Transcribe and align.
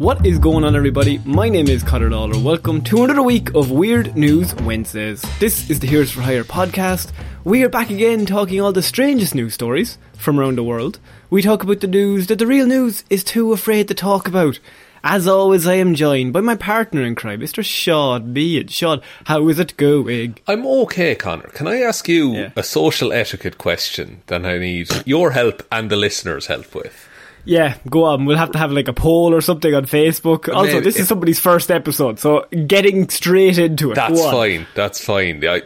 What 0.00 0.24
is 0.24 0.38
going 0.38 0.64
on, 0.64 0.74
everybody? 0.74 1.18
My 1.26 1.50
name 1.50 1.68
is 1.68 1.82
Connor 1.82 2.08
Lawler. 2.08 2.38
Welcome 2.42 2.80
to 2.84 3.04
another 3.04 3.20
week 3.22 3.54
of 3.54 3.70
Weird 3.70 4.16
News 4.16 4.54
Wednesdays. 4.54 5.20
This 5.40 5.68
is 5.68 5.80
the 5.80 5.86
Heroes 5.86 6.10
for 6.10 6.22
Hire 6.22 6.42
podcast. 6.42 7.12
We 7.44 7.62
are 7.64 7.68
back 7.68 7.90
again 7.90 8.24
talking 8.24 8.62
all 8.62 8.72
the 8.72 8.80
strangest 8.80 9.34
news 9.34 9.52
stories 9.52 9.98
from 10.16 10.40
around 10.40 10.56
the 10.56 10.62
world. 10.64 10.98
We 11.28 11.42
talk 11.42 11.62
about 11.62 11.80
the 11.80 11.86
news 11.86 12.28
that 12.28 12.38
the 12.38 12.46
real 12.46 12.66
news 12.66 13.04
is 13.10 13.22
too 13.22 13.52
afraid 13.52 13.88
to 13.88 13.94
talk 13.94 14.26
about. 14.26 14.58
As 15.04 15.26
always, 15.26 15.66
I 15.66 15.74
am 15.74 15.94
joined 15.94 16.32
by 16.32 16.40
my 16.40 16.56
partner 16.56 17.02
in 17.02 17.14
crime, 17.14 17.40
Mr. 17.40 17.62
Shod. 17.62 18.32
Be 18.32 18.56
it 18.56 18.70
Sean, 18.70 19.02
how 19.26 19.48
is 19.48 19.58
it 19.58 19.76
going? 19.76 20.38
I'm 20.46 20.64
okay, 20.66 21.14
Connor. 21.14 21.48
Can 21.52 21.66
I 21.68 21.80
ask 21.82 22.08
you 22.08 22.32
Yeah. 22.34 22.50
a 22.56 22.62
social 22.62 23.12
etiquette 23.12 23.58
question 23.58 24.22
that 24.28 24.46
I 24.46 24.56
need 24.58 24.88
your 25.04 25.32
help 25.32 25.62
and 25.70 25.90
the 25.90 25.96
listeners' 25.96 26.46
help 26.46 26.74
with? 26.74 27.06
Yeah, 27.44 27.76
go 27.88 28.04
on. 28.04 28.24
We'll 28.26 28.36
have 28.36 28.52
to 28.52 28.58
have 28.58 28.72
like 28.72 28.88
a 28.88 28.92
poll 28.92 29.34
or 29.34 29.40
something 29.40 29.74
on 29.74 29.86
Facebook. 29.86 30.52
Also, 30.54 30.80
this 30.80 30.96
is 30.96 31.08
somebody's 31.08 31.40
first 31.40 31.70
episode, 31.70 32.18
so 32.18 32.46
getting 32.66 33.08
straight 33.08 33.58
into 33.58 33.92
it. 33.92 33.94
That's 33.94 34.20
fine. 34.20 34.66
That's 34.74 35.02
fine. 35.04 35.44
I, 35.46 35.62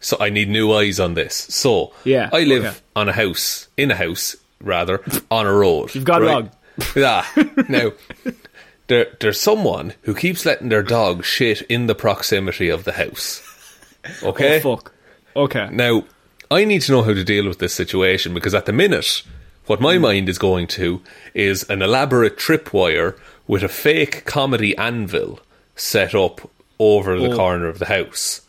so 0.00 0.16
I 0.20 0.30
need 0.30 0.48
new 0.48 0.72
eyes 0.72 1.00
on 1.00 1.14
this. 1.14 1.34
So 1.34 1.92
Yeah, 2.04 2.30
I 2.32 2.44
live 2.44 2.64
okay. 2.64 2.76
on 2.96 3.08
a 3.08 3.12
house, 3.12 3.68
in 3.76 3.90
a 3.90 3.94
house 3.94 4.36
rather, 4.60 5.02
on 5.30 5.46
a 5.46 5.52
road. 5.52 5.94
You've 5.94 6.04
gone 6.04 6.22
wrong. 6.22 6.50
Yeah. 6.96 7.24
Now, 7.68 7.92
there, 8.88 9.06
there's 9.20 9.38
someone 9.40 9.94
who 10.02 10.12
keeps 10.12 10.44
letting 10.44 10.70
their 10.70 10.82
dog 10.82 11.24
shit 11.24 11.62
in 11.62 11.86
the 11.86 11.94
proximity 11.94 12.68
of 12.68 12.82
the 12.82 12.92
house. 12.92 13.42
Oh, 14.22 14.30
okay. 14.30 14.60
Oh, 14.62 14.76
fuck. 14.76 14.92
Okay. 15.36 15.68
Now, 15.70 16.04
I 16.50 16.64
need 16.64 16.82
to 16.82 16.92
know 16.92 17.02
how 17.02 17.14
to 17.14 17.22
deal 17.22 17.46
with 17.46 17.58
this 17.60 17.74
situation 17.74 18.34
because 18.34 18.54
at 18.54 18.66
the 18.66 18.72
minute, 18.72 19.22
what 19.66 19.80
my 19.80 19.98
mind 19.98 20.28
is 20.28 20.38
going 20.38 20.66
to 20.68 21.00
is 21.34 21.68
an 21.70 21.82
elaborate 21.82 22.36
tripwire 22.36 23.18
with 23.46 23.62
a 23.62 23.68
fake 23.68 24.24
comedy 24.24 24.76
anvil 24.76 25.40
set 25.76 26.14
up 26.14 26.48
over 26.78 27.18
the 27.18 27.30
Oh. 27.32 27.36
corner 27.36 27.66
of 27.68 27.78
the 27.78 27.86
house. 27.86 28.40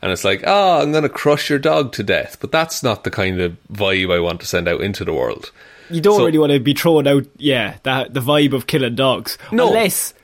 And 0.00 0.10
it's 0.10 0.24
like, 0.24 0.42
oh, 0.46 0.80
I'm 0.82 0.90
going 0.90 1.04
to 1.04 1.08
crush 1.08 1.48
your 1.48 1.60
dog 1.60 1.92
to 1.92 2.02
death. 2.02 2.38
But 2.40 2.50
that's 2.50 2.82
not 2.82 3.04
the 3.04 3.10
kind 3.10 3.40
of 3.40 3.56
vibe 3.72 4.12
I 4.12 4.18
want 4.18 4.40
to 4.40 4.46
send 4.46 4.66
out 4.66 4.80
into 4.80 5.04
the 5.04 5.12
world. 5.12 5.52
You 5.90 6.00
don't 6.00 6.16
So- 6.18 6.24
really 6.26 6.38
want 6.38 6.52
to 6.52 6.58
be 6.58 6.74
throwing 6.74 7.06
out, 7.06 7.24
yeah, 7.38 7.74
the, 7.84 8.08
the 8.10 8.20
vibe 8.20 8.52
of 8.52 8.66
killing 8.66 8.94
dogs. 8.96 9.38
No. 9.52 9.68
Unless, 9.68 10.14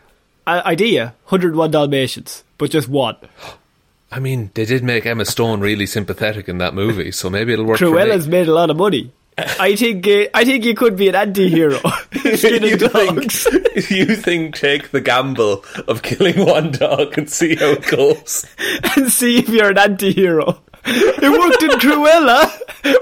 uh, 0.48 0.62
idea, 0.64 1.14
101 1.26 1.70
Dalmatians, 1.70 2.42
but 2.58 2.70
just 2.70 2.88
one. 2.88 3.16
I 4.10 4.18
mean, 4.20 4.50
they 4.54 4.64
did 4.64 4.82
make 4.82 5.04
Emma 5.04 5.26
Stone 5.26 5.60
really 5.60 5.84
sympathetic 5.86 6.48
in 6.48 6.56
that 6.58 6.74
movie, 6.74 7.12
so 7.12 7.28
maybe 7.28 7.52
it'll 7.52 7.66
work 7.66 7.78
for. 7.78 7.86
Cruella's 7.90 8.26
made 8.26 8.48
a 8.48 8.54
lot 8.54 8.70
of 8.70 8.76
money. 8.78 9.12
I 9.60 9.76
think 9.76 10.06
uh, 10.06 10.24
I 10.34 10.44
think 10.44 10.64
you 10.64 10.74
could 10.74 10.96
be 10.96 11.08
an 11.08 11.14
anti-hero. 11.14 11.78
You 12.24 12.76
dogs. 12.76 13.44
think 13.44 13.90
you 13.90 14.16
think 14.16 14.54
take 14.56 14.90
the 14.90 15.00
gamble 15.00 15.64
of 15.86 16.02
killing 16.02 16.44
one 16.44 16.72
dog 16.72 17.16
and 17.18 17.30
see 17.30 17.54
how 17.54 17.70
it 17.70 17.86
goes. 17.86 18.44
and 18.96 19.10
see 19.12 19.38
if 19.38 19.48
you're 19.48 19.70
an 19.70 19.78
anti-hero. 19.78 20.60
It 20.84 21.30
worked 21.30 21.62
in 21.62 21.70
Cruella 21.80 22.50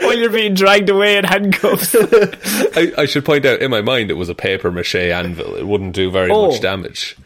while 0.03 0.19
you're 0.19 0.31
being 0.31 0.55
dragged 0.55 0.89
away 0.89 1.19
in 1.19 1.25
handcuffs. 1.25 1.95
I, 2.77 2.93
I 2.99 3.07
should 3.07 3.25
point 3.25 3.45
out, 3.45 3.61
in 3.61 3.71
my 3.71 3.81
mind, 3.83 4.11
it 4.11 4.15
was 4.15 4.29
a 4.29 4.35
paper 4.35 4.73
mache 4.73 4.97
anvil. 4.97 5.55
It 5.57 5.67
wouldn't 5.67 5.95
do 5.95 6.11
very 6.11 6.31
Oh. 6.33 6.49
much 6.51 6.61
damage. 6.61 7.17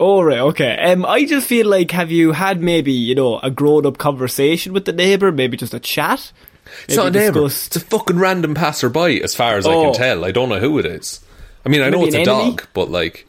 Oh 0.00 0.22
right, 0.22 0.38
okay. 0.40 0.76
Um, 0.92 1.04
I 1.06 1.24
just 1.24 1.46
feel 1.46 1.66
like 1.68 1.90
have 1.92 2.10
you 2.10 2.32
had 2.32 2.60
maybe 2.60 2.92
you 2.92 3.14
know 3.14 3.38
a 3.40 3.50
grown-up 3.50 3.96
conversation 3.98 4.72
with 4.72 4.84
the 4.84 4.92
neighbour, 4.92 5.30
maybe 5.32 5.56
just 5.56 5.72
a 5.74 5.80
chat? 5.80 6.32
It's 6.88 6.96
not 6.96 7.08
a 7.08 7.10
Maybe 7.10 7.24
neighbour. 7.26 7.46
It's 7.46 7.76
a 7.76 7.80
fucking 7.80 8.18
random 8.18 8.54
passerby, 8.54 9.22
as 9.22 9.34
far 9.34 9.56
as 9.56 9.66
I 9.66 9.72
Oh. 9.72 9.84
can 9.84 9.94
tell. 9.94 10.24
I 10.24 10.30
don't 10.32 10.48
know 10.48 10.60
who 10.60 10.78
it 10.78 10.86
is. 10.86 11.20
I 11.64 11.68
mean, 11.68 11.80
I 11.82 11.88
know 11.90 12.04
it's 12.04 12.14
a 12.14 12.20
enemy? 12.20 12.50
dog, 12.56 12.66
but 12.74 12.90
like, 12.90 13.26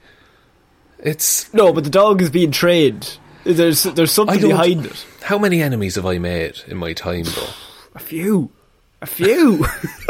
it's. 1.00 1.54
No, 1.54 1.72
but 1.74 1.84
the 1.84 1.90
dog 1.90 2.22
is 2.22 2.30
being 2.30 2.52
trained. 2.52 3.18
There's 3.44 3.84
there's 3.84 4.12
something 4.12 4.42
behind 4.42 4.86
it. 4.88 5.06
How 5.22 5.38
many 5.38 5.62
enemies 5.62 5.96
have 5.96 6.06
I 6.06 6.18
made 6.18 6.62
in 6.68 6.78
my 6.78 6.94
time, 6.94 7.24
though? 7.26 7.50
A 7.96 8.00
few, 8.00 8.50
a 9.02 9.06
few. 9.06 9.64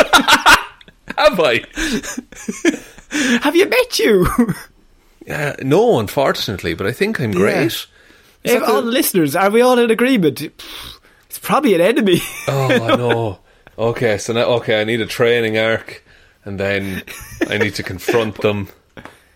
have 1.17 1.39
I? 1.39 1.63
have 3.41 3.55
you 3.55 3.67
met 3.67 3.99
you? 3.99 4.27
Uh, 5.29 5.53
no, 5.61 5.99
unfortunately, 5.99 6.73
but 6.75 6.87
I 6.87 6.91
think 6.91 7.19
I'm 7.19 7.31
great. 7.31 7.65
Is 7.67 7.87
If 8.43 8.59
the- 8.59 8.65
all 8.65 8.81
the 8.81 8.91
listeners, 8.91 9.35
are 9.35 9.49
we 9.49 9.61
all 9.61 9.77
in 9.79 9.89
agreement? 9.91 10.41
Probably 11.45 11.75
an 11.75 11.81
enemy. 11.81 12.19
Oh, 12.47 12.67
I 12.71 12.95
know. 12.95 13.39
Okay, 13.77 14.17
so 14.17 14.33
now, 14.33 14.45
okay, 14.57 14.81
I 14.81 14.83
need 14.83 15.01
a 15.01 15.05
training 15.05 15.57
arc, 15.57 16.03
and 16.43 16.59
then 16.59 17.03
I 17.49 17.57
need 17.57 17.75
to 17.75 17.83
confront 17.83 18.41
them, 18.41 18.67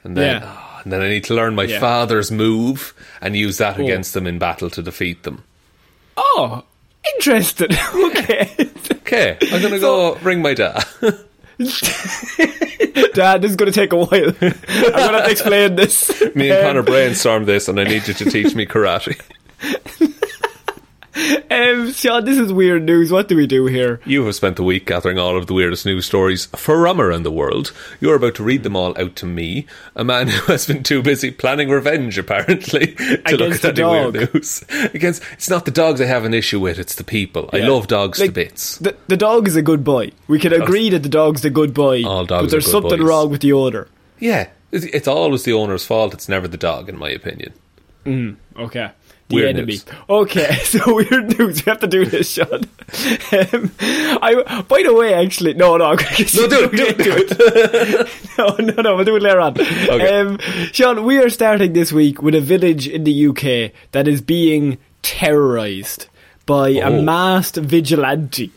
and 0.03 0.15
then, 0.17 0.41
Yeah. 0.41 0.55
oh, 0.57 0.81
and 0.83 0.91
then 0.93 1.01
I 1.01 1.09
need 1.09 1.23
to 1.25 1.33
learn 1.33 1.55
my 1.55 1.63
Yeah. 1.65 1.79
father's 1.79 2.31
move 2.31 2.93
and 3.21 3.35
use 3.35 3.57
that 3.57 3.77
Oh. 3.79 3.83
against 3.83 4.13
them 4.13 4.25
in 4.27 4.39
battle 4.39 4.69
to 4.71 4.81
defeat 4.81 5.23
them. 5.23 5.43
Oh, 6.17 6.63
interesting. 7.15 7.67
okay. 7.95 8.49
Okay, 8.91 9.37
I'm 9.51 9.61
gonna 9.61 9.79
go 9.89 10.15
ring 10.23 10.41
my 10.41 10.53
dad. 10.53 10.83
Dad, 13.13 13.41
this 13.41 13.51
is 13.51 13.57
going 13.57 13.69
to 13.71 13.75
take 13.77 13.91
a 13.91 13.97
while. 13.97 14.09
I'm 14.11 14.33
going 14.39 14.53
to 14.53 15.01
have 15.01 15.25
to 15.25 15.31
explain 15.31 15.75
this. 15.75 16.09
Me 16.35 16.49
and 16.51 16.61
Connor 16.61 16.83
brainstormed 16.83 17.45
this, 17.47 17.67
and 17.67 17.77
I 17.79 17.83
need 17.83 18.07
you 18.07 18.13
to 18.13 18.25
teach 18.31 18.55
me 18.55 18.65
karate. 18.65 19.19
Um, 21.51 21.91
Sean, 21.91 22.23
this 22.25 22.37
is 22.37 22.53
weird 22.53 22.83
news. 22.83 23.11
What 23.11 23.27
do 23.27 23.35
we 23.35 23.47
do 23.47 23.65
here? 23.65 23.99
You 24.05 24.23
have 24.25 24.35
spent 24.35 24.55
the 24.55 24.63
week 24.63 24.85
gathering 24.85 25.17
all 25.17 25.35
of 25.35 25.47
the 25.47 25.53
weirdest 25.53 25.85
news 25.85 26.05
stories 26.05 26.45
from 26.55 27.01
around 27.01 27.23
the 27.23 27.31
world. 27.31 27.73
You're 27.99 28.15
about 28.15 28.35
to 28.35 28.43
read 28.43 28.63
them 28.63 28.75
all 28.75 28.97
out 29.01 29.15
to 29.17 29.25
me, 29.25 29.65
a 29.95 30.03
man 30.03 30.27
who 30.27 30.51
has 30.51 30.67
been 30.67 30.83
too 30.83 31.01
busy 31.01 31.31
planning 31.31 31.69
revenge, 31.69 32.17
apparently, 32.17 32.93
to 32.95 33.11
look 33.11 33.27
Against 33.27 33.65
at 33.65 33.75
the 33.75 33.81
any 33.83 33.91
weird 33.91 34.13
dog. 34.13 34.33
news. 34.35 34.63
Against, 34.93 35.23
it's 35.33 35.49
not 35.49 35.65
the 35.65 35.71
dogs 35.71 35.99
I 35.99 36.05
have 36.05 36.23
an 36.23 36.33
issue 36.33 36.59
with; 36.59 36.77
it's 36.79 36.95
the 36.95 37.03
people. 37.03 37.49
I 37.51 37.57
love 37.57 37.87
dogs 37.87 38.19
Like, 38.19 38.29
to 38.29 38.33
bits. 38.35 38.77
The, 38.77 38.95
the 39.07 39.17
dog 39.17 39.47
is 39.47 39.55
a 39.55 39.61
good 39.63 39.83
boy. 39.83 40.11
We 40.27 40.39
can 40.39 40.53
agree 40.53 40.89
that 40.91 41.03
the 41.03 41.09
dog's 41.09 41.43
a 41.43 41.49
good 41.49 41.73
boy. 41.73 42.03
All 42.05 42.25
dogs 42.25 42.43
but 42.45 42.51
there's 42.51 42.69
something 42.71 42.99
boys. 42.99 43.07
wrong 43.07 43.29
with 43.31 43.41
the 43.41 43.53
owner. 43.53 43.87
Yeah, 44.19 44.49
it's, 44.71 44.85
it's 44.85 45.07
always 45.07 45.43
the 45.43 45.53
owner's 45.53 45.85
fault. 45.85 46.13
It's 46.13 46.29
never 46.29 46.47
the 46.47 46.57
dog, 46.57 46.87
in 46.89 46.97
my 46.97 47.09
opinion. 47.09 47.53
Okay. 48.57 48.91
The 49.29 49.35
Weird 49.35 49.49
enemy. 49.57 49.73
news. 49.73 49.85
Okay, 50.09 50.55
so 50.63 50.95
weird 50.95 51.37
news. 51.37 51.63
We 51.63 51.69
have 51.69 51.79
to 51.81 51.87
do 51.87 52.03
this, 52.05 52.31
Sean. 52.31 52.47
Um, 53.31 53.71
I, 54.23 54.63
by 54.67 54.81
the 54.83 54.93
way, 54.93 55.13
actually, 55.13 55.53
no, 55.53 55.77
no, 55.77 55.85
I'm 55.91 55.97
No, 55.97 56.47
do 56.47 56.69
it, 56.73 56.97
do 56.97 56.97
it. 56.97 58.37
no, 58.37 58.55
no, 58.57 58.81
no, 58.81 58.95
we'll 58.95 59.05
do 59.05 59.15
it 59.15 59.21
later 59.21 59.39
on. 59.39 59.51
Okay. 59.61 60.19
Um, 60.19 60.39
Sean, 60.71 61.03
we 61.03 61.19
are 61.19 61.29
starting 61.29 61.73
this 61.73 61.91
week 61.93 62.21
with 62.23 62.33
a 62.33 62.41
village 62.41 62.87
in 62.87 63.03
the 63.03 63.27
UK 63.27 63.71
that 63.91 64.07
is 64.07 64.19
being 64.21 64.79
terrorised 65.03 66.07
by 66.47 66.69
a 66.69 66.85
Oh. 66.89 67.01
masked 67.03 67.57
vigilante. 67.57 68.51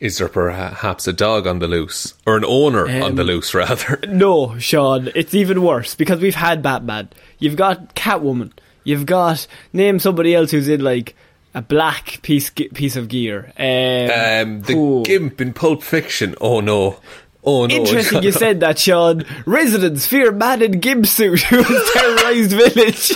Is 0.00 0.18
there 0.18 0.28
perhaps 0.28 1.06
a 1.06 1.12
dog 1.12 1.46
on 1.46 1.58
the 1.58 1.68
loose? 1.68 2.14
Or 2.26 2.36
an 2.38 2.44
owner 2.46 2.88
on 2.88 3.14
the 3.16 3.22
Um, 3.22 3.28
loose, 3.28 3.52
rather? 3.54 4.00
No, 4.08 4.58
Sean, 4.58 5.10
it's 5.14 5.34
even 5.34 5.62
worse 5.62 5.94
because 5.94 6.18
we've 6.18 6.34
had 6.34 6.62
Batman. 6.62 7.10
You've 7.38 7.56
got 7.56 7.94
Catwoman. 7.94 8.52
You've 8.84 9.06
got 9.06 9.46
name 9.72 9.98
somebody 9.98 10.34
else 10.34 10.50
who's 10.50 10.68
in 10.68 10.80
like 10.82 11.14
a 11.54 11.62
black 11.62 12.20
piece 12.22 12.50
piece 12.50 12.96
of 12.96 13.08
gear. 13.08 13.52
Um, 13.58 14.54
Um, 14.56 14.62
the 14.62 14.74
ooh. 14.74 15.02
Gimp 15.04 15.40
in 15.40 15.52
Pulp 15.52 15.82
Fiction. 15.82 16.34
Oh 16.40 16.60
no. 16.60 16.98
Oh 17.44 17.66
no. 17.66 17.74
Interesting 17.74 18.22
you 18.22 18.32
said 18.44 18.60
that, 18.60 18.78
Sean. 18.78 19.24
Residents 19.46 20.06
fear 20.06 20.32
man 20.32 20.62
in 20.62 20.80
gimp 20.80 21.06
suit 21.06 21.40
who 21.42 21.62
has 21.62 21.90
terrorised 21.94 22.52
village. 22.52 23.12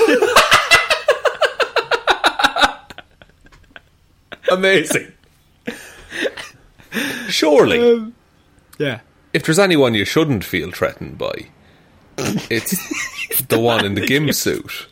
Amazing. 4.51 5.13
Surely, 7.29 7.79
Um, 7.95 8.15
yeah. 8.79 9.01
if 9.33 9.45
there's 9.45 9.59
anyone 9.59 9.95
you 9.95 10.05
shouldn't 10.05 10.45
feel 10.45 10.71
threatened 10.71 11.19
by, 11.19 11.49
it's 12.17 13.43
the 13.49 13.59
one 13.59 13.85
in 13.85 13.95
the 13.95 14.07
Gimp 14.07 14.33
suit. 14.35 14.87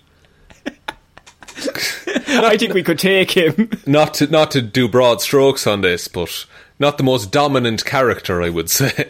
I 2.27 2.56
think 2.56 2.75
we 2.75 2.83
could 2.83 2.99
take 2.99 3.31
him. 3.31 3.71
Not 3.87 4.15
to 4.15 4.27
not 4.27 4.51
to 4.53 4.62
do 4.62 4.89
broad 4.89 5.21
strokes 5.21 5.67
on 5.67 5.81
this, 5.83 6.09
but 6.09 6.47
not 6.79 6.99
the 6.99 7.05
most 7.05 7.31
dominant 7.31 7.85
character, 7.85 8.43
I 8.43 8.51
would 8.51 8.71
say. 8.71 9.06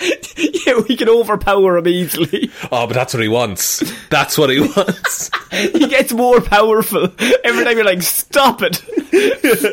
yeah, 0.36 0.80
we 0.88 0.96
can 0.96 1.08
overpower 1.08 1.76
him 1.78 1.88
easily. 1.88 2.50
Oh, 2.72 2.86
but 2.86 2.94
that's 2.94 3.12
what 3.14 3.22
he 3.22 3.28
wants. 3.28 3.82
That's 4.08 4.38
what 4.38 4.50
he 4.50 4.60
wants. 4.60 5.30
He 5.50 5.88
gets 5.88 6.12
more 6.12 6.40
powerful 6.40 7.08
every 7.42 7.64
time 7.64 7.76
you're 7.76 7.84
like, 7.84 8.02
stop 8.02 8.62
it. 8.62 8.76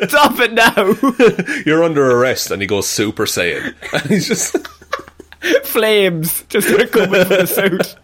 Stop 0.10 0.40
it 0.40 0.52
now. 0.52 0.96
You're 1.68 1.84
under 1.84 2.10
arrest, 2.12 2.50
and 2.50 2.62
he 2.62 2.68
goes 2.68 2.88
Super 2.88 3.26
Saiyan, 3.26 3.76
and 3.94 4.02
he's 4.10 4.28
just 4.28 4.58
flames 5.64 6.44
just 6.50 6.68
coming 6.68 6.88
from 6.88 7.10
the 7.12 7.46
south. 7.46 7.96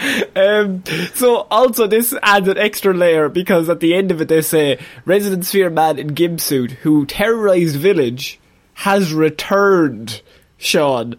Um, 0.36 0.82
so 1.14 1.46
also 1.50 1.86
this 1.86 2.14
adds 2.22 2.48
an 2.48 2.56
extra 2.56 2.94
layer 2.94 3.28
because 3.28 3.68
at 3.68 3.80
the 3.80 3.94
end 3.94 4.10
of 4.10 4.20
it 4.20 4.28
they 4.28 4.40
say 4.40 4.78
resident 5.04 5.44
sphere 5.44 5.68
man 5.68 5.98
in 5.98 6.08
gimp 6.08 6.40
suit 6.40 6.70
who 6.70 7.04
terrorised 7.04 7.76
village 7.76 8.40
has 8.74 9.12
returned. 9.12 10.22
Sean, 10.56 11.16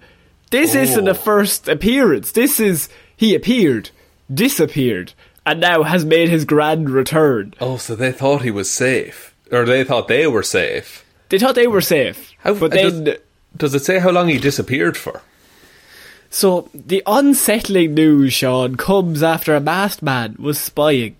this 0.49 0.73
isn't 0.73 1.07
a 1.07 1.13
first 1.13 1.67
appearance. 1.67 2.31
This 2.31 2.59
is 2.59 2.89
he 3.15 3.35
appeared, 3.35 3.91
disappeared, 4.33 5.13
and 5.45 5.59
now 5.59 5.83
has 5.83 6.03
made 6.03 6.29
his 6.29 6.45
grand 6.45 6.89
return. 6.89 7.53
Oh, 7.59 7.77
so 7.77 7.95
they 7.95 8.11
thought 8.11 8.41
he 8.41 8.51
was 8.51 8.71
safe, 8.71 9.35
or 9.51 9.65
they 9.65 9.83
thought 9.83 10.07
they 10.07 10.27
were 10.27 10.43
safe. 10.43 11.05
They 11.29 11.39
thought 11.39 11.55
they 11.55 11.67
were 11.67 11.81
safe, 11.81 12.33
How, 12.39 12.53
but 12.53 12.71
does, 12.71 13.17
does 13.55 13.73
it 13.75 13.85
say 13.85 13.99
how 13.99 14.09
long 14.09 14.27
he 14.27 14.37
disappeared 14.37 14.97
for? 14.97 15.21
So 16.33 16.69
the 16.73 17.03
unsettling 17.05 17.93
news, 17.93 18.31
Sean, 18.31 18.77
comes 18.77 19.21
after 19.21 19.53
a 19.53 19.59
masked 19.59 20.01
man 20.01 20.37
was 20.39 20.57
spying, 20.57 21.17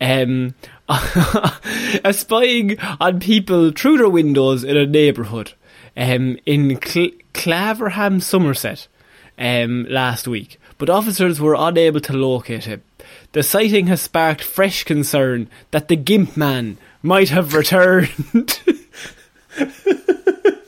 um, 0.00 0.54
spying 2.12 2.80
on 2.98 3.20
people 3.20 3.72
through 3.72 3.98
their 3.98 4.08
windows 4.08 4.64
in 4.64 4.78
a 4.78 4.86
neighbourhood, 4.86 5.52
um, 5.98 6.38
in 6.46 6.80
Cl- 6.82 7.10
Claverham, 7.34 8.22
Somerset, 8.22 8.88
um, 9.38 9.84
last 9.90 10.26
week. 10.26 10.58
But 10.78 10.88
officers 10.88 11.38
were 11.38 11.56
unable 11.58 12.00
to 12.00 12.14
locate 12.14 12.64
him. 12.64 12.82
The 13.32 13.42
sighting 13.42 13.88
has 13.88 14.00
sparked 14.00 14.42
fresh 14.42 14.82
concern 14.84 15.50
that 15.72 15.88
the 15.88 15.96
Gimp 15.96 16.38
Man 16.38 16.78
might 17.02 17.28
have 17.28 17.52
returned. 17.52 18.08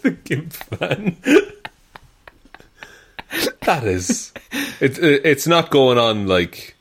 The 0.03 0.17
Gimp 0.23 0.81
man. 0.81 1.17
That 3.63 3.85
is, 3.85 4.33
it's 4.81 4.99
it's 4.99 5.47
not 5.47 5.71
going 5.71 5.99
on 5.99 6.27
like 6.27 6.75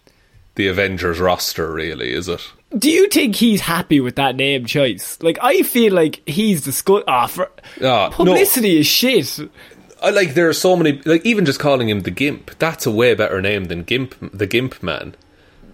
the 0.56 0.68
Avengers 0.68 1.20
roster, 1.20 1.72
really, 1.72 2.12
is 2.12 2.28
it? 2.28 2.42
Do 2.78 2.90
you 2.90 3.08
think 3.10 3.36
he's 3.36 3.62
happy 3.62 4.00
with 4.02 4.16
that 4.16 4.36
name 4.36 4.66
choice? 4.66 5.18
Like, 5.22 5.38
I 5.42 5.62
feel 5.62 5.94
like 5.94 6.22
he's 6.28 6.66
the 6.66 6.72
scut. 6.72 7.04
Ah, 7.08 7.28
for 7.28 7.50
Ah, 7.82 8.10
no. 8.10 8.10
publicity 8.12 8.80
is 8.80 8.88
shit. 8.88 9.40
I 10.04 10.10
like 10.10 10.34
there 10.34 10.50
are 10.50 10.54
so 10.54 10.76
many 10.76 11.02
like 11.06 11.26
even 11.26 11.46
just 11.46 11.60
calling 11.60 11.90
him 11.90 12.02
the 12.02 12.12
Gimp. 12.12 12.52
That's 12.60 12.86
a 12.86 12.92
way 12.92 13.16
better 13.16 13.42
name 13.42 13.66
than 13.66 13.84
Gimp, 13.84 14.16
the 14.34 14.46
Gimp 14.48 14.82
Man. 14.84 15.16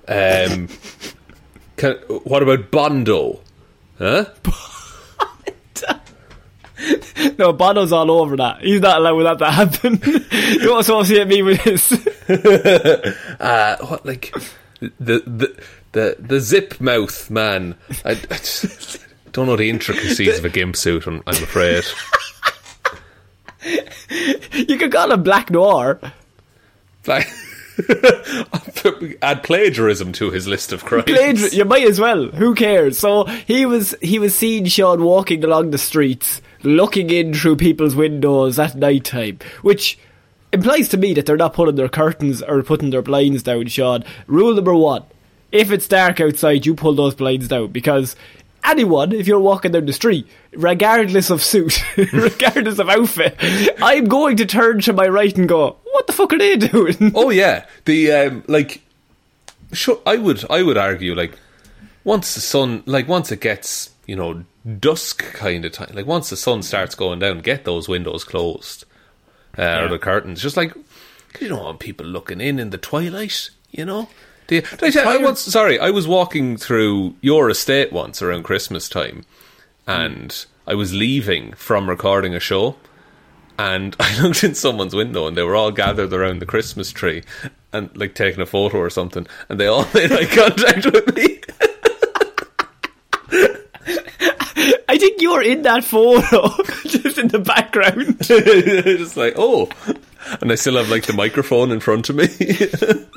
Um, 0.07 0.67
can, 1.77 1.93
what 2.23 2.43
about 2.43 2.69
Bondo? 2.71 3.39
Huh? 3.97 4.25
No, 7.37 7.53
Bono's 7.53 7.91
all 7.91 8.09
over 8.11 8.35
that. 8.37 8.61
He's 8.61 8.81
not 8.81 8.97
allowing 8.97 9.23
that 9.23 9.39
to 9.39 9.51
happen. 9.51 9.99
you 10.31 10.59
don't 10.59 10.79
associate 10.79 11.27
me 11.27 11.41
with 11.41 11.63
this. 11.63 11.91
Uh, 13.39 13.75
what 13.85 14.05
like 14.05 14.33
the 14.79 15.19
the 15.25 15.63
the 15.91 16.15
the 16.19 16.39
Zip 16.39 16.79
Mouth 16.79 17.29
Man? 17.29 17.75
I, 18.05 18.11
I 18.11 18.37
just 18.37 18.99
don't 19.31 19.47
know 19.47 19.55
the 19.57 19.69
intricacies 19.69 20.37
of 20.39 20.45
a 20.45 20.49
Gimp 20.49 20.75
suit. 20.75 21.07
I'm, 21.07 21.23
I'm 21.27 21.43
afraid. 21.43 21.83
You 24.51 24.77
could 24.77 24.91
call 24.91 25.11
him 25.11 25.23
Black 25.23 25.49
Noir. 25.49 25.99
Like, 27.07 27.27
add 29.21 29.43
plagiarism 29.43 30.11
to 30.13 30.31
his 30.31 30.47
list 30.47 30.71
of 30.71 30.85
crimes. 30.85 31.05
Plagiar- 31.05 31.53
you 31.53 31.65
might 31.65 31.87
as 31.87 31.99
well. 31.99 32.27
Who 32.27 32.55
cares? 32.55 32.97
So 32.97 33.25
he 33.25 33.65
was 33.65 33.95
he 34.01 34.19
was 34.19 34.35
seen 34.35 34.65
Sean 34.65 35.03
walking 35.03 35.43
along 35.43 35.71
the 35.71 35.77
streets, 35.77 36.41
looking 36.63 37.09
in 37.09 37.33
through 37.33 37.57
people's 37.57 37.95
windows 37.95 38.59
at 38.59 38.75
night 38.75 39.05
time, 39.05 39.39
which 39.61 39.97
implies 40.51 40.89
to 40.89 40.97
me 40.97 41.13
that 41.13 41.25
they're 41.25 41.37
not 41.37 41.53
pulling 41.53 41.75
their 41.75 41.89
curtains 41.89 42.41
or 42.41 42.61
putting 42.63 42.89
their 42.89 43.01
blinds 43.01 43.43
down, 43.43 43.67
Sean. 43.67 44.03
Rule 44.27 44.55
number 44.55 44.75
one: 44.75 45.03
if 45.51 45.71
it's 45.71 45.87
dark 45.87 46.19
outside, 46.19 46.65
you 46.65 46.75
pull 46.75 46.93
those 46.93 47.15
blinds 47.15 47.47
down 47.47 47.71
because. 47.71 48.15
Anyone, 48.63 49.11
if 49.11 49.25
you're 49.25 49.39
walking 49.39 49.71
down 49.71 49.87
the 49.87 49.91
street, 49.91 50.27
regardless 50.51 51.31
of 51.31 51.41
suit, 51.41 51.83
regardless 52.13 52.77
of 52.77 52.89
outfit, 52.89 53.35
I'm 53.81 54.05
going 54.05 54.37
to 54.37 54.45
turn 54.45 54.81
to 54.81 54.93
my 54.93 55.07
right 55.07 55.35
and 55.35 55.49
go, 55.49 55.77
"What 55.91 56.05
the 56.05 56.13
fuck 56.13 56.31
are 56.31 56.37
they 56.37 56.57
doing?" 56.57 57.11
Oh 57.15 57.29
yeah, 57.31 57.65
the 57.85 58.11
um, 58.11 58.43
like. 58.47 58.83
Sure, 59.73 59.99
I 60.05 60.17
would 60.17 60.45
I 60.47 60.61
would 60.61 60.77
argue 60.77 61.15
like 61.15 61.39
once 62.03 62.33
the 62.33 62.41
sun 62.41 62.83
like 62.85 63.07
once 63.07 63.31
it 63.31 63.41
gets 63.41 63.91
you 64.05 64.15
know 64.15 64.43
dusk 64.79 65.23
kind 65.33 65.65
of 65.65 65.71
time 65.71 65.89
like 65.93 66.05
once 66.05 66.29
the 66.29 66.37
sun 66.37 66.61
starts 66.63 66.95
going 66.95 67.19
down, 67.19 67.39
get 67.39 67.65
those 67.65 67.87
windows 67.89 68.23
closed 68.23 68.85
uh, 69.57 69.81
or 69.81 69.87
the 69.87 69.99
curtains. 69.99 70.41
Just 70.41 70.57
like 70.57 70.73
you 71.39 71.47
don't 71.47 71.63
want 71.63 71.79
people 71.79 72.05
looking 72.05 72.41
in 72.41 72.59
in 72.59 72.69
the 72.69 72.77
twilight. 72.77 73.49
You 73.71 73.85
know. 73.85 74.09
Do 74.47 74.55
you- 74.55 74.61
did 74.61 74.97
I, 74.97 75.13
I 75.13 75.17
once 75.17 75.39
sorry 75.41 75.79
I 75.79 75.89
was 75.91 76.07
walking 76.07 76.57
through 76.57 77.15
your 77.21 77.49
estate 77.49 77.91
once 77.91 78.21
around 78.21 78.43
Christmas 78.43 78.87
time, 78.89 79.23
and 79.87 80.45
I 80.67 80.75
was 80.75 80.93
leaving 80.93 81.53
from 81.53 81.89
recording 81.89 82.35
a 82.35 82.39
show 82.39 82.75
and 83.57 83.95
I 83.99 84.21
looked 84.21 84.43
in 84.43 84.53
someone's 84.55 84.93
window 84.95 85.25
and 85.27 85.35
they 85.35 85.43
were 85.43 85.55
all 85.55 85.71
gathered 85.71 86.13
around 86.13 86.39
the 86.39 86.45
Christmas 86.45 86.91
tree 86.91 87.23
and 87.73 87.89
like 87.97 88.13
taking 88.15 88.41
a 88.41 88.45
photo 88.45 88.77
or 88.77 88.89
something 88.89 89.25
and 89.49 89.59
they 89.59 89.67
all 89.67 89.87
made 89.93 90.11
eye 90.11 90.25
contact 90.25 90.85
with 90.85 91.15
me. 91.15 91.39
I 94.89 94.90
think 95.01 95.21
you're 95.21 95.41
in 95.41 95.63
that 95.63 95.83
photo, 95.83 96.47
just 96.85 97.17
in 97.17 97.27
the 97.27 97.39
background. 97.39 98.17
Just 98.23 99.17
like, 99.17 99.33
oh. 99.35 99.67
And 100.39 100.51
I 100.51 100.55
still 100.55 100.77
have 100.77 100.89
like 100.89 101.07
the 101.07 101.13
microphone 101.13 101.71
in 101.71 101.79
front 101.79 102.09
of 102.09 102.15
me. 102.15 102.27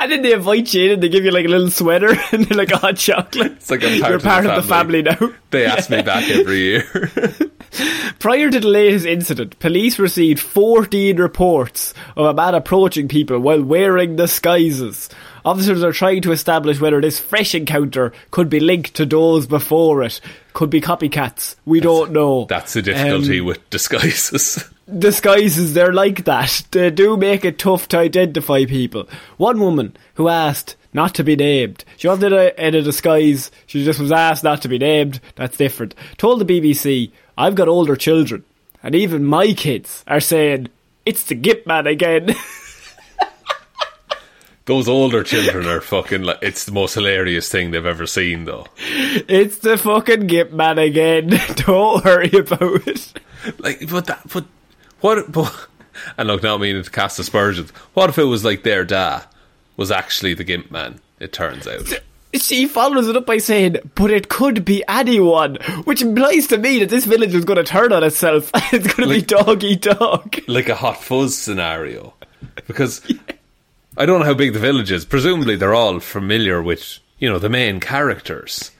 And 0.00 0.10
then 0.10 0.22
they 0.22 0.32
invite 0.32 0.72
you 0.72 0.86
in 0.86 0.90
and 0.92 1.02
they 1.02 1.08
give 1.08 1.24
you 1.24 1.30
like 1.30 1.44
a 1.44 1.48
little 1.48 1.70
sweater 1.70 2.14
and 2.32 2.44
they're 2.46 2.56
like 2.56 2.72
a 2.72 2.78
hot 2.78 2.96
chocolate. 2.96 3.52
It's 3.52 3.70
like 3.70 3.84
I'm 3.84 4.00
part 4.00 4.10
You're 4.10 4.16
of 4.16 4.22
the 4.22 4.28
part 4.28 4.46
of 4.46 4.56
the 4.56 4.68
family. 4.68 5.02
now. 5.02 5.18
they 5.50 5.66
ask 5.66 5.90
me 5.90 6.00
back 6.02 6.28
every 6.30 6.58
year. 6.58 6.82
Prior 8.18 8.50
to 8.50 8.60
the 8.60 8.66
latest 8.66 9.04
incident, 9.06 9.58
police 9.58 9.98
received 9.98 10.40
14 10.40 11.18
reports 11.18 11.92
of 12.16 12.26
a 12.26 12.34
man 12.34 12.54
approaching 12.54 13.08
people 13.08 13.38
while 13.38 13.62
wearing 13.62 14.16
disguises. 14.16 15.10
Officers 15.44 15.82
are 15.84 15.92
trying 15.92 16.22
to 16.22 16.32
establish 16.32 16.80
whether 16.80 17.00
this 17.00 17.20
fresh 17.20 17.54
encounter 17.54 18.12
could 18.30 18.48
be 18.48 18.60
linked 18.60 18.94
to 18.94 19.04
those 19.06 19.46
before 19.46 20.02
it. 20.02 20.20
Could 20.58 20.70
be 20.70 20.80
copycats. 20.80 21.54
We 21.66 21.78
don't 21.78 22.10
know. 22.10 22.46
That's 22.46 22.72
the 22.72 22.82
difficulty 22.82 23.38
Um, 23.38 23.46
with 23.46 23.70
disguises. 23.70 24.64
disguises 24.98 25.72
they're 25.74 25.92
like 25.92 26.24
that. 26.24 26.64
They 26.72 26.90
do 26.90 27.16
make 27.16 27.44
it 27.44 27.60
tough 27.60 27.86
to 27.88 27.98
identify 27.98 28.64
people. 28.64 29.08
One 29.36 29.60
woman 29.60 29.96
who 30.14 30.26
asked 30.26 30.74
not 30.92 31.14
to 31.14 31.22
be 31.22 31.36
named. 31.36 31.84
She 31.96 32.08
wasn't 32.08 32.32
in 32.32 32.38
a, 32.40 32.52
in 32.66 32.74
a 32.74 32.82
disguise. 32.82 33.52
She 33.68 33.84
just 33.84 34.00
was 34.00 34.10
asked 34.10 34.42
not 34.42 34.60
to 34.62 34.68
be 34.68 34.78
named. 34.78 35.20
That's 35.36 35.56
different. 35.56 35.94
Told 36.16 36.40
the 36.40 36.60
BBC, 36.60 37.12
"I've 37.36 37.54
got 37.54 37.68
older 37.68 37.94
children, 37.94 38.42
and 38.82 38.96
even 38.96 39.24
my 39.24 39.52
kids 39.52 40.02
are 40.08 40.18
saying 40.18 40.70
it's 41.06 41.22
the 41.22 41.36
Gimp 41.36 41.68
Man 41.68 41.86
again." 41.86 42.34
Those 44.68 44.86
older 44.86 45.22
children 45.24 45.66
are 45.66 45.80
fucking 45.80 46.22
like 46.22 46.38
it's 46.42 46.66
the 46.66 46.72
most 46.72 46.92
hilarious 46.92 47.48
thing 47.48 47.70
they've 47.70 47.86
ever 47.86 48.06
seen 48.06 48.44
though. 48.44 48.66
it's 48.76 49.58
the 49.60 49.78
fucking 49.78 50.26
Gimp 50.26 50.52
Man 50.52 50.78
again. 50.78 51.28
Don't 51.54 52.04
worry 52.04 52.30
about 52.34 52.86
it. 52.86 53.12
Like 53.58 53.88
but 53.88 54.04
that 54.06 54.20
but 54.30 54.44
what 55.00 55.32
but, 55.32 55.68
and 56.18 56.28
look 56.28 56.42
now 56.42 56.58
meaning 56.58 56.82
to 56.82 56.90
cast 56.90 57.18
aspersions. 57.18 57.70
What 57.94 58.10
if 58.10 58.18
it 58.18 58.24
was 58.24 58.44
like 58.44 58.62
their 58.62 58.84
dad 58.84 59.24
was 59.78 59.90
actually 59.90 60.34
the 60.34 60.44
Gimp 60.44 60.70
man, 60.70 61.00
it 61.18 61.32
turns 61.32 61.66
out. 61.66 61.90
She 62.34 62.66
follows 62.68 63.08
it 63.08 63.16
up 63.16 63.24
by 63.24 63.38
saying, 63.38 63.76
but 63.94 64.10
it 64.10 64.28
could 64.28 64.62
be 64.66 64.84
anyone, 64.86 65.54
which 65.84 66.02
implies 66.02 66.46
to 66.48 66.58
me 66.58 66.80
that 66.80 66.90
this 66.90 67.06
village 67.06 67.34
is 67.34 67.46
going 67.46 67.56
to 67.56 67.64
turn 67.64 67.90
on 67.90 68.04
itself. 68.04 68.50
it's 68.54 68.86
going 68.92 69.08
to 69.08 69.14
be 69.14 69.20
Like- 69.20 69.26
dog 69.28 69.64
eat 69.64 69.80
dog. 69.80 70.36
like 70.46 70.68
a 70.68 70.74
hot 70.74 71.02
fuzz 71.02 71.34
scenario. 71.38 72.12
Because 72.66 73.00
I 73.98 74.06
don't 74.06 74.20
know 74.20 74.26
how 74.26 74.34
big 74.34 74.52
the 74.52 74.60
village 74.60 74.92
is. 74.92 75.04
Presumably 75.04 75.56
they're 75.56 75.74
all 75.74 75.98
familiar 75.98 76.62
with, 76.62 77.00
you 77.18 77.28
know, 77.28 77.40
the 77.40 77.48
main 77.48 77.80
characters. 77.80 78.70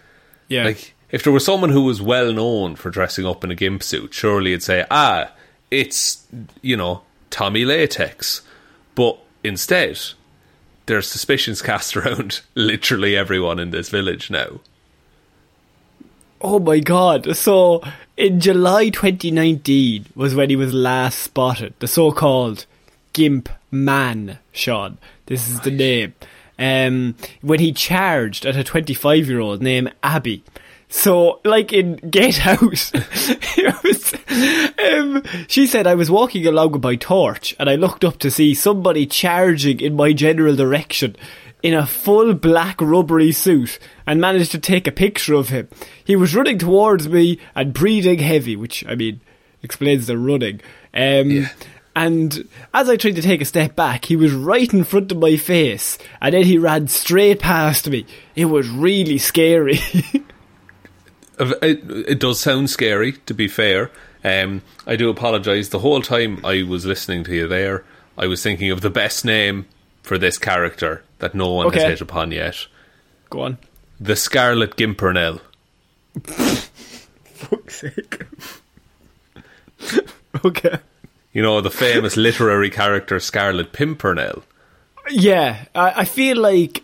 Yeah. 0.46 0.64
Like, 0.64 0.94
if 1.10 1.24
there 1.24 1.32
was 1.32 1.44
someone 1.44 1.70
who 1.70 1.82
was 1.82 2.00
well 2.00 2.32
known 2.32 2.76
for 2.76 2.90
dressing 2.90 3.26
up 3.26 3.42
in 3.42 3.50
a 3.50 3.56
gimp 3.56 3.82
suit, 3.82 4.14
surely 4.14 4.52
it'd 4.52 4.62
say, 4.62 4.86
ah, 4.90 5.32
it's, 5.70 6.24
you 6.62 6.76
know, 6.76 7.02
Tommy 7.30 7.64
Latex. 7.64 8.42
But 8.94 9.18
instead, 9.42 9.98
there's 10.86 11.08
suspicions 11.08 11.62
cast 11.68 11.96
around 11.96 12.40
literally 12.54 13.16
everyone 13.16 13.58
in 13.58 13.70
this 13.70 13.88
village 13.88 14.30
now. 14.30 14.60
oh 16.40 16.60
my 16.60 16.78
god. 16.78 17.36
So, 17.36 17.82
in 18.16 18.38
July 18.38 18.90
2019 18.90 20.06
was 20.14 20.34
when 20.36 20.50
he 20.50 20.56
was 20.56 20.72
last 20.72 21.18
spotted. 21.18 21.74
The 21.80 21.88
so-called 21.88 22.66
Gimp 23.18 23.48
Man, 23.72 24.38
Sean. 24.52 24.96
This 25.26 25.48
is 25.48 25.58
the 25.62 25.72
name. 25.72 26.14
Um, 26.56 27.16
when 27.40 27.58
he 27.58 27.72
charged 27.72 28.46
at 28.46 28.54
a 28.54 28.62
25 28.62 29.28
year 29.28 29.40
old 29.40 29.60
named 29.60 29.92
Abby. 30.04 30.44
So, 30.88 31.40
like 31.44 31.72
in 31.72 31.96
Get 31.96 32.46
Out, 32.46 32.62
was, 32.62 34.14
um, 34.78 35.24
she 35.48 35.66
said, 35.66 35.88
I 35.88 35.96
was 35.96 36.12
walking 36.12 36.46
along 36.46 36.70
with 36.70 36.84
my 36.84 36.94
torch 36.94 37.56
and 37.58 37.68
I 37.68 37.74
looked 37.74 38.04
up 38.04 38.18
to 38.20 38.30
see 38.30 38.54
somebody 38.54 39.04
charging 39.04 39.80
in 39.80 39.96
my 39.96 40.12
general 40.12 40.54
direction 40.54 41.16
in 41.60 41.74
a 41.74 41.88
full 41.88 42.34
black 42.34 42.80
rubbery 42.80 43.32
suit 43.32 43.80
and 44.06 44.20
managed 44.20 44.52
to 44.52 44.60
take 44.60 44.86
a 44.86 44.92
picture 44.92 45.34
of 45.34 45.48
him. 45.48 45.66
He 46.04 46.14
was 46.14 46.36
running 46.36 46.58
towards 46.58 47.08
me 47.08 47.40
and 47.56 47.74
breathing 47.74 48.20
heavy, 48.20 48.54
which, 48.54 48.86
I 48.86 48.94
mean, 48.94 49.20
explains 49.64 50.06
the 50.06 50.16
running. 50.16 50.60
Um, 50.94 51.48
And 51.98 52.48
as 52.72 52.88
I 52.88 52.96
tried 52.96 53.16
to 53.16 53.22
take 53.22 53.40
a 53.40 53.44
step 53.44 53.74
back, 53.74 54.04
he 54.04 54.14
was 54.14 54.32
right 54.32 54.72
in 54.72 54.84
front 54.84 55.10
of 55.10 55.18
my 55.18 55.36
face, 55.36 55.98
and 56.20 56.32
then 56.32 56.44
he 56.44 56.56
ran 56.56 56.86
straight 56.86 57.40
past 57.40 57.90
me. 57.90 58.06
It 58.36 58.44
was 58.46 58.68
really 58.68 59.18
scary. 59.18 59.80
It, 61.40 61.84
it 61.88 62.18
does 62.18 62.40
sound 62.40 62.68
scary, 62.68 63.12
to 63.26 63.32
be 63.32 63.46
fair. 63.46 63.92
Um, 64.24 64.62
I 64.88 64.96
do 64.96 65.08
apologise. 65.08 65.68
The 65.68 65.78
whole 65.78 66.02
time 66.02 66.44
I 66.44 66.64
was 66.64 66.84
listening 66.84 67.22
to 67.24 67.32
you 67.32 67.46
there, 67.46 67.84
I 68.16 68.26
was 68.26 68.42
thinking 68.42 68.72
of 68.72 68.80
the 68.80 68.90
best 68.90 69.24
name 69.24 69.66
for 70.02 70.18
this 70.18 70.36
character 70.36 71.04
that 71.20 71.36
no 71.36 71.52
one 71.52 71.68
Okay. 71.68 71.78
has 71.78 71.88
hit 71.90 72.00
upon 72.00 72.32
yet. 72.32 72.66
Go 73.30 73.42
on. 73.42 73.58
The 74.00 74.16
Scarlet 74.16 74.74
Gimpernel. 74.76 75.40
Fuck's 76.24 77.82
sake. 77.82 78.24
okay. 80.44 80.78
You 81.38 81.44
know, 81.44 81.60
the 81.60 81.70
famous 81.70 82.16
literary 82.16 82.68
character 82.68 83.20
Scarlet 83.20 83.72
Pimpernel. 83.72 84.42
Yeah, 85.08 85.66
I, 85.72 86.00
I 86.00 86.04
feel 86.04 86.36
like 86.36 86.82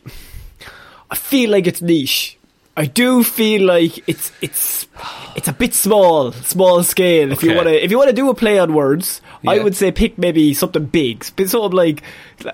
I 1.11 1.16
feel 1.16 1.50
like 1.50 1.66
it's 1.66 1.82
niche. 1.82 2.38
I 2.76 2.87
do 2.87 3.25
feel 3.25 3.66
like 3.66 4.08
it's 4.08 4.30
it's 4.40 4.87
it's 5.34 5.49
a 5.49 5.52
bit 5.52 5.75
small, 5.75 6.30
small 6.30 6.84
scale. 6.84 7.32
If 7.32 7.42
you 7.42 7.52
want 7.56 7.66
to, 7.66 7.84
if 7.84 7.90
you 7.90 7.99
want 7.99 8.11
to 8.11 8.14
do 8.14 8.30
a 8.30 8.34
play 8.34 8.61
on 8.61 8.75
words, 8.75 9.20
I 9.44 9.58
would 9.58 9.75
say 9.75 9.90
pick 9.90 10.18
maybe 10.18 10.54
something 10.54 10.84
big, 10.84 11.26
but 11.34 11.50
something 11.50 11.73
like 11.73 12.04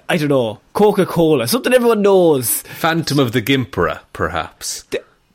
I 0.09 0.17
don't 0.17 0.31
know, 0.31 0.61
Coca 0.73 1.05
Cola, 1.05 1.49
something 1.49 1.75
everyone 1.75 2.01
knows. 2.01 2.63
Phantom 2.63 3.19
of 3.19 3.33
the 3.33 3.43
Gimpera, 3.43 4.01
perhaps. 4.15 4.87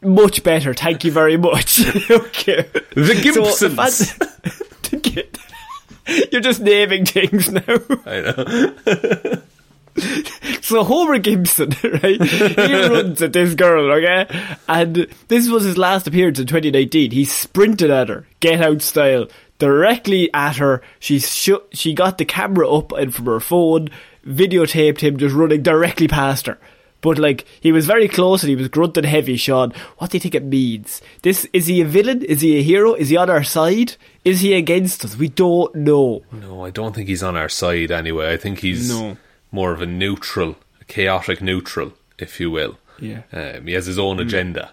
Much 0.02 0.42
better, 0.42 0.74
thank 0.74 1.04
you 1.04 1.12
very 1.12 1.38
much. 1.38 1.80
okay, 2.10 2.68
The 2.96 3.06
So, 3.06 3.70
Gimpsons. 3.70 4.14
fan- 4.18 4.62
to 4.82 4.98
get- 4.98 5.25
You're 6.32 6.42
just 6.42 6.62
naming 6.62 7.06
things 7.06 7.52
now. 7.52 7.62
I 8.06 8.22
know. 8.22 9.42
So 10.62 10.84
Homer 10.84 11.20
Gimpson, 11.20 11.72
right? 12.04 12.22
He 12.22 12.88
runs 12.88 13.22
at 13.22 13.32
this 13.32 13.54
girl, 13.54 13.92
okay? 13.94 14.26
And 14.68 15.08
this 15.28 15.48
was 15.48 15.64
his 15.64 15.78
last 15.78 16.06
appearance 16.08 16.38
in 16.40 16.48
2019. 16.48 17.12
He 17.12 17.24
sprinted 17.24 17.92
at 17.92 18.10
her, 18.10 18.26
get 18.40 18.62
out 18.62 18.82
style, 18.82 19.28
directly 19.60 20.34
at 20.34 20.58
her. 20.58 20.82
She 21.00 21.20
sh- 21.20 21.52
she 21.72 21.94
got 21.94 22.18
the 22.18 22.26
camera 22.26 22.70
up 22.70 22.92
and 22.92 23.14
from 23.14 23.26
her 23.26 23.40
phone, 23.40 23.90
videotaped 24.26 25.00
him 25.00 25.18
just 25.18 25.36
running 25.36 25.62
directly 25.62 26.08
past 26.08 26.48
her. 26.48 26.58
But 27.02 27.20
like 27.20 27.46
he 27.62 27.72
was 27.72 27.86
very 27.86 28.08
close 28.08 28.42
and 28.42 28.50
he 28.50 28.56
was 28.56 28.68
grunting 28.70 29.04
heavy, 29.04 29.36
Sean. 29.38 29.74
What 30.00 30.10
do 30.10 30.18
you 30.18 30.20
think 30.22 30.34
it 30.34 30.44
means? 30.44 31.02
This 31.22 31.46
is 31.54 31.68
he 31.68 31.82
a 31.82 31.86
villain? 31.86 32.24
Is 32.24 32.42
he 32.42 32.58
a 32.58 32.64
hero? 32.64 32.94
Is 32.96 33.10
he 33.10 33.18
on 33.18 33.30
our 33.30 33.44
side? 33.44 33.96
Is 34.24 34.40
he 34.42 34.54
against 34.56 35.06
us? 35.06 35.16
We 35.16 35.28
don't 35.30 35.76
know. 35.76 36.24
No, 36.32 36.66
I 36.66 36.72
don't 36.72 36.96
think 36.96 37.08
he's 37.08 37.22
on 37.22 37.36
our 37.36 37.50
side 37.50 37.92
anyway. 37.92 38.34
I 38.34 38.38
think 38.38 38.60
he's 38.60 38.90
No. 38.90 39.18
more 39.52 39.72
of 39.72 39.82
a 39.82 39.86
neutral, 39.86 40.56
a 40.82 40.86
chaotic 40.86 41.42
neutral, 41.44 41.94
if 42.18 42.40
you 42.40 42.50
will. 42.50 42.80
Yeah. 43.00 43.22
Um, 43.32 43.68
he 43.68 43.74
has 43.74 43.86
his 43.86 44.00
own 44.00 44.20
agenda. 44.20 44.72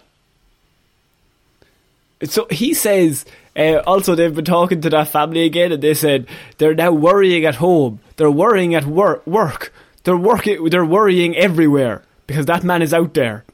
So 2.23 2.47
he 2.49 2.73
says, 2.73 3.25
uh, 3.55 3.79
also 3.85 4.15
they've 4.15 4.33
been 4.33 4.45
talking 4.45 4.79
to 4.81 4.89
that 4.89 5.09
family 5.09 5.43
again, 5.43 5.71
and 5.73 5.83
they 5.83 5.93
said 5.93 6.25
they're 6.57 6.73
now 6.73 6.91
worrying 6.91 7.45
at 7.45 7.55
home. 7.55 7.99
They're 8.15 8.31
worrying 8.31 8.73
at 8.75 8.85
wor- 8.85 9.21
work. 9.25 9.73
They're 10.03 10.17
working. 10.17 10.63
They're 10.69 10.85
worrying 10.85 11.35
everywhere 11.35 12.03
because 12.27 12.45
that 12.47 12.63
man 12.63 12.81
is 12.81 12.93
out 12.93 13.13
there, 13.13 13.45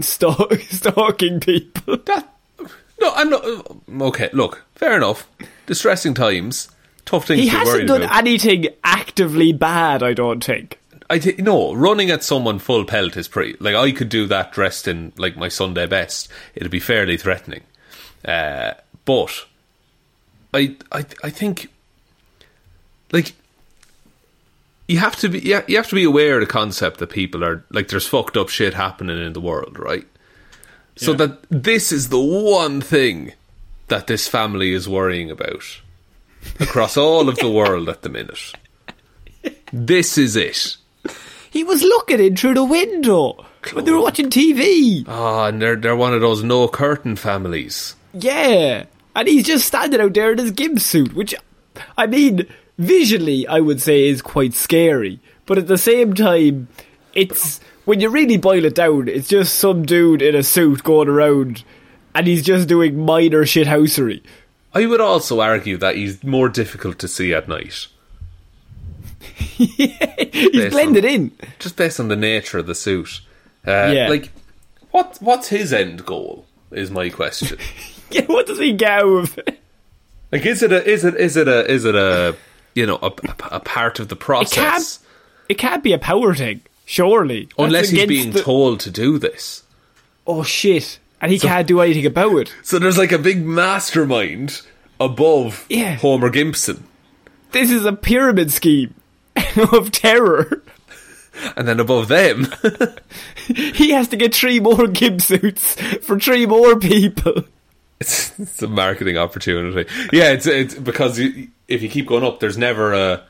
stalk- 0.00 0.52
stalking 0.70 1.40
people. 1.40 1.96
That 1.98 2.28
no, 3.00 3.12
I'm 3.14 3.30
not. 3.30 3.44
Okay, 4.08 4.30
look, 4.32 4.64
fair 4.74 4.96
enough. 4.96 5.28
Distressing 5.66 6.14
times, 6.14 6.68
tough 7.04 7.26
things 7.26 7.40
He 7.40 7.50
to 7.50 7.56
hasn't 7.56 7.88
done 7.88 8.02
about. 8.02 8.16
anything 8.18 8.68
actively 8.84 9.52
bad. 9.52 10.02
I 10.02 10.14
don't 10.14 10.42
think. 10.42 10.78
I 11.08 11.18
th- 11.18 11.38
no, 11.38 11.72
running 11.74 12.10
at 12.10 12.24
someone 12.24 12.58
full 12.58 12.84
pelt 12.84 13.16
is 13.16 13.28
pretty. 13.28 13.56
Like 13.60 13.74
I 13.76 13.92
could 13.92 14.08
do 14.08 14.26
that 14.26 14.52
dressed 14.52 14.88
in 14.88 15.12
like 15.16 15.36
my 15.36 15.48
Sunday 15.48 15.86
best. 15.86 16.28
It'd 16.54 16.70
be 16.70 16.80
fairly 16.80 17.16
threatening. 17.16 17.62
Uh, 18.24 18.72
but 19.04 19.44
I, 20.52 20.76
I, 20.90 21.04
I 21.22 21.30
think 21.30 21.68
like 23.12 23.34
you 24.88 24.98
have 24.98 25.16
to 25.16 25.28
be. 25.28 25.40
You 25.40 25.62
you 25.66 25.76
have 25.76 25.88
to 25.88 25.94
be 25.94 26.04
aware 26.04 26.34
of 26.34 26.40
the 26.40 26.52
concept 26.52 26.98
that 26.98 27.10
people 27.10 27.44
are 27.44 27.64
like 27.70 27.88
there's 27.88 28.06
fucked 28.06 28.36
up 28.36 28.48
shit 28.48 28.74
happening 28.74 29.18
in 29.24 29.32
the 29.32 29.40
world, 29.40 29.78
right? 29.78 30.06
So 30.98 31.12
that 31.14 31.42
this 31.50 31.92
is 31.92 32.08
the 32.08 32.18
one 32.20 32.80
thing 32.80 33.32
that 33.88 34.06
this 34.06 34.26
family 34.26 34.72
is 34.72 34.88
worrying 34.88 35.30
about 35.30 35.82
across 36.58 36.96
all 36.96 37.28
of 37.28 37.36
the 37.36 37.50
world 37.50 37.88
at 37.88 38.02
the 38.02 38.08
minute. 38.08 38.54
This 39.72 40.16
is 40.16 40.36
it. 40.36 40.76
He 41.50 41.64
was 41.64 41.82
looking 41.82 42.20
in 42.20 42.36
through 42.36 42.54
the 42.54 42.64
window 42.64 43.44
when 43.72 43.84
they 43.84 43.92
were 43.92 44.00
watching 44.00 44.30
TV. 44.30 45.04
Ah, 45.06 45.46
and 45.46 45.60
they're 45.60 45.76
they're 45.76 45.96
one 45.96 46.14
of 46.14 46.20
those 46.20 46.42
no 46.42 46.68
curtain 46.68 47.16
families. 47.16 47.94
Yeah, 48.12 48.84
and 49.14 49.28
he's 49.28 49.44
just 49.44 49.66
standing 49.66 50.00
out 50.00 50.14
there 50.14 50.32
in 50.32 50.38
his 50.38 50.50
gimp 50.50 50.80
suit, 50.80 51.14
which, 51.14 51.34
I 51.98 52.06
mean, 52.06 52.46
visually, 52.78 53.46
I 53.46 53.60
would 53.60 53.80
say 53.80 54.08
is 54.08 54.22
quite 54.22 54.54
scary. 54.54 55.20
But 55.46 55.58
at 55.58 55.66
the 55.66 55.78
same 55.78 56.14
time, 56.14 56.68
it's 57.14 57.60
when 57.84 58.00
you 58.00 58.08
really 58.08 58.36
boil 58.36 58.64
it 58.64 58.74
down, 58.74 59.08
it's 59.08 59.28
just 59.28 59.56
some 59.56 59.84
dude 59.84 60.22
in 60.22 60.34
a 60.34 60.42
suit 60.42 60.82
going 60.82 61.08
around, 61.08 61.62
and 62.14 62.26
he's 62.26 62.44
just 62.44 62.68
doing 62.68 63.04
minor 63.04 63.44
shithousery. 63.44 64.22
I 64.74 64.86
would 64.86 65.00
also 65.00 65.40
argue 65.40 65.76
that 65.78 65.96
he's 65.96 66.22
more 66.24 66.48
difficult 66.48 66.98
to 66.98 67.08
see 67.08 67.32
at 67.32 67.48
night, 67.48 67.86
he's 69.36 69.86
Based 70.52 70.70
blended 70.70 71.04
on- 71.04 71.10
in. 71.10 71.32
just 71.58 71.76
based 71.76 72.00
on 72.00 72.08
the 72.08 72.16
nature 72.16 72.58
of 72.58 72.66
the 72.66 72.74
suit. 72.74 73.20
Uh, 73.66 73.92
Yeah. 73.94 74.08
like 74.08 74.30
what 74.90 75.16
what's 75.20 75.48
his 75.48 75.72
end 75.72 76.04
goal? 76.04 76.46
Is 76.70 76.90
my 76.90 77.08
question. 77.10 77.58
Yeah, 78.08 78.22
what 78.26 78.46
does 78.46 78.60
he 78.60 78.72
get 78.72 79.02
out 79.02 79.08
of 79.24 79.38
it? 79.38 79.58
like, 80.30 80.46
is 80.46 80.62
it 80.62 80.70
a 80.70 80.88
is 80.88 81.04
it 81.04 81.16
is 81.16 81.36
it 81.36 81.48
a 81.48 81.68
is 81.68 81.84
it 81.84 81.96
a 81.96 82.36
you 82.76 82.86
know 82.86 82.98
a, 83.02 83.10
a 83.50 83.58
part 83.60 83.98
of 83.98 84.08
the 84.08 84.14
It 84.14 84.20
process? 84.20 84.98
can't, 84.98 84.98
it 85.48 85.54
can't 85.58 85.82
be 85.82 85.92
a 85.92 85.98
power 85.98 86.34
thing, 86.34 86.60
surely. 86.84 87.46
That's 87.46 87.54
Unless 87.58 87.88
he's 87.90 88.06
being 88.06 88.30
the- 88.32 88.42
told 88.42 88.80
to 88.80 88.90
do 88.90 89.18
this. 89.18 89.64
Oh 90.26 90.42
shit! 90.44 90.98
And 91.20 91.32
he 91.32 91.38
can't 91.38 91.66
do 91.66 91.80
anything 91.80 92.06
about 92.06 92.36
it. 92.36 92.52
So 92.62 92.78
there's 92.78 92.98
like 92.98 93.12
a 93.12 93.18
big 93.18 93.44
mastermind 93.44 94.62
above 95.00 95.66
Yeah. 95.68 95.96
Homer 95.96 96.30
Gimpson. 96.30 96.82
This 97.52 97.70
is 97.70 97.84
a 97.86 97.92
pyramid 97.92 98.50
scheme 98.52 98.94
of 99.72 99.90
terror. 99.92 100.62
And 101.56 101.68
then 101.68 101.80
above 101.80 102.08
them, 102.08 102.48
He 103.46 103.90
has 103.90 104.08
to 104.08 104.16
get 104.16 104.34
three 104.34 104.58
more 104.58 104.86
gimp 104.88 105.20
suits 105.20 105.74
for 106.04 106.18
three 106.18 106.46
more 106.46 106.78
people. 106.78 107.44
It's, 108.00 108.38
it's 108.38 108.62
a 108.62 108.68
marketing 108.68 109.16
opportunity. 109.16 109.90
Yeah, 110.12 110.30
it's 110.32 110.46
it's 110.46 110.74
because 110.74 111.18
you, 111.18 111.48
if 111.68 111.82
you 111.82 111.88
keep 111.88 112.06
going 112.06 112.24
up, 112.24 112.40
there's 112.40 112.58
never 112.58 112.92
a 112.92 113.24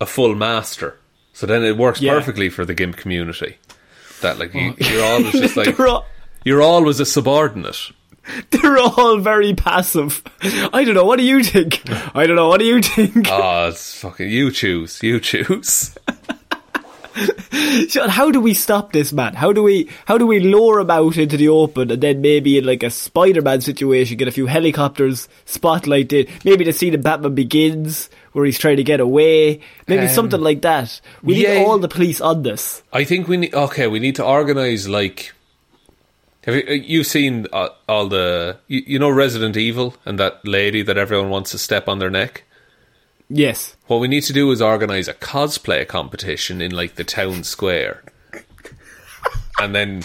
a 0.00 0.06
full 0.06 0.34
master. 0.34 0.96
So 1.32 1.46
then 1.46 1.64
it 1.64 1.76
works 1.76 2.00
Yeah. 2.00 2.14
perfectly 2.14 2.48
for 2.48 2.64
the 2.64 2.74
gimp 2.74 2.96
community. 2.96 3.56
That 4.22 4.38
like 4.38 4.54
you, 4.54 4.74
oh. 4.80 4.90
you're 4.90 5.04
always 5.04 5.32
just 5.32 5.56
like 5.56 5.78
all, 5.80 6.06
you're 6.44 6.62
always 6.62 7.00
a 7.00 7.06
subordinate. 7.06 7.92
they're 8.50 8.78
all 8.78 9.18
very 9.18 9.54
passive. 9.54 10.22
I 10.42 10.84
don't 10.84 10.94
know. 10.94 11.04
What 11.04 11.18
do 11.18 11.24
you 11.24 11.42
think? 11.42 11.82
I 12.14 12.26
don't 12.26 12.36
know. 12.36 12.48
What 12.48 12.60
do 12.60 12.66
you 12.66 12.80
think? 12.82 13.26
Oh, 13.30 13.68
it's 13.68 14.00
fucking 14.00 14.28
you 14.28 14.50
choose, 14.50 15.02
you 15.02 15.20
choose. 15.20 15.96
Sean, 17.88 18.08
how 18.08 18.30
do 18.30 18.40
we 18.40 18.54
stop 18.54 18.92
this 18.92 19.12
man? 19.12 19.34
How 19.34 19.52
do 19.52 19.62
we 19.62 19.88
how 20.06 20.18
do 20.18 20.26
we 20.26 20.40
lure 20.40 20.80
him 20.80 20.90
out 20.90 21.16
into 21.16 21.36
the 21.36 21.48
open 21.48 21.90
and 21.90 22.02
then 22.02 22.20
maybe 22.20 22.58
in 22.58 22.64
like 22.64 22.82
a 22.82 22.90
Spider-Man 22.90 23.60
situation 23.60 24.16
get 24.16 24.28
a 24.28 24.32
few 24.32 24.46
helicopters 24.46 25.28
spotlight 25.44 26.12
it, 26.12 26.28
maybe 26.44 26.64
the 26.64 26.72
scene 26.72 26.94
in 26.94 27.02
Batman 27.02 27.34
Begins 27.34 28.10
where 28.32 28.44
he's 28.44 28.58
trying 28.58 28.76
to 28.76 28.84
get 28.84 29.00
away, 29.00 29.60
maybe 29.88 30.08
something 30.08 30.40
like 30.40 30.62
that. 30.62 31.00
We 31.22 31.42
yeah. 31.42 31.54
need 31.54 31.66
all 31.66 31.78
the 31.78 31.88
police 31.88 32.20
on 32.20 32.42
this. 32.42 32.82
I 32.92 33.04
think 33.04 33.28
we 33.28 33.36
need. 33.36 33.54
Okay, 33.54 33.86
we 33.86 33.98
need 33.98 34.16
to 34.16 34.24
organize 34.24 34.88
like. 34.88 35.32
Have 36.44 36.54
you, 36.54 36.64
uh, 36.66 36.72
you've 36.72 37.06
seen 37.06 37.46
uh, 37.52 37.68
all 37.88 38.08
the 38.08 38.58
you, 38.66 38.82
you 38.86 38.98
know 38.98 39.10
Resident 39.10 39.56
Evil 39.56 39.94
and 40.06 40.18
that 40.18 40.46
lady 40.46 40.82
that 40.82 40.96
everyone 40.96 41.28
wants 41.28 41.50
to 41.50 41.58
step 41.58 41.88
on 41.88 41.98
their 41.98 42.10
neck? 42.10 42.44
Yes. 43.32 43.76
What 43.86 44.00
we 44.00 44.08
need 44.08 44.22
to 44.24 44.32
do 44.32 44.50
is 44.50 44.60
organize 44.60 45.06
a 45.06 45.14
cosplay 45.14 45.86
competition 45.86 46.60
in 46.60 46.72
like 46.72 46.96
the 46.96 47.04
town 47.04 47.44
square, 47.44 48.02
and 49.60 49.72
then 49.74 50.02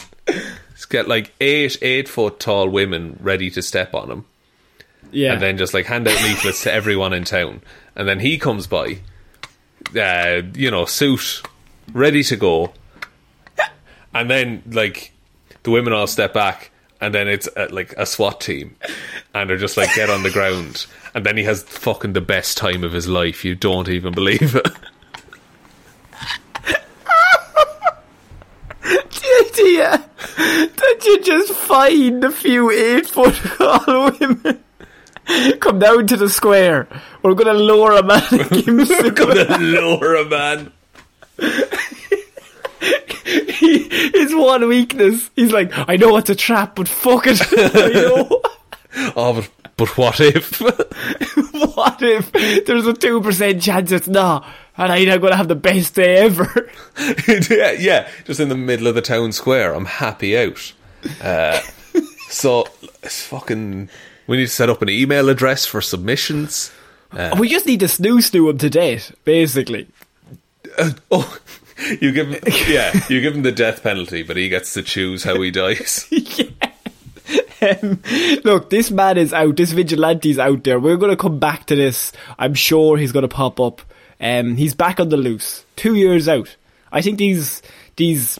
get 0.89 1.08
like 1.08 1.34
eight 1.41 1.77
eight 1.82 2.08
foot 2.08 2.39
tall 2.39 2.70
women 2.70 3.17
ready 3.20 3.50
to 3.50 3.62
step 3.63 3.96
on 3.96 4.12
him, 4.12 4.25
Yeah. 5.12 5.34
and 5.34 5.41
then 5.41 5.58
just 5.58 5.74
like 5.74 5.88
hand 5.88 6.08
out 6.08 6.22
leaflets 6.22 6.62
to 6.63 6.72
everyone 6.72 7.13
in 7.13 7.24
town, 7.24 7.62
and 7.96 8.08
then 8.08 8.20
he 8.20 8.38
comes 8.38 8.67
by, 8.67 9.00
uh, 10.00 10.44
you 10.53 10.70
know, 10.70 10.86
suit 10.86 11.41
ready 11.91 12.22
to 12.24 12.36
go, 12.36 12.74
and 14.13 14.29
then 14.29 14.62
like 14.67 15.12
the 15.63 15.72
women 15.72 15.94
all 15.94 16.05
step 16.05 16.32
back. 16.34 16.70
And 17.05 17.13
then 17.13 17.27
it's 17.27 17.47
uh, 17.55 17.67
like 17.69 17.93
a 17.97 18.05
SWAT 18.05 18.41
team, 18.41 18.75
and 19.35 19.47
they're 19.47 19.57
just 19.57 19.77
like 19.77 19.93
get 19.93 20.09
on 20.09 20.24
the 20.24 20.31
ground. 20.31 20.88
And 21.13 21.24
then 21.24 21.38
he 21.38 21.43
has 21.43 21.62
fucking 21.62 22.13
the 22.13 22.21
best 22.21 22.57
time 22.57 22.83
of 22.83 22.93
his 22.93 23.07
life. 23.07 23.45
You 23.45 23.53
don't 23.53 23.88
even 23.89 24.12
believe 24.12 24.55
it. 24.55 24.67
idea 29.55 30.09
that 30.27 31.01
you 31.05 31.21
just 31.21 31.53
find 31.53 32.24
a 32.24 32.31
few 32.31 32.71
eight 32.71 33.07
foot 33.07 33.35
tall 33.57 34.12
women. 34.19 34.63
Come 35.59 35.79
down 35.79 36.07
to 36.07 36.17
the 36.17 36.29
square. 36.29 36.88
We're 37.24 37.33
gonna 37.33 37.53
lure 37.53 37.93
a 37.93 38.03
man 38.03 38.24
and 38.31 38.50
give 38.50 38.67
him 38.67 38.77
We're 38.77 39.12
gonna 39.12 39.57
lower 39.59 40.15
a 40.15 40.25
man. 40.25 40.71
he, 43.25 43.89
his 44.13 44.34
one 44.36 44.67
weakness. 44.67 45.29
He's 45.36 45.51
like, 45.51 45.72
I 45.75 45.96
know 45.96 46.17
it's 46.17 46.29
a 46.29 46.36
trap, 46.36 46.75
but 46.75 46.88
fuck 46.88 47.24
it. 47.27 47.41
I 47.75 47.89
know. 47.89 48.41
Oh, 49.17 49.34
but, 49.34 49.50
but 49.75 49.98
what 49.98 50.22
if? 50.22 50.62
what 50.62 52.01
if 52.01 52.32
there's 52.65 52.88
a 52.88 52.94
two 52.94 53.20
percent 53.20 53.62
chance 53.62 53.91
it's 53.91 54.08
not, 54.08 54.48
and 54.77 54.90
I'm 54.90 55.05
not 55.09 55.20
gonna 55.20 55.35
have 55.35 55.50
the 55.50 55.55
best 55.55 55.96
day 55.96 56.16
ever? 56.20 56.72
yeah, 57.27 57.72
yeah, 57.72 58.09
just 58.24 58.40
in 58.40 58.48
the 58.48 58.55
middle 58.55 58.88
of 58.88 58.96
the 58.96 59.01
town 59.01 59.33
square. 59.33 59.74
I'm 59.74 59.83
happy 59.83 60.38
out. 60.38 60.72
Uh, 61.22 61.59
so, 62.29 62.70
it's 63.03 63.22
fucking. 63.24 63.90
We 64.27 64.38
need 64.38 64.46
to 64.46 64.51
set 64.51 64.70
up 64.70 64.81
an 64.81 64.88
email 64.88 65.27
address 65.27 65.66
for 65.66 65.81
submissions. 65.81 66.72
we 67.38 67.50
just 67.50 67.66
need 67.66 67.81
to 67.81 67.88
snoo 67.88 68.20
snoo 68.20 68.50
him 68.50 68.57
to 68.59 68.70
death, 68.70 69.14
basically. 69.25 69.88
Oh, 71.11 71.38
you 72.01 72.11
give 72.11 72.29
him, 72.29 72.42
yeah, 72.68 72.94
you 73.09 73.22
give 73.22 73.35
him 73.35 73.44
the 73.44 73.51
death 73.51 73.83
penalty, 73.83 74.24
but 74.24 74.38
he 74.38 74.50
gets 74.50 74.74
to 74.74 74.83
choose 74.83 75.24
how 75.24 75.40
he 75.42 75.51
dies. 75.51 76.09
Um, 77.61 78.01
look, 78.44 78.70
this 78.70 78.92
man 78.92 79.18
is 79.18 79.33
out. 79.33 79.55
This 79.55 79.72
vigilante's 79.72 80.38
out 80.38 80.64
there. 80.64 80.79
We're 80.79 80.98
going 80.98 81.09
to 81.11 81.18
come 81.18 81.40
back 81.40 81.66
to 81.68 81.75
this. 81.75 82.11
I'm 82.38 82.53
sure 82.53 82.98
he's 82.98 83.11
going 83.11 83.27
to 83.27 83.33
pop 83.33 83.59
up. 83.59 83.81
Um, 84.20 84.57
he's 84.57 84.75
back 84.75 85.00
on 85.00 85.09
the 85.09 85.18
loose. 85.18 85.66
Two 85.75 85.96
years 85.96 86.27
out. 86.27 86.55
I 86.92 87.01
think 87.01 87.18
these 87.18 87.61
these 87.96 88.40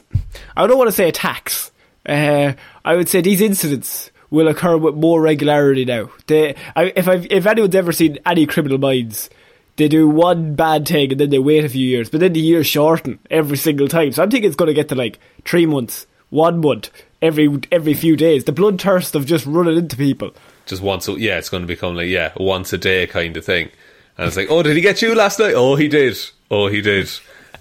I 0.56 0.66
don't 0.66 0.78
want 0.78 0.88
to 0.88 0.96
say 0.96 1.08
attacks. 1.08 1.72
Uh, 2.08 2.52
I 2.84 2.94
would 2.94 3.08
say 3.08 3.20
these 3.20 3.40
incidents 3.40 4.10
will 4.30 4.48
occur 4.48 4.76
with 4.76 4.94
more 4.94 5.20
regularity 5.20 5.84
now. 5.84 6.10
They, 6.26 6.54
I, 6.74 6.92
if 6.96 7.08
I've, 7.08 7.26
if 7.30 7.46
anyone's 7.46 7.74
ever 7.74 7.92
seen 7.92 8.18
any 8.24 8.46
Criminal 8.46 8.78
Minds, 8.78 9.30
they 9.76 9.88
do 9.88 10.08
one 10.08 10.54
bad 10.54 10.86
thing 10.88 11.12
and 11.12 11.20
then 11.20 11.30
they 11.30 11.38
wait 11.38 11.64
a 11.64 11.68
few 11.68 11.86
years, 11.86 12.08
but 12.08 12.20
then 12.20 12.32
the 12.32 12.40
years 12.40 12.66
shorten 12.66 13.18
every 13.30 13.56
single 13.56 13.88
time. 13.88 14.12
So 14.12 14.22
I'm 14.22 14.30
thinking 14.30 14.48
it's 14.48 14.56
going 14.56 14.68
to 14.68 14.74
get 14.74 14.88
to 14.88 14.94
like 14.94 15.18
three 15.44 15.66
months, 15.66 16.06
one 16.30 16.60
month, 16.60 16.90
every 17.20 17.60
every 17.70 17.94
few 17.94 18.16
days. 18.16 18.44
The 18.44 18.52
bloodthirst 18.52 19.14
of 19.14 19.26
just 19.26 19.46
running 19.46 19.76
into 19.76 19.96
people. 19.96 20.32
Just 20.64 20.82
once, 20.82 21.06
a, 21.08 21.12
yeah, 21.12 21.38
it's 21.38 21.48
going 21.48 21.62
to 21.62 21.66
become 21.66 21.94
like, 21.94 22.08
yeah, 22.08 22.32
once 22.36 22.72
a 22.72 22.78
day 22.78 23.06
kind 23.06 23.36
of 23.36 23.44
thing. 23.44 23.70
And 24.18 24.26
it's 24.26 24.36
like, 24.36 24.50
oh, 24.50 24.62
did 24.62 24.74
he 24.74 24.82
get 24.82 25.02
you 25.02 25.14
last 25.14 25.38
night? 25.38 25.54
Oh, 25.54 25.76
he 25.76 25.88
did. 25.88 26.18
Oh, 26.50 26.68
he 26.68 26.80
did. 26.80 27.10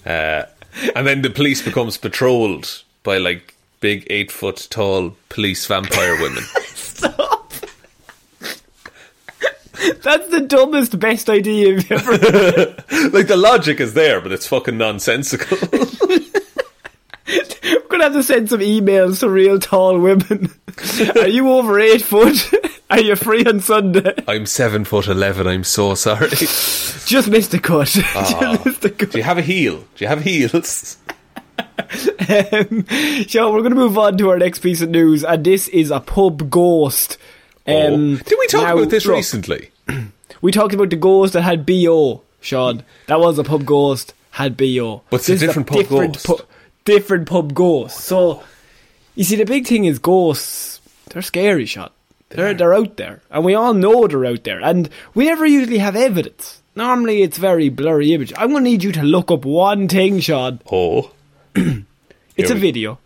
Uh, 0.05 0.43
and 0.95 1.05
then 1.05 1.21
the 1.21 1.29
police 1.29 1.61
becomes 1.61 1.97
patrolled 1.97 2.83
by 3.03 3.17
like 3.17 3.53
big 3.81 4.07
eight 4.09 4.31
foot 4.31 4.67
tall 4.69 5.15
police 5.29 5.65
vampire 5.65 6.19
women. 6.21 6.43
Stop. 6.63 7.53
That's 10.05 10.29
the 10.29 10.41
dumbest, 10.41 10.99
best 10.99 11.31
idea 11.31 11.69
you've 11.69 11.91
ever. 11.91 12.11
like 13.11 13.25
the 13.25 13.35
logic 13.35 13.79
is 13.79 13.95
there, 13.95 14.21
but 14.21 14.31
it's 14.31 14.45
fucking 14.45 14.77
nonsensical. 14.77 15.57
We're 15.71 17.79
gonna 17.89 18.03
have 18.03 18.13
to 18.13 18.21
send 18.21 18.51
some 18.51 18.59
emails 18.59 19.21
to 19.21 19.29
real 19.31 19.57
tall 19.57 19.99
women. 19.99 20.53
Are 21.15 21.27
you 21.27 21.51
over 21.51 21.79
eight 21.79 22.03
foot? 22.03 22.37
Are 22.91 22.99
you 22.99 23.15
free 23.15 23.45
on 23.45 23.61
Sunday? 23.61 24.13
I'm 24.27 24.45
seven 24.45 24.85
foot 24.85 25.07
eleven. 25.07 25.47
I'm 25.47 25.63
so 25.63 25.95
sorry. 25.95 26.29
Just 26.29 27.27
missed 27.27 27.55
a 27.55 27.59
cut. 27.59 27.87
Just 27.87 28.63
missed 28.63 28.85
a 28.85 28.91
cut. 28.91 29.09
Do 29.09 29.17
you 29.17 29.23
have 29.23 29.39
a 29.39 29.41
heel? 29.41 29.77
Do 29.95 30.05
you 30.05 30.07
have 30.07 30.21
heels? 30.21 30.97
Um, 31.57 32.85
so 33.27 33.51
we're 33.51 33.61
going 33.61 33.71
to 33.71 33.75
move 33.75 33.97
on 33.97 34.19
to 34.19 34.29
our 34.29 34.37
next 34.37 34.59
piece 34.59 34.81
of 34.81 34.89
news, 34.89 35.23
and 35.23 35.43
this 35.43 35.67
is 35.69 35.89
a 35.89 35.99
pub 35.99 36.51
ghost. 36.51 37.17
Um, 37.65 37.75
oh. 37.75 38.15
Did 38.17 38.37
we 38.39 38.47
talk 38.47 38.61
now, 38.61 38.77
about 38.77 38.89
this 38.89 39.05
look, 39.05 39.15
recently? 39.15 39.71
We 40.41 40.51
talked 40.51 40.73
about 40.73 40.89
the 40.89 40.95
ghost 40.95 41.33
that 41.33 41.41
had 41.43 41.65
bo. 41.65 42.21
Sean, 42.41 42.83
that 43.07 43.19
was 43.19 43.39
a 43.39 43.43
pub 43.43 43.65
ghost 43.65 44.13
had 44.31 44.55
bo. 44.57 45.01
But 45.09 45.21
it's 45.21 45.29
a 45.29 45.31
This 45.33 45.41
is 45.41 45.47
different 45.47 45.67
pub 45.67 45.87
ghost. 45.87 46.25
pu- 46.25 46.39
different 46.83 47.27
pub 47.27 47.53
ghost. 47.53 47.97
So 48.01 48.43
you 49.15 49.23
see, 49.23 49.35
the 49.37 49.45
big 49.45 49.65
thing 49.65 49.85
is 49.85 49.97
ghosts. 49.99 50.81
They're 51.09 51.21
scary, 51.21 51.65
Sean. 51.65 51.89
They're 52.29 52.53
they're 52.53 52.73
out 52.73 52.97
there, 52.97 53.21
and 53.31 53.45
we 53.45 53.53
all 53.55 53.73
know 53.73 54.07
they're 54.07 54.25
out 54.25 54.43
there, 54.43 54.59
and 54.61 54.89
we 55.13 55.25
never 55.25 55.45
usually 55.45 55.77
have 55.77 55.95
evidence. 55.95 56.61
Normally, 56.75 57.21
it's 57.21 57.37
very 57.37 57.69
blurry 57.69 58.13
image. 58.13 58.33
I'm 58.35 58.49
going 58.51 58.63
to 58.65 58.69
need 58.69 58.83
you 58.83 58.91
to 58.93 59.03
look 59.03 59.31
up 59.31 59.45
one 59.45 59.87
thing, 59.87 60.19
Sean. 60.19 60.59
Oh, 60.69 61.11
It's 62.35 62.51
a 62.51 62.55
video. 62.55 62.99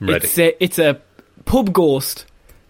It's 0.00 0.38
a, 0.38 0.62
it's 0.62 0.78
a 0.78 1.00
pub 1.44 1.72
ghost. 1.72 2.26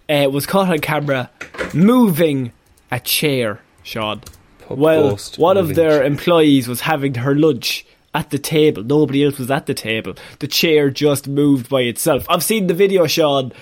Uh, 0.09 0.29
was 0.31 0.47
caught 0.47 0.69
on 0.71 0.79
camera 0.81 1.31
moving 1.75 2.53
a 2.91 3.01
chair, 3.01 3.61
Sean. 3.83 4.21
Pub 4.67 4.79
well, 4.79 5.19
one 5.37 5.57
of 5.57 5.75
their 5.75 5.99
chair. 5.99 6.05
employees 6.05 6.69
was 6.69 6.83
having 6.83 7.15
her 7.17 7.35
lunch 7.35 7.85
at 8.15 8.31
the 8.31 8.39
table. 8.39 8.83
Nobody 8.83 9.25
else 9.25 9.39
was 9.39 9.51
at 9.51 9.67
the 9.67 9.75
table. 9.75 10.15
The 10.39 10.47
chair 10.47 10.89
just 10.91 11.29
moved 11.29 11.69
by 11.69 11.83
itself. 11.83 12.25
I've 12.31 12.43
seen 12.45 12.67
the 12.69 12.75
video, 12.75 13.07
Sean. 13.07 13.53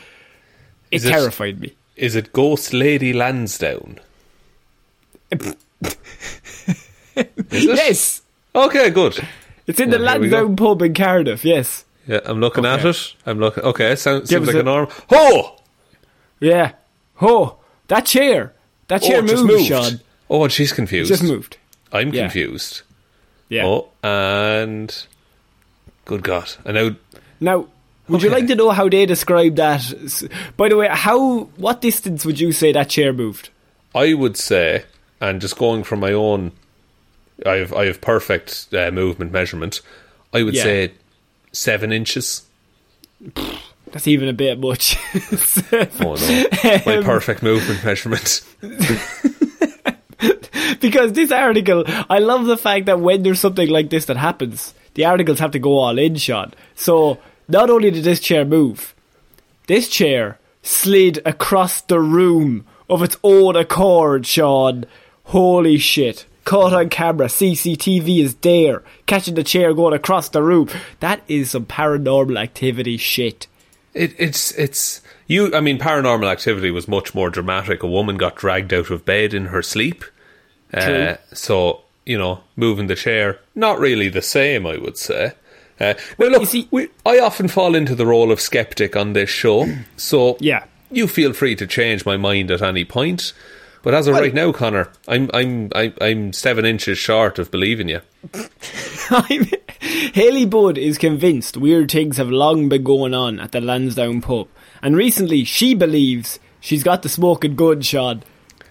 It 0.90 0.96
Is 0.96 1.04
it- 1.06 1.10
terrified 1.10 1.60
me. 1.60 1.74
Is 1.96 2.16
it 2.16 2.32
Ghost 2.32 2.72
Lady 2.72 3.12
Lansdowne? 3.12 3.98
It? 7.14 7.36
Yes, 7.50 8.22
Okay, 8.54 8.88
good. 8.90 9.18
it's 9.66 9.78
in 9.80 9.90
the 9.90 9.98
Well, 9.98 10.14
go. 10.14 10.20
Lansdowne 10.20 10.56
pub 10.56 10.82
in 10.82 10.94
Cardiff. 10.94 11.44
Yes. 11.44 11.84
Yeah, 12.06 12.20
I'm 12.24 12.40
looking 12.40 12.64
at 12.64 12.84
it. 12.84 13.14
I'm 13.26 13.38
looking. 13.38 13.62
Okay, 13.64 13.92
it 13.92 13.98
sounds 13.98 14.30
Give 14.30 14.38
seems 14.44 14.48
like 14.54 14.56
a- 14.56 14.62
normal. 14.64 14.92
Oh, 15.10 15.56
Yeah. 16.40 16.72
Oh, 17.20 17.56
that 17.92 18.06
chair. 18.06 18.52
That 18.88 19.02
chair 19.02 19.18
oh, 19.18 19.22
moved, 19.22 19.44
moved. 19.44 19.66
Sean. 19.66 20.00
Oh, 20.30 20.44
and 20.44 20.52
she's 20.52 20.72
It 20.72 20.76
confused. 20.76 21.08
just 21.08 21.22
moved. 21.22 21.56
I'm 21.92 22.12
Yeah. 22.12 22.22
confused. 22.22 22.82
Yeah. 23.48 23.66
Oh, 23.66 23.88
and 24.02 24.88
good 26.06 26.22
God! 26.22 26.48
I 26.64 26.72
know. 26.72 26.96
Now, 27.38 27.66
would 28.08 28.22
you 28.22 28.30
like 28.30 28.46
to 28.46 28.54
know 28.54 28.70
how 28.70 28.88
they 28.88 29.04
describe 29.06 29.56
that? 29.56 29.82
By 30.56 30.68
the 30.70 30.76
way, 30.76 30.88
how 30.90 31.44
what 31.56 31.80
distance 31.82 32.24
would 32.24 32.40
you 32.40 32.52
say 32.52 32.72
that 32.72 32.88
chair 32.88 33.12
moved? 33.12 33.50
I 33.94 34.14
would 34.14 34.36
say, 34.38 34.84
and 35.20 35.38
just 35.40 35.58
going 35.58 35.84
from 35.84 36.00
my 36.00 36.12
own, 36.12 36.52
I 37.44 37.56
have 37.56 37.72
I 37.74 37.84
have 37.86 38.00
perfect 38.00 38.68
uh, 38.72 38.90
movement 38.90 39.32
measurement. 39.32 39.82
I 40.32 40.42
would 40.42 40.54
Yeah. 40.54 40.62
say 40.62 40.92
seven 41.52 41.92
inches. 41.92 42.42
That's 43.92 44.08
even 44.08 44.28
a 44.28 44.32
bit 44.32 44.58
much. 44.58 44.96
Oh 46.00 46.14
no, 46.14 46.46
my 46.86 46.96
Um, 46.98 47.04
perfect 47.04 47.42
movement 47.42 47.84
measurement. 47.84 48.42
because 50.80 51.12
this 51.12 51.30
article, 51.30 51.84
I 52.08 52.18
love 52.18 52.46
the 52.46 52.56
fact 52.56 52.86
that 52.86 53.00
when 53.00 53.22
there's 53.22 53.40
something 53.40 53.68
like 53.68 53.90
this 53.90 54.06
that 54.06 54.16
happens, 54.16 54.74
the 54.94 55.04
articles 55.04 55.38
have 55.38 55.52
to 55.52 55.58
go 55.58 55.78
all 55.78 55.98
in, 55.98 56.16
Sean. 56.16 56.52
So 56.74 57.18
not 57.48 57.70
only 57.70 57.90
did 57.90 58.04
this 58.04 58.20
chair 58.20 58.44
move, 58.44 58.94
this 59.66 59.88
chair 59.88 60.38
slid 60.62 61.20
across 61.24 61.80
the 61.82 62.00
room 62.00 62.64
of 62.90 63.02
its 63.02 63.16
own 63.22 63.56
accord, 63.56 64.26
Sean. 64.26 64.84
Holy 65.24 65.78
shit. 65.78 66.26
Caught 66.44 66.72
on 66.74 66.88
camera, 66.88 67.26
CCTV 67.28 68.18
is 68.18 68.34
there, 68.36 68.82
catching 69.06 69.34
the 69.36 69.44
chair 69.44 69.72
going 69.72 69.94
across 69.94 70.28
the 70.28 70.42
room. 70.42 70.68
That 70.98 71.22
is 71.28 71.52
some 71.52 71.66
paranormal 71.66 72.36
activity 72.40 72.96
shit. 72.96 73.46
It, 73.94 74.14
it's 74.18 74.52
it's 74.52 75.00
you. 75.26 75.54
I 75.54 75.60
mean, 75.60 75.78
paranormal 75.78 76.30
activity 76.30 76.70
was 76.70 76.88
much 76.88 77.14
more 77.14 77.28
dramatic. 77.30 77.82
A 77.82 77.86
woman 77.88 78.16
got 78.16 78.36
dragged 78.36 78.72
out 78.72 78.90
of 78.90 79.04
bed 79.04 79.34
in 79.34 79.46
her 79.46 79.62
sleep. 79.62 80.04
Uh, 80.72 81.16
so 81.34 81.82
you 82.06 82.16
know, 82.18 82.40
moving 82.56 82.86
the 82.86 82.94
chair, 82.96 83.38
not 83.54 83.78
really 83.78 84.08
the 84.08 84.22
same. 84.22 84.66
I 84.66 84.76
would 84.78 84.96
say. 84.96 85.32
Uh, 85.80 85.94
now 86.18 86.26
look, 86.28 86.46
see- 86.48 86.68
we, 86.70 86.88
I 87.04 87.18
often 87.18 87.48
fall 87.48 87.74
into 87.74 87.94
the 87.94 88.06
role 88.06 88.30
of 88.30 88.40
skeptic 88.40 88.94
on 88.96 89.12
this 89.14 89.30
show. 89.30 89.66
So 89.96 90.36
Yeah. 90.40 90.64
you 90.90 91.08
feel 91.08 91.32
free 91.32 91.56
to 91.56 91.66
change 91.66 92.06
my 92.06 92.16
mind 92.16 92.50
at 92.50 92.62
any 92.62 92.84
point. 92.84 93.32
But 93.82 93.94
as 93.94 94.06
of 94.06 94.14
right 94.14 94.32
now, 94.32 94.52
Connor, 94.52 94.88
I'm 95.08 95.28
I'm 95.34 95.70
I'm, 95.74 95.92
I'm 96.00 96.32
seven 96.32 96.64
inches 96.64 96.98
short 96.98 97.38
of 97.40 97.50
believing 97.50 97.88
you. 97.88 98.00
I'm, 99.10 99.50
Haley 99.82 100.44
Budd 100.46 100.78
is 100.78 100.96
convinced 100.96 101.56
weird 101.56 101.90
things 101.90 102.16
have 102.16 102.30
long 102.30 102.68
been 102.68 102.84
going 102.84 103.14
on 103.14 103.40
at 103.40 103.52
the 103.52 103.60
Lansdowne 103.60 104.20
pub, 104.22 104.48
and 104.80 104.96
recently 104.96 105.44
she 105.44 105.74
believes 105.74 106.38
she's 106.60 106.82
got 106.84 107.02
the 107.02 107.08
smoking 107.08 107.56
gun, 107.56 107.80
Sean. 107.82 108.22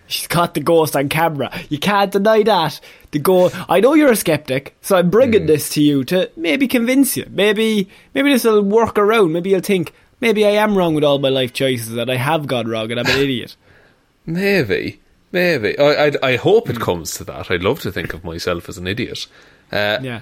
She's 0.08 0.28
caught 0.28 0.54
the 0.56 0.60
ghost 0.60 0.96
on 0.96 1.08
camera. 1.08 1.52
You 1.70 1.80
can't 1.80 2.12
deny 2.12 2.44
that. 2.44 2.82
The 3.12 3.20
go. 3.20 3.50
I 3.70 3.80
know 3.80 3.94
you're 3.94 4.12
a 4.12 4.16
skeptic, 4.16 4.76
so 4.82 4.98
I'm 4.98 5.10
bringing 5.10 5.46
this 5.46 5.70
to 5.72 5.82
you 5.82 6.04
to 6.06 6.30
maybe 6.36 6.68
convince 6.68 7.16
you. 7.16 7.26
Maybe, 7.30 7.90
maybe 8.14 8.32
this 8.32 8.44
will 8.44 8.62
work 8.62 8.98
around. 8.98 9.32
Maybe 9.32 9.52
you'll 9.52 9.62
think 9.62 9.94
maybe 10.20 10.46
I 10.46 10.52
am 10.52 10.78
wrong 10.78 10.96
with 10.96 11.06
all 11.06 11.20
my 11.20 11.30
life 11.30 11.54
choices, 11.54 11.96
and 11.96 12.12
I 12.12 12.16
have 12.16 12.46
gone 12.48 12.68
wrong, 12.68 12.92
and 12.92 13.00
I'm 13.00 13.08
an 13.08 13.20
idiot. 13.22 13.56
Maybe, 14.26 15.00
maybe. 15.32 15.78
I 15.80 16.08
I, 16.08 16.12
I 16.22 16.36
hope 16.36 16.70
it 16.70 16.80
comes 16.80 17.12
to 17.16 17.24
that. 17.24 17.50
I'd 17.50 17.64
love 17.64 17.80
to 17.82 17.92
think 17.92 18.14
of 18.14 18.24
myself 18.24 18.70
as 18.70 18.78
an 18.78 18.86
idiot. 18.88 19.26
Uh, 19.72 19.98
Yeah. 20.02 20.22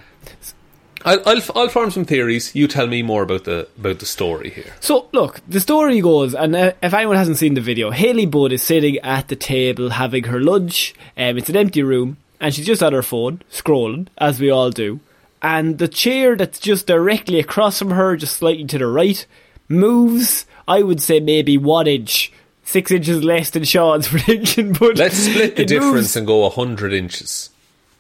I'll, 1.05 1.21
I'll 1.25 1.41
I'll 1.55 1.69
form 1.69 1.91
some 1.91 2.05
theories. 2.05 2.53
You 2.55 2.67
tell 2.67 2.87
me 2.87 3.01
more 3.01 3.23
about 3.23 3.45
the 3.45 3.67
about 3.77 3.99
the 3.99 4.05
story 4.05 4.49
here. 4.49 4.73
So, 4.79 5.07
look, 5.11 5.39
the 5.47 5.59
story 5.59 6.01
goes, 6.01 6.33
and 6.35 6.55
uh, 6.55 6.73
if 6.83 6.93
anyone 6.93 7.15
hasn't 7.15 7.37
seen 7.37 7.53
the 7.53 7.61
video, 7.61 7.91
Haley 7.91 8.25
Budd 8.25 8.51
is 8.51 8.63
sitting 8.63 8.97
at 8.99 9.27
the 9.29 9.35
table 9.35 9.89
having 9.91 10.25
her 10.25 10.39
lunch. 10.39 10.93
Um, 11.17 11.37
it's 11.37 11.49
an 11.49 11.55
empty 11.55 11.83
room, 11.83 12.17
and 12.39 12.53
she's 12.53 12.65
just 12.65 12.83
on 12.83 12.93
her 12.93 13.03
phone, 13.03 13.41
scrolling, 13.51 14.07
as 14.17 14.39
we 14.39 14.49
all 14.49 14.71
do. 14.71 14.99
And 15.41 15.77
the 15.77 15.87
chair 15.87 16.35
that's 16.35 16.59
just 16.59 16.85
directly 16.87 17.39
across 17.39 17.79
from 17.79 17.91
her, 17.91 18.17
just 18.17 18.35
slightly 18.37 18.65
to 18.65 18.77
the 18.77 18.87
right, 18.87 19.25
moves, 19.69 20.45
I 20.67 20.81
would 20.83 21.01
say 21.01 21.19
maybe 21.19 21.57
one 21.57 21.87
inch. 21.87 22.31
Six 22.63 22.91
inches 22.91 23.23
less 23.23 23.49
than 23.49 23.63
Sean's 23.63 24.07
prediction, 24.09 24.73
but 24.73 24.97
Let's 24.97 25.15
split 25.17 25.55
the 25.55 25.65
difference 25.65 25.93
moves- 25.93 26.15
and 26.17 26.27
go 26.27 26.47
hundred 26.49 26.93
inches. 26.93 27.49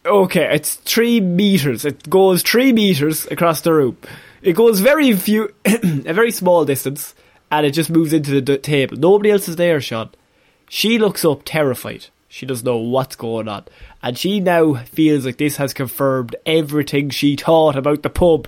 Okay, 0.05 0.53
it's 0.55 0.75
three 0.75 1.19
meters. 1.19 1.85
It 1.85 2.09
goes 2.09 2.41
three 2.41 2.71
meters 2.71 3.27
across 3.27 3.61
the 3.61 3.73
room. 3.73 3.97
It 4.41 4.53
goes 4.53 4.79
very 4.79 5.13
few, 5.13 5.53
a 5.65 6.13
very 6.13 6.31
small 6.31 6.65
distance, 6.65 7.13
and 7.51 7.65
it 7.65 7.71
just 7.71 7.89
moves 7.89 8.13
into 8.13 8.31
the 8.31 8.41
d- 8.41 8.57
table. 8.57 8.97
Nobody 8.97 9.31
else 9.31 9.49
is 9.49 9.57
there, 9.57 9.81
Sean. 9.81 10.09
She 10.69 10.97
looks 10.97 11.25
up 11.25 11.41
terrified. 11.45 12.07
She 12.29 12.45
doesn't 12.45 12.65
know 12.65 12.77
what's 12.77 13.15
going 13.15 13.47
on, 13.47 13.65
and 14.03 14.17
she 14.17 14.39
now 14.39 14.75
feels 14.75 15.25
like 15.25 15.37
this 15.37 15.57
has 15.57 15.73
confirmed 15.73 16.35
everything 16.45 17.09
she 17.09 17.35
thought 17.35 17.75
about 17.75 18.03
the 18.03 18.09
pub. 18.09 18.47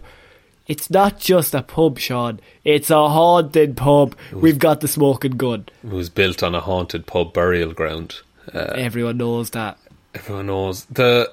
It's 0.68 0.90
not 0.90 1.20
just 1.20 1.56
a 1.56 1.64
pub, 1.64 1.98
Sean. 1.98 2.40
It's 2.64 2.92
a 2.92 3.10
haunted 3.10 3.76
pub. 3.76 4.16
We've 4.32 4.60
got 4.60 4.80
the 4.82 4.88
smoking 4.88 5.32
gun. 5.32 5.66
It 5.84 5.90
was 5.90 6.10
built 6.10 6.44
on 6.44 6.54
a 6.56 6.62
haunted 6.62 7.08
pub 7.08 7.34
burial 7.34 7.74
ground. 7.74 8.22
Uh, 8.54 8.60
everyone 8.76 9.18
knows 9.18 9.50
that. 9.50 9.78
Everyone 10.14 10.46
knows 10.46 10.86
the. 10.86 11.32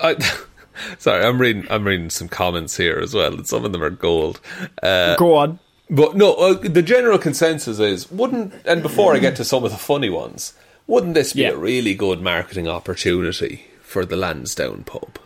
I, 0.00 0.16
sorry, 0.98 1.24
I'm 1.24 1.40
reading. 1.40 1.66
I'm 1.70 1.86
reading 1.86 2.10
some 2.10 2.28
comments 2.28 2.76
here 2.76 2.98
as 3.02 3.14
well, 3.14 3.34
and 3.34 3.46
some 3.46 3.64
of 3.64 3.72
them 3.72 3.82
are 3.82 3.90
gold. 3.90 4.40
Uh, 4.82 5.16
Go 5.16 5.34
on. 5.36 5.58
But 5.90 6.16
no, 6.16 6.34
uh, 6.34 6.54
the 6.54 6.82
general 6.82 7.18
consensus 7.18 7.78
is 7.78 8.10
wouldn't. 8.10 8.54
And 8.64 8.82
before 8.82 9.14
I 9.14 9.18
get 9.18 9.36
to 9.36 9.44
some 9.44 9.64
of 9.64 9.70
the 9.70 9.76
funny 9.76 10.08
ones, 10.10 10.54
wouldn't 10.86 11.14
this 11.14 11.34
be 11.34 11.42
Yeah. 11.42 11.50
a 11.50 11.56
really 11.56 11.94
good 11.94 12.22
marketing 12.22 12.66
opportunity 12.68 13.66
for 13.82 14.04
the 14.04 14.16
Lansdowne 14.16 14.84
pub? 14.84 15.18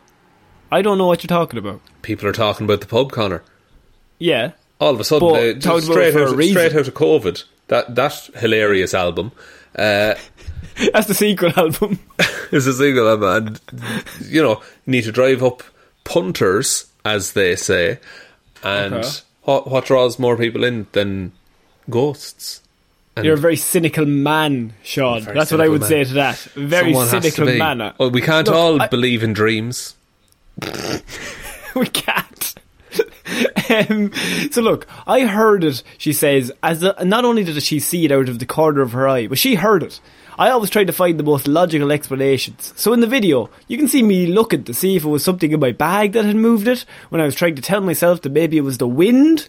I 0.70 0.83
don't 0.83 0.98
know 0.98 1.07
what 1.07 1.22
you're 1.22 1.28
talking 1.28 1.59
about. 1.59 1.81
People 2.02 2.28
are 2.28 2.33
talking 2.33 2.64
about 2.66 2.81
the 2.81 2.87
pub, 2.87 3.11
Connor. 3.12 3.42
Yeah. 4.18 4.52
All 4.81 4.92
of 4.94 5.00
a 5.00 5.04
sudden, 5.04 5.28
But 5.28 5.40
they, 5.40 5.52
talked 5.54 5.64
just 5.64 5.90
about 5.90 5.92
straight 6.11 6.16
out, 6.16 6.28
straight 6.42 6.74
out 6.74 6.88
of 6.88 6.94
COVID. 6.94 7.44
That 7.68 7.94
that 7.94 8.31
hilarious 8.37 8.94
album 8.94 9.33
uh, 9.76 10.14
That's 10.92 11.06
the 11.08 11.14
sequel 11.14 11.52
album. 11.56 11.98
it's 12.52 12.66
a 12.66 12.72
sequel 12.72 13.08
album, 13.08 13.60
and 13.72 14.00
you 14.28 14.42
know 14.42 14.60
you 14.86 14.92
need 14.92 15.04
to 15.04 15.12
drive 15.12 15.42
up 15.42 15.62
punters, 16.04 16.86
as 17.04 17.32
they 17.32 17.56
say, 17.56 17.98
and 18.62 18.94
Okay. 18.94 19.08
what 19.42 19.66
what 19.68 19.84
draws 19.86 20.18
more 20.18 20.36
people 20.36 20.64
in 20.64 20.86
than 20.92 21.32
ghosts? 21.90 22.62
And 23.16 23.24
You're 23.24 23.34
a 23.34 23.38
very 23.38 23.56
cynical 23.56 24.06
man, 24.06 24.74
Sean. 24.84 25.24
That's 25.24 25.50
what 25.50 25.60
I 25.60 25.68
would 25.68 25.80
man. 25.80 25.88
say 25.88 26.04
to 26.04 26.14
that. 26.14 26.36
Very 26.54 26.92
someone 26.92 27.08
cynical 27.08 27.46
be. 27.46 27.58
man. 27.58 27.92
Well, 27.98 28.10
we 28.10 28.20
can't 28.20 28.46
Look, 28.46 28.56
all 28.56 28.80
I- 28.82 28.86
believe 28.86 29.24
in 29.24 29.32
dreams. 29.32 29.96
we 31.74 31.86
can't. 31.86 32.54
um, 33.70 34.12
so 34.50 34.60
look, 34.62 34.86
I 35.06 35.20
heard 35.26 35.64
it. 35.64 35.82
She 35.98 36.12
says, 36.12 36.50
as 36.62 36.82
a, 36.82 37.04
not 37.04 37.24
only 37.24 37.44
did 37.44 37.60
she 37.62 37.80
see 37.80 38.04
it 38.04 38.12
out 38.12 38.28
of 38.28 38.38
the 38.38 38.46
corner 38.46 38.80
of 38.82 38.92
her 38.92 39.08
eye, 39.08 39.26
but 39.26 39.38
she 39.38 39.56
heard 39.56 39.82
it. 39.82 40.00
I 40.38 40.51
always 40.51 40.70
try 40.70 40.85
to 40.85 40.92
find 40.92 41.18
the 41.18 41.24
most 41.24 41.48
logical 41.48 41.90
explanations. 41.90 42.72
So 42.77 42.92
in 42.92 43.01
the 43.01 43.09
video, 43.09 43.51
you 43.66 43.77
can 43.77 43.88
see 43.88 44.05
me 44.05 44.27
looking 44.27 44.62
to 44.64 44.74
see 44.74 44.94
if 44.94 45.05
it 45.05 45.09
was 45.09 45.24
something 45.24 45.51
in 45.51 45.59
my 45.59 45.72
bag 45.72 46.12
that 46.12 46.24
had 46.24 46.37
moved 46.37 46.68
it. 46.68 46.85
When 47.09 47.20
I 47.20 47.24
was 47.24 47.35
trying 47.35 47.57
to 47.57 47.62
tell 47.62 47.81
myself 47.81 48.22
that 48.22 48.31
maybe 48.31 48.57
it 48.57 48.62
was 48.62 48.79
the 48.79 48.87
wind. 48.87 49.48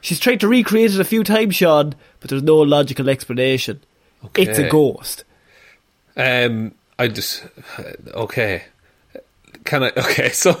She's 0.00 0.20
tried 0.20 0.38
to 0.40 0.48
recreate 0.48 0.92
it 0.92 1.00
a 1.00 1.04
few 1.04 1.24
times, 1.24 1.56
Sean, 1.56 1.96
but 2.20 2.30
there's 2.30 2.44
no 2.44 2.58
logical 2.58 3.08
explanation. 3.08 3.80
It's 4.36 4.58
a 4.58 4.68
ghost. 4.70 5.24
Um, 6.16 6.74
I 6.98 7.08
just 7.08 7.44
okay. 8.08 8.64
Can 9.64 9.84
I? 9.84 9.92
Okay, 9.96 10.30
so 10.30 10.60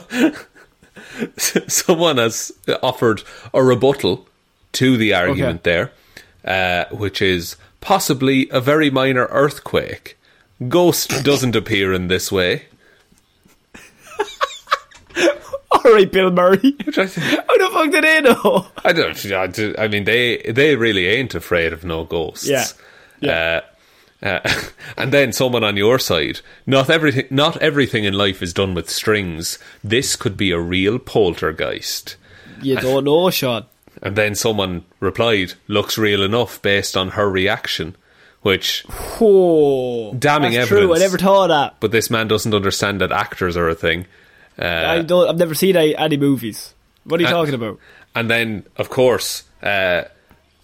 someone 1.36 2.18
has 2.18 2.52
offered 2.82 3.22
a 3.54 3.62
rebuttal 3.62 4.26
to 4.72 4.96
the 4.96 5.14
argument 5.14 5.62
there, 5.64 5.92
uh, 6.44 6.84
which 6.90 7.22
is 7.22 7.56
possibly 7.80 8.48
a 8.50 8.60
very 8.60 8.90
minor 8.90 9.26
earthquake. 9.26 10.18
Ghost 10.68 11.24
doesn't 11.24 11.54
appear 11.54 11.92
in 11.92 12.08
this 12.08 12.32
way. 12.32 12.66
All 15.70 15.92
right, 15.92 16.10
Bill 16.10 16.30
Murray. 16.30 16.74
Which 16.84 16.98
I, 16.98 17.06
How 17.06 17.58
the 17.58 17.70
fuck 17.72 17.90
did 17.90 18.04
they 18.04 18.20
know? 18.20 18.66
I 18.84 18.92
don't. 18.92 19.32
I 19.32 19.82
I 19.82 19.88
mean, 19.88 20.04
they 20.04 20.38
they 20.38 20.76
really 20.76 21.06
ain't 21.06 21.34
afraid 21.34 21.72
of 21.72 21.84
no 21.84 22.04
ghosts. 22.04 22.48
Yeah. 22.48 22.64
Yeah. 23.20 23.60
Uh, 24.22 24.26
uh, 24.26 24.40
and 24.96 25.12
then 25.12 25.32
someone 25.32 25.62
on 25.64 25.76
your 25.76 25.98
side. 25.98 26.40
Not 26.66 26.90
everything. 26.90 27.26
Not 27.30 27.56
everything 27.58 28.04
in 28.04 28.14
life 28.14 28.42
is 28.42 28.52
done 28.52 28.74
with 28.74 28.90
strings. 28.90 29.58
This 29.84 30.16
could 30.16 30.36
be 30.36 30.50
a 30.50 30.58
real 30.58 30.98
poltergeist. 30.98 32.16
You 32.60 32.76
don't 32.76 33.04
know, 33.04 33.30
Sean. 33.30 33.66
And 34.02 34.14
then 34.16 34.34
someone 34.34 34.84
replied, 35.00 35.54
"Looks 35.66 35.98
real 35.98 36.22
enough 36.22 36.60
based 36.62 36.96
on 36.96 37.10
her 37.10 37.28
reaction." 37.28 37.96
Which, 38.42 38.82
Whoa. 39.18 40.14
Damning 40.14 40.52
That's 40.52 40.68
true. 40.68 40.78
I 40.78 40.82
evidence. 40.82 41.00
never 41.00 41.18
thought 41.18 41.48
that. 41.48 41.76
but 41.80 41.90
this 41.90 42.08
man 42.08 42.28
doesn't 42.28 42.54
understand 42.54 43.00
that 43.00 43.10
actors 43.10 43.56
are 43.56 43.68
a 43.68 43.74
thing. 43.74 44.06
Uh, 44.56 44.64
I 44.86 45.02
don't. 45.02 45.28
I've 45.28 45.38
never 45.38 45.54
seen 45.54 45.76
any, 45.76 45.96
any 45.96 46.16
movies. 46.16 46.72
What 47.04 47.18
are 47.20 47.24
you 47.24 47.28
Uh, 47.28 47.32
talking 47.32 47.54
about? 47.54 47.78
And 48.14 48.30
then, 48.30 48.64
of 48.76 48.90
course, 48.90 49.42
uh, 49.62 50.04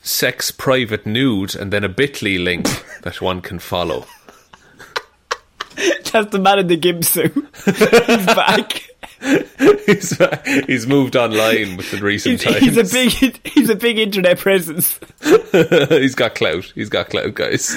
sex 0.02 0.50
private 0.52 1.04
nude, 1.04 1.56
and 1.56 1.72
then 1.72 1.82
a 1.82 1.88
Bitly 1.88 2.42
link 2.42 2.68
that 3.02 3.20
one 3.20 3.40
can 3.40 3.58
follow. 3.58 4.06
That's 6.12 6.30
the 6.30 6.38
man 6.38 6.60
in 6.60 6.66
the 6.68 6.76
gimp 6.76 7.04
suit. 7.04 7.32
He's 7.64 8.26
back. 8.26 8.88
he's, 9.86 10.16
he's 10.66 10.86
moved 10.86 11.16
online 11.16 11.76
with 11.76 11.90
the 11.90 11.98
recent 12.02 12.42
He's, 12.42 12.52
times. 12.52 12.64
he's 12.64 12.76
a 12.76 12.84
big 12.84 13.46
he's 13.46 13.70
a 13.70 13.76
big 13.76 13.98
internet 13.98 14.38
presence. 14.38 14.98
he's 15.52 16.14
got 16.14 16.34
clout. 16.34 16.64
He's 16.74 16.88
got 16.88 17.10
clout, 17.10 17.34
guys. 17.34 17.74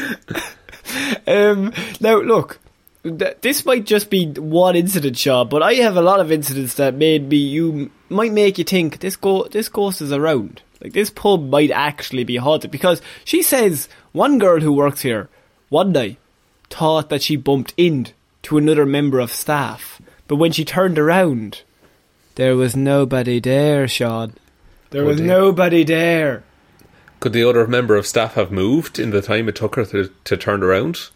Um, 1.25 1.73
now 1.99 2.17
look, 2.19 2.59
th- 3.03 3.37
this 3.41 3.65
might 3.65 3.85
just 3.85 4.09
be 4.09 4.27
one 4.31 4.75
incident, 4.75 5.17
Sean, 5.17 5.47
but 5.49 5.61
I 5.63 5.73
have 5.75 5.97
a 5.97 6.01
lot 6.01 6.19
of 6.19 6.31
incidents 6.31 6.75
that 6.75 6.93
made 6.95 7.29
me 7.29 7.37
you 7.37 7.91
might 8.09 8.31
make 8.31 8.57
you 8.57 8.63
think 8.63 8.99
this 8.99 9.15
go 9.15 9.43
this 9.45 9.69
ghost 9.69 10.01
is 10.01 10.11
around. 10.11 10.61
Like 10.81 10.93
this 10.93 11.09
pub 11.09 11.49
might 11.49 11.71
actually 11.71 12.23
be 12.23 12.37
haunted 12.37 12.71
because 12.71 13.01
she 13.25 13.41
says 13.41 13.89
one 14.11 14.37
girl 14.37 14.59
who 14.59 14.73
works 14.73 15.01
here 15.01 15.29
one 15.69 15.91
night 15.91 16.17
thought 16.69 17.09
that 17.09 17.21
she 17.23 17.35
bumped 17.35 17.73
into 17.77 18.13
another 18.57 18.85
member 18.85 19.19
of 19.19 19.31
staff, 19.31 20.01
but 20.27 20.35
when 20.37 20.51
she 20.51 20.65
turned 20.65 20.97
around, 20.99 21.61
there 22.35 22.55
was 22.55 22.75
nobody 22.75 23.39
there, 23.39 23.87
Sean. 23.87 24.33
There 24.91 25.03
Oh, 25.03 25.07
was 25.07 25.17
dear. 25.17 25.27
nobody 25.27 25.83
there. 25.83 26.43
Could 27.19 27.33
the 27.33 27.47
other 27.47 27.65
member 27.67 27.95
of 27.95 28.05
staff 28.05 28.35
have 28.35 28.51
moved 28.51 28.99
in 28.99 29.09
the 29.09 29.21
time 29.21 29.49
it 29.49 29.55
took 29.55 29.75
her 29.75 29.85
to, 29.85 30.11
to 30.25 30.37
turn 30.37 30.61
around? 30.63 31.09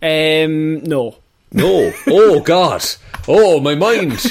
Um, 0.00 0.82
no. 0.84 1.16
No. 1.52 1.92
Oh, 2.06 2.40
God. 2.40 2.84
Oh, 3.28 3.60
my 3.60 3.74
mind. 3.74 4.24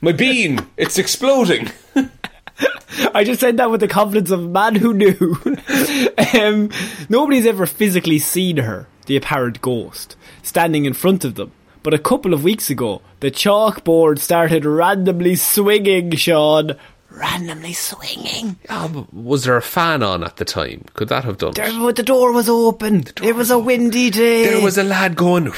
My 0.00 0.12
being. 0.12 0.66
It's 0.76 0.98
exploding. 0.98 1.70
I 3.14 3.24
just 3.24 3.40
said 3.40 3.56
that 3.58 3.70
with 3.70 3.80
the 3.80 3.88
confidence 3.88 4.30
of 4.30 4.40
a 4.44 4.48
man 4.48 4.74
who 4.76 4.94
knew. 4.94 5.36
um, 6.34 6.70
nobody's 7.08 7.44
ever 7.46 7.66
physically 7.66 8.18
seen 8.18 8.58
her, 8.58 8.86
the 9.06 9.16
apparent 9.16 9.60
ghost, 9.60 10.16
standing 10.42 10.84
in 10.86 10.94
front 10.94 11.24
of 11.24 11.34
them. 11.34 11.52
But 11.86 11.94
a 11.94 11.98
couple 12.00 12.34
of 12.34 12.42
weeks 12.42 12.68
ago, 12.68 13.00
the 13.20 13.30
chalkboard 13.30 14.18
started 14.18 14.64
randomly 14.64 15.36
swinging, 15.36 16.10
Sean. 16.16 16.72
Randomly 17.10 17.74
swinging. 17.74 18.56
Ah, 18.68 18.90
was 19.12 19.44
there 19.44 19.56
a 19.56 19.62
fan 19.62 20.02
on 20.02 20.24
at 20.24 20.36
the 20.36 20.44
time? 20.44 20.84
Could 20.94 21.06
that 21.10 21.22
have 21.22 21.38
done 21.38 21.52
There, 21.54 21.68
it? 21.88 21.94
the 21.94 22.02
door 22.02 22.32
was 22.32 22.48
open. 22.48 23.04
it 23.22 23.36
was 23.36 23.52
a 23.52 23.58
windy 23.60 24.10
day. 24.10 24.46
There 24.48 24.64
was 24.64 24.76
a 24.78 24.82
lad 24.82 25.14
going 25.14 25.52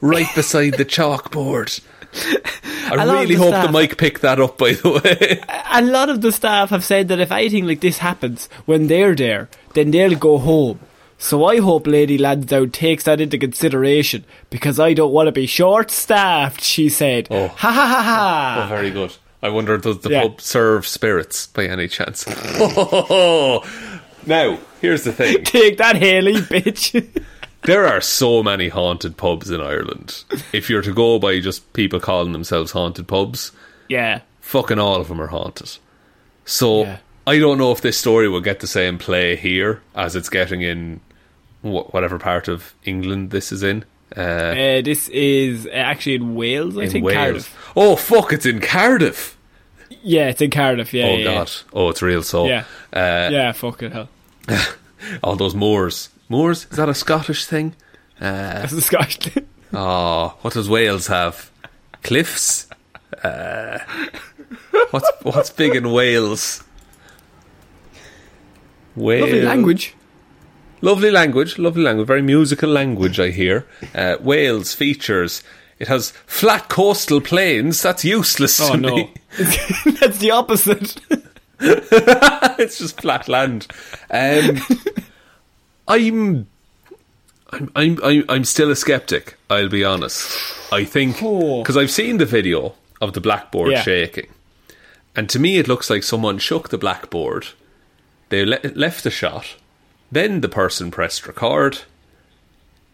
right 0.00 0.26
beside 0.34 0.70
the 0.74 0.84
chalkboard. 0.84 1.82
I 2.90 3.04
A 3.04 3.06
really 3.06 3.26
the 3.26 3.34
hope 3.36 3.48
staff- 3.50 3.66
the 3.66 3.72
mic 3.78 3.96
picked 3.96 4.22
that 4.22 4.40
up, 4.40 4.58
by 4.58 4.72
the 4.72 4.90
way. 4.90 5.40
a 5.70 5.82
lot 5.82 6.08
of 6.10 6.20
the 6.20 6.32
staff 6.32 6.70
have 6.70 6.84
said 6.84 7.06
that 7.08 7.20
if 7.20 7.30
anything 7.30 7.64
like 7.64 7.80
this 7.80 7.98
happens 7.98 8.48
when 8.66 8.88
they're 8.88 9.14
there, 9.14 9.48
then 9.74 9.92
they'll 9.92 10.18
go 10.18 10.38
home. 10.38 10.80
So 11.20 11.44
I 11.44 11.58
hope 11.58 11.86
Lady 11.86 12.16
Lansdowne 12.16 12.70
takes 12.70 13.04
that 13.04 13.20
into 13.20 13.38
consideration 13.38 14.24
because 14.50 14.78
I 14.78 14.94
don't 14.94 15.12
want 15.12 15.26
to 15.26 15.32
be 15.32 15.46
short 15.46 15.90
staffed, 15.90 16.62
she 16.62 16.88
said. 16.88 17.26
Oh. 17.30 17.48
Ha 17.48 17.72
ha 17.72 17.86
ha 17.86 18.02
ha. 18.02 18.62
Oh, 18.64 18.68
very 18.68 18.90
good. 18.90 19.14
I 19.42 19.48
wonder 19.50 19.76
does 19.78 20.00
the 20.00 20.10
Yeah. 20.10 20.22
pub 20.22 20.40
serve 20.40 20.86
spirits 20.86 21.48
by 21.48 21.64
any 21.66 21.88
chance? 21.88 22.26
now, 24.26 24.58
here's 24.80 25.04
the 25.04 25.12
thing. 25.12 25.38
Take 25.44 25.78
that, 25.78 25.96
Haley, 25.96 26.34
bitch. 26.34 27.24
There 27.62 27.88
are 27.88 28.00
so 28.00 28.40
many 28.44 28.68
haunted 28.68 29.16
pubs 29.16 29.50
in 29.50 29.60
Ireland. 29.60 30.22
If 30.52 30.70
you're 30.70 30.80
to 30.80 30.94
go 30.94 31.18
by 31.18 31.40
just 31.40 31.70
people 31.72 31.98
calling 31.98 32.30
themselves 32.32 32.70
haunted 32.70 33.08
pubs, 33.08 33.50
yeah. 33.88 34.20
fucking 34.40 34.78
all 34.78 35.00
of 35.00 35.08
them 35.08 35.20
are 35.20 35.26
haunted. 35.26 35.76
So 36.44 36.82
Yeah. 36.84 36.98
I 37.26 37.40
don't 37.40 37.58
know 37.58 37.72
if 37.72 37.80
this 37.80 37.98
story 37.98 38.28
will 38.28 38.40
get 38.40 38.60
the 38.60 38.68
same 38.68 38.96
play 38.96 39.34
here 39.34 39.82
as 39.96 40.14
it's 40.14 40.28
getting 40.30 40.62
in 40.62 41.00
wh- 41.62 41.92
whatever 41.92 42.18
part 42.18 42.48
of 42.48 42.74
England 42.84 43.30
this 43.30 43.52
is 43.52 43.62
in. 43.62 43.84
Uh, 44.16 44.20
Uh, 44.20 44.80
this 44.82 45.08
is 45.10 45.66
uh, 45.66 45.70
actually 45.70 46.14
in 46.16 46.34
Wales, 46.34 46.76
I 46.78 46.82
in 46.84 46.90
think. 46.90 47.04
Wales. 47.04 47.16
Cardiff. 47.16 47.72
Oh 47.76 47.96
fuck! 47.96 48.32
It's 48.32 48.46
in 48.46 48.60
Cardiff. 48.60 49.36
Yeah, 50.02 50.28
it's 50.28 50.40
in 50.40 50.50
Cardiff, 50.50 50.92
yeah. 50.94 51.06
oh 51.06 51.16
yeah, 51.16 51.24
god. 51.24 51.50
Oh, 51.72 51.88
it's 51.90 52.02
real. 52.02 52.22
So 52.22 52.46
Yeah. 52.46 52.64
uh, 52.92 53.28
Yeah, 53.32 53.52
fucking 53.52 53.90
hell. 53.90 54.08
all 55.22 55.36
those 55.36 55.54
moors. 55.54 56.08
Moors 56.28 56.66
is 56.70 56.76
that 56.76 56.88
a 56.88 56.94
Scottish 56.94 57.46
thing? 57.46 57.74
That's 58.20 58.72
the 58.72 58.80
Scottish. 58.82 59.34
Oh, 59.72 60.36
what 60.42 60.54
does 60.54 60.68
Wales 60.68 61.06
have? 61.08 61.50
Cliffs. 62.02 62.66
Uh, 63.24 63.78
what's 64.90 65.10
what's 65.22 65.50
big 65.50 65.74
in 65.74 65.90
Wales? 65.90 66.62
Wales. 68.96 69.22
Lovely 69.22 69.42
language. 69.42 69.94
Lovely 70.80 71.10
language, 71.10 71.58
lovely 71.58 71.82
language, 71.82 72.06
very 72.06 72.22
musical 72.22 72.70
language. 72.70 73.18
I 73.18 73.30
hear. 73.30 73.66
Uh, 73.94 74.16
Wales 74.20 74.74
features. 74.74 75.42
It 75.78 75.88
has 75.88 76.10
flat 76.26 76.68
coastal 76.68 77.20
plains. 77.20 77.82
That's 77.82 78.04
useless 78.04 78.60
Oh, 78.60 78.72
to 78.72 78.76
no. 78.80 78.96
me. 78.96 79.12
That's 80.00 80.18
the 80.18 80.30
opposite. 80.32 80.96
it's 81.60 82.78
just 82.78 83.00
flat 83.00 83.28
land. 83.28 83.66
Um, 84.10 84.58
I'm, 85.86 86.46
I'm, 87.50 87.70
I'm, 87.74 87.98
I'm, 88.04 88.24
I'm 88.28 88.44
still 88.44 88.70
a 88.70 88.76
skeptic. 88.76 89.36
I'll 89.50 89.68
be 89.68 89.84
honest. 89.84 90.36
I 90.72 90.84
think 90.84 91.16
Oh. 91.22 91.62
because 91.62 91.76
I've 91.76 91.90
seen 91.90 92.18
the 92.18 92.26
video 92.26 92.74
of 93.00 93.12
the 93.14 93.20
blackboard 93.20 93.70
Yeah. 93.72 93.82
shaking, 93.82 94.28
and 95.16 95.28
to 95.30 95.38
me 95.38 95.58
it 95.58 95.68
looks 95.68 95.88
like 95.90 96.02
someone 96.02 96.38
shook 96.38 96.68
the 96.68 96.78
blackboard. 96.78 97.48
They 98.28 98.44
le- 98.44 98.60
left 98.74 99.04
the 99.04 99.10
shot, 99.10 99.56
then 100.10 100.40
the 100.40 100.48
person 100.48 100.90
pressed 100.90 101.26
record, 101.26 101.80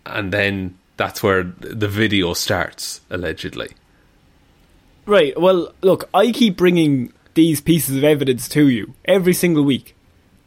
and 0.06 0.32
then 0.32 0.76
that's 0.96 1.22
where 1.22 1.42
the 1.42 1.88
video 1.88 2.34
starts 2.34 3.00
allegedly. 3.10 3.70
Right. 5.06 5.38
Well, 5.38 5.72
look, 5.82 6.08
I 6.14 6.32
keep 6.32 6.56
bringing 6.56 7.12
these 7.34 7.60
pieces 7.60 7.96
of 7.96 8.04
evidence 8.04 8.48
to 8.50 8.68
you 8.68 8.94
every 9.04 9.34
single 9.34 9.64
week, 9.64 9.94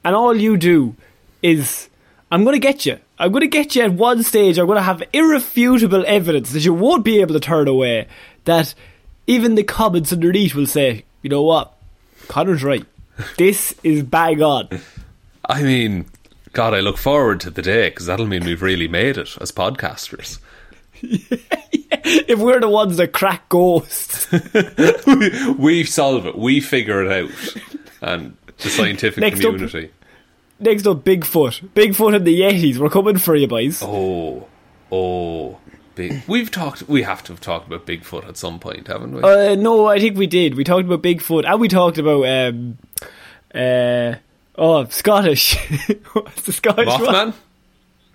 and 0.04 0.16
all 0.16 0.36
you 0.36 0.58
do 0.58 0.96
is, 1.42 1.90
I'm 2.32 2.44
going 2.44 2.56
to 2.56 2.60
get 2.60 2.86
you. 2.86 3.00
I'm 3.20 3.32
going 3.32 3.42
to 3.42 3.48
get 3.48 3.76
you 3.76 3.84
at 3.84 3.94
one 3.94 4.24
stage. 4.24 4.58
I'm 4.58 4.68
going 4.68 4.78
to 4.78 4.84
have 4.84 5.04
irrefutable 5.14 6.04
evidence 6.08 6.52
that 6.52 6.64
you 6.64 6.74
won't 6.74 7.04
be 7.04 7.22
able 7.22 7.34
to 7.34 7.40
turn 7.40 7.68
away. 7.68 8.08
That 8.46 8.74
even 9.26 9.56
the 9.56 9.64
comments 9.64 10.14
underneath 10.14 10.56
will 10.56 10.68
say, 10.68 11.04
you 11.22 11.30
know 11.30 11.44
what, 11.44 11.74
Connor's 12.28 12.64
right. 12.64 12.86
This 13.38 13.76
is 13.84 14.04
bang 14.04 14.42
on. 14.42 14.70
I 15.50 15.64
mean, 15.64 16.06
God, 16.58 16.74
I 16.74 16.80
look 16.80 16.98
forward 16.98 17.40
to 17.42 17.52
the 17.52 17.62
day 17.62 17.90
because 17.90 18.08
that'll 18.08 18.26
mean 18.26 18.44
we've 18.44 18.64
really 18.64 18.88
made 18.88 19.16
it 19.20 19.38
as 19.40 19.52
podcasters. 19.52 20.40
If 22.10 22.40
we're 22.40 22.60
the 22.60 22.68
ones 22.68 22.98
that 22.98 23.14
crack 23.14 23.48
ghosts, 23.50 24.28
we, 25.06 25.52
we 25.54 25.84
solve 25.84 26.26
it. 26.26 26.36
We 26.36 26.60
figure 26.60 27.04
it 27.06 27.12
out. 27.12 27.58
And 28.02 28.36
the 28.58 28.70
scientific 28.70 29.22
Next 29.22 29.38
up- 29.46 29.54
community. 29.54 29.92
next 30.60 30.88
up, 30.88 31.04
Bigfoot, 31.04 31.70
Bigfoot 31.76 32.16
and 32.16 32.26
the 32.26 32.42
Yetis. 32.42 32.78
We're 32.78 32.90
coming 32.90 33.18
for 33.20 33.36
you, 33.36 33.48
boys. 33.48 33.84
oh, 33.84 34.48
oh, 34.92 35.60
big. 35.96 36.24
We've 36.28 36.50
talked. 36.50 36.84
We 36.90 37.04
have 37.04 37.24
to 37.26 37.34
have 37.34 37.42
talked 37.42 37.68
about 37.68 37.86
Bigfoot 37.86 38.28
at 38.28 38.36
some 38.38 38.58
point, 38.60 38.88
haven't 38.88 39.14
we? 39.14 39.22
Uh, 39.22 39.54
no, 39.56 39.86
I 39.86 40.00
think 40.00 40.18
we 40.18 40.26
did. 40.28 40.56
We 40.56 40.64
talked 40.64 40.86
about 40.86 41.04
Bigfoot, 41.04 41.46
and 41.46 41.60
we 41.62 41.68
talked 41.68 42.00
about 42.00 42.26
um, 42.26 42.78
uh, 43.54 44.16
oh, 44.58 44.86
Scottish. 44.86 45.56
What's 46.14 46.42
the 46.44 46.54
Scottish 46.54 46.88
Mothman. 46.88 47.14
one? 47.14 47.34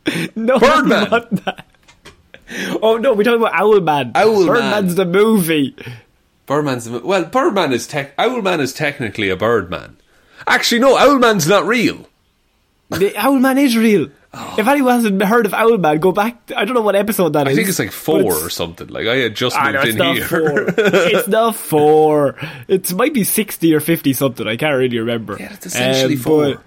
No, 0.35 0.59
Birdman. 0.59 1.07
Mothman. 1.07 1.63
Oh 2.83 2.97
no, 2.99 3.15
we're 3.15 3.23
talking 3.23 3.41
about 3.41 3.53
Owlman. 3.53 4.13
Owlman. 4.13 4.47
Birdman's 4.49 4.95
the 4.97 5.05
movie. 5.05 5.77
Birdman's 6.47 6.87
the, 6.87 6.99
well. 6.99 7.25
Birdman 7.25 7.73
is 7.73 7.87
tech. 7.87 8.17
Owlman 8.17 8.59
is 8.59 8.73
technically 8.73 9.29
a 9.31 9.37
Birdman. 9.37 9.97
Actually, 10.47 10.81
no. 10.81 10.97
Owlman's 10.97 11.47
not 11.47 11.67
real. 11.67 12.09
The 12.91 13.11
Owlman 13.11 13.63
is 13.63 13.77
real. 13.77 14.09
If 14.35 14.67
anyone 14.67 14.95
hasn't 14.95 15.23
heard 15.23 15.45
of 15.45 15.53
Owlman, 15.53 16.01
go 16.01 16.11
back. 16.11 16.51
I 16.57 16.65
don't 16.65 16.75
know 16.75 16.81
what 16.81 16.97
episode 16.97 17.35
that 17.35 17.47
I 17.47 17.51
is, 17.51 17.57
think 17.57 17.69
it's 17.69 17.79
like 17.79 17.93
four 17.93 18.21
it's- 18.21 18.43
or 18.43 18.49
something. 18.51 18.89
Like 18.89 19.07
I 19.07 19.17
had 19.17 19.35
just 19.35 19.55
moved 19.61 19.77
it's 19.77 19.97
in 19.97 20.15
here. 20.17 20.25
four. 20.27 20.65
it's 20.79 21.29
not 21.29 21.55
four. 21.55 22.37
It 22.67 22.93
might 22.95 23.13
be 23.13 23.25
sixty 23.25 23.75
or 23.75 23.81
fifty 23.81 24.15
something. 24.15 24.49
I 24.49 24.57
can't 24.57 24.77
really 24.77 24.99
remember. 24.99 25.37
Yeah, 25.39 25.53
it's 25.53 25.67
essentially 25.67 26.15
Um, 26.15 26.21
four. 26.21 26.45
but- 26.55 26.63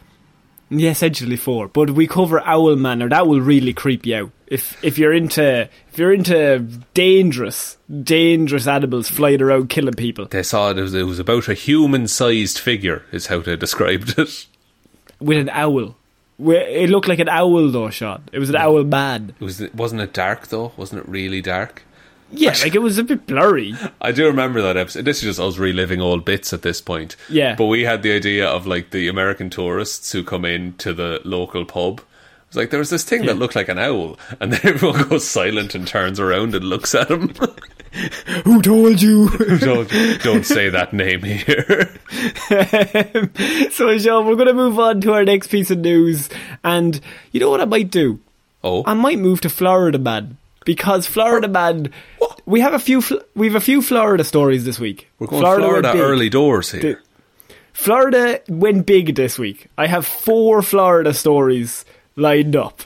yeah, 0.70 0.90
essentially 0.92 1.38
four. 1.38 1.68
But 1.68 1.92
we 1.92 2.08
cover 2.08 2.40
Owlman, 2.40 3.04
or 3.04 3.10
that 3.10 3.28
will 3.28 3.42
really 3.42 3.74
creep 3.74 4.06
you 4.06 4.16
out. 4.16 4.32
If 4.48 4.84
if 4.84 4.98
you're 5.00 5.14
into 5.14 5.68
if 5.92 5.98
you're 5.98 6.14
into 6.14 6.60
dangerous 6.94 7.78
dangerous 8.04 8.68
animals 8.68 9.10
flying 9.10 9.42
around 9.42 9.70
killing 9.70 9.94
people 9.94 10.26
they 10.26 10.44
saw 10.44 10.70
it, 10.70 10.78
it 10.78 10.82
was, 10.84 10.94
it 10.94 11.04
was 11.04 11.18
about 11.20 11.48
a 11.50 11.54
human-sized 11.56 12.60
figure, 12.60 13.04
is 13.12 13.28
how 13.28 13.40
they 13.40 13.56
described 13.56 14.20
it. 14.20 14.46
with 15.20 15.38
an 15.40 15.50
owl, 15.50 15.96
it 16.40 16.90
looked 16.90 17.08
like 17.08 17.20
an 17.20 17.30
owl 17.30 17.70
though, 17.70 17.90
Sean. 17.90 18.24
It 18.32 18.40
was 18.40 18.50
an 18.50 18.58
owl 18.58 18.84
man. 18.84 19.36
It 19.40 19.44
was 19.44 19.62
wasn't 19.74 20.02
it 20.02 20.14
dark 20.14 20.48
though? 20.48 20.74
Wasn't 20.78 21.02
it 21.02 21.08
really 21.08 21.42
dark? 21.42 21.84
Yeah, 22.32 22.56
like 22.62 22.76
it 22.76 22.82
was 22.82 22.98
a 22.98 23.04
bit 23.04 23.28
blurry. 23.28 23.76
I 24.02 24.12
do 24.12 24.26
remember 24.26 24.62
that 24.62 24.78
episode. 24.78 25.06
This 25.06 25.18
is 25.18 25.24
just 25.24 25.40
us 25.40 25.58
reliving 25.58 26.02
old 26.02 26.26
bits 26.26 26.54
at 26.54 26.64
this 26.64 26.82
point. 26.82 27.16
Yeah. 27.30 27.56
But 27.56 27.66
we 27.66 27.84
had 27.84 28.04
the 28.04 28.14
idea 28.14 28.48
of 28.48 28.66
like 28.66 28.92
the 28.92 29.08
American 29.08 29.50
tourists 29.50 30.12
who 30.12 30.24
come 30.24 30.44
in 30.44 30.74
to 30.78 30.94
the 30.94 31.22
local 31.24 31.66
pub. 31.66 32.00
It 32.00 32.50
was 32.50 32.58
like 32.58 32.70
there 32.72 32.80
was 32.80 32.90
this 32.90 33.04
thing 33.04 33.26
that 33.26 33.38
looked 33.38 33.56
like 33.56 33.70
an 33.70 33.80
owl, 33.80 34.18
and 34.40 34.52
then 34.52 34.62
everyone 34.64 35.08
goes 35.08 35.28
silent 35.28 35.76
and 35.76 35.88
turns 35.88 36.20
around 36.20 36.56
and 36.56 36.66
looks 36.66 36.96
at 36.96 37.10
him. 37.12 37.34
Who 38.44 38.62
told 38.62 39.02
you? 39.02 39.30
don't, 39.60 39.90
don't 40.24 40.46
say 40.46 40.70
that 40.70 40.94
name 40.94 41.24
here. 41.24 41.92
so, 43.72 43.98
Sean, 43.98 44.26
we're 44.26 44.36
going 44.36 44.48
to 44.48 44.54
move 44.54 44.78
on 44.80 45.02
to 45.02 45.14
our 45.14 45.24
next 45.24 45.48
piece 45.48 45.72
of 45.72 45.80
news. 45.80 46.30
And 46.64 47.00
you 47.32 47.40
know 47.40 47.50
what 47.50 47.62
I 47.62 47.66
might 47.66 47.90
do? 47.92 48.20
Oh, 48.64 48.84
I 48.86 48.94
might 48.94 49.20
move 49.20 49.42
to 49.42 49.50
Florida 49.50 49.98
Man 50.00 50.38
because 50.66 51.06
Florida 51.08 51.48
Man. 51.48 51.92
We 52.46 52.60
have 52.62 52.74
a 52.74 52.80
few. 52.80 53.02
We 53.36 53.48
have 53.48 53.56
a 53.56 53.60
few 53.62 53.82
Florida 53.82 54.24
stories 54.24 54.66
this 54.66 54.80
week. 54.80 55.10
we're 55.20 55.28
going 55.28 55.42
Florida, 55.42 55.94
big. 55.94 56.02
early 56.02 56.30
doors 56.30 56.72
here. 56.72 57.02
Florida 57.74 58.42
went 58.48 58.86
big 58.86 59.16
this 59.16 59.38
week. 59.38 59.68
I 59.78 59.88
have 59.88 60.06
four 60.06 60.62
Florida 60.62 61.14
stories 61.14 61.86
lined 62.16 62.56
up. 62.56 62.84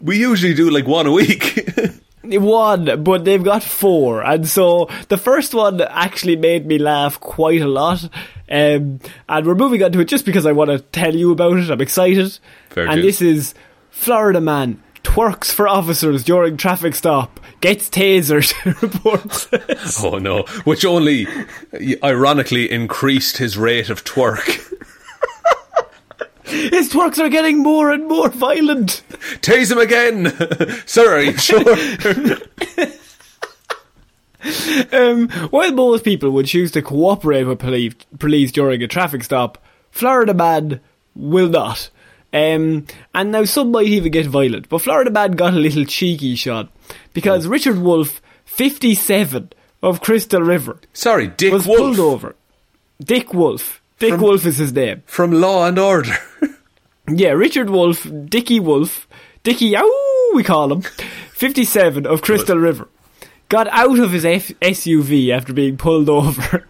we 0.00 0.18
usually 0.18 0.54
do 0.54 0.70
like 0.70 0.86
one 0.86 1.06
a 1.06 1.12
week. 1.12 1.68
One, 2.38 3.02
but 3.02 3.24
they've 3.24 3.42
got 3.42 3.62
four, 3.62 4.22
and 4.22 4.46
so 4.46 4.88
the 5.08 5.16
first 5.16 5.54
one 5.54 5.80
actually 5.80 6.36
made 6.36 6.66
me 6.66 6.78
laugh 6.78 7.20
quite 7.20 7.60
a 7.60 7.68
lot. 7.68 8.04
Um, 8.50 9.00
and 9.28 9.46
we're 9.46 9.54
moving 9.54 9.82
on 9.82 9.92
to 9.92 10.00
it 10.00 10.08
just 10.08 10.26
because 10.26 10.46
I 10.46 10.52
want 10.52 10.70
to 10.70 10.78
tell 10.78 11.14
you 11.14 11.32
about 11.32 11.58
it. 11.58 11.70
I'm 11.70 11.80
excited. 11.80 12.38
Fair 12.70 12.86
and 12.86 13.00
dues. 13.00 13.18
this 13.18 13.22
is 13.22 13.54
Florida 13.90 14.40
man 14.40 14.82
twerks 15.04 15.52
for 15.52 15.68
officers 15.68 16.24
during 16.24 16.56
traffic 16.56 16.94
stop, 16.94 17.38
gets 17.60 17.88
tasered. 17.88 18.52
reports. 18.82 19.48
oh 20.02 20.18
no! 20.18 20.42
Which 20.64 20.84
only 20.84 21.26
ironically 22.02 22.70
increased 22.70 23.36
his 23.36 23.56
rate 23.56 23.90
of 23.90 24.02
twerk. 24.04 24.72
His 26.44 26.92
twerks 26.92 27.18
are 27.18 27.28
getting 27.28 27.58
more 27.62 27.90
and 27.90 28.06
more 28.06 28.28
violent. 28.28 29.02
Tase 29.40 29.72
him 29.72 29.78
again, 29.78 30.32
sir. 30.86 31.16
Are 31.16 31.22
you 31.22 31.36
sure? 31.38 32.38
Um, 34.92 35.28
while 35.50 35.72
most 35.72 36.04
people 36.04 36.30
would 36.32 36.46
choose 36.46 36.70
to 36.72 36.82
cooperate 36.82 37.44
with 37.44 37.58
police, 37.60 37.94
police 38.18 38.52
during 38.52 38.82
a 38.82 38.86
traffic 38.88 39.24
stop, 39.24 39.56
Florida 39.90 40.34
man 40.34 40.80
will 41.16 41.48
not. 41.48 41.88
Um, 42.32 42.86
and 43.14 43.32
now 43.32 43.44
some 43.44 43.70
might 43.70 43.86
even 43.86 44.12
get 44.12 44.26
violent, 44.26 44.68
but 44.68 44.82
Florida 44.82 45.10
man 45.10 45.32
got 45.32 45.54
a 45.54 45.58
little 45.58 45.84
cheeky 45.84 46.34
shot 46.34 46.68
because 47.14 47.46
Richard 47.46 47.78
Wolf, 47.78 48.20
57 48.44 49.50
of 49.82 50.02
Crystal 50.02 50.42
River, 50.42 50.78
Sorry, 50.92 51.28
Dick 51.28 51.52
was 51.52 51.66
Wolf 51.66 51.78
pulled 51.78 52.00
over. 52.00 52.34
Dick 53.02 53.32
Wolf. 53.32 53.80
Dick 53.98 54.10
From- 54.12 54.20
Wolf 54.20 54.46
is 54.46 54.58
his 54.58 54.72
name. 54.72 55.02
from 55.06 55.32
Law 55.32 55.66
and 55.66 55.78
Order. 55.78 56.16
Yeah, 57.06 57.32
Richard 57.32 57.68
Wolf, 57.68 58.06
Dickie 58.30 58.60
Wolf, 58.60 59.06
Dickie 59.42 59.76
Ow, 59.76 60.30
we 60.34 60.42
call 60.42 60.72
him, 60.72 60.80
57 61.34 62.06
of 62.06 62.22
Crystal 62.22 62.56
River, 62.56 62.88
got 63.50 63.68
out 63.68 63.98
of 63.98 64.12
his 64.12 64.24
F- 64.24 64.48
SUV 64.62 65.28
after 65.28 65.52
being 65.52 65.76
pulled 65.76 66.08
over. 66.08 66.66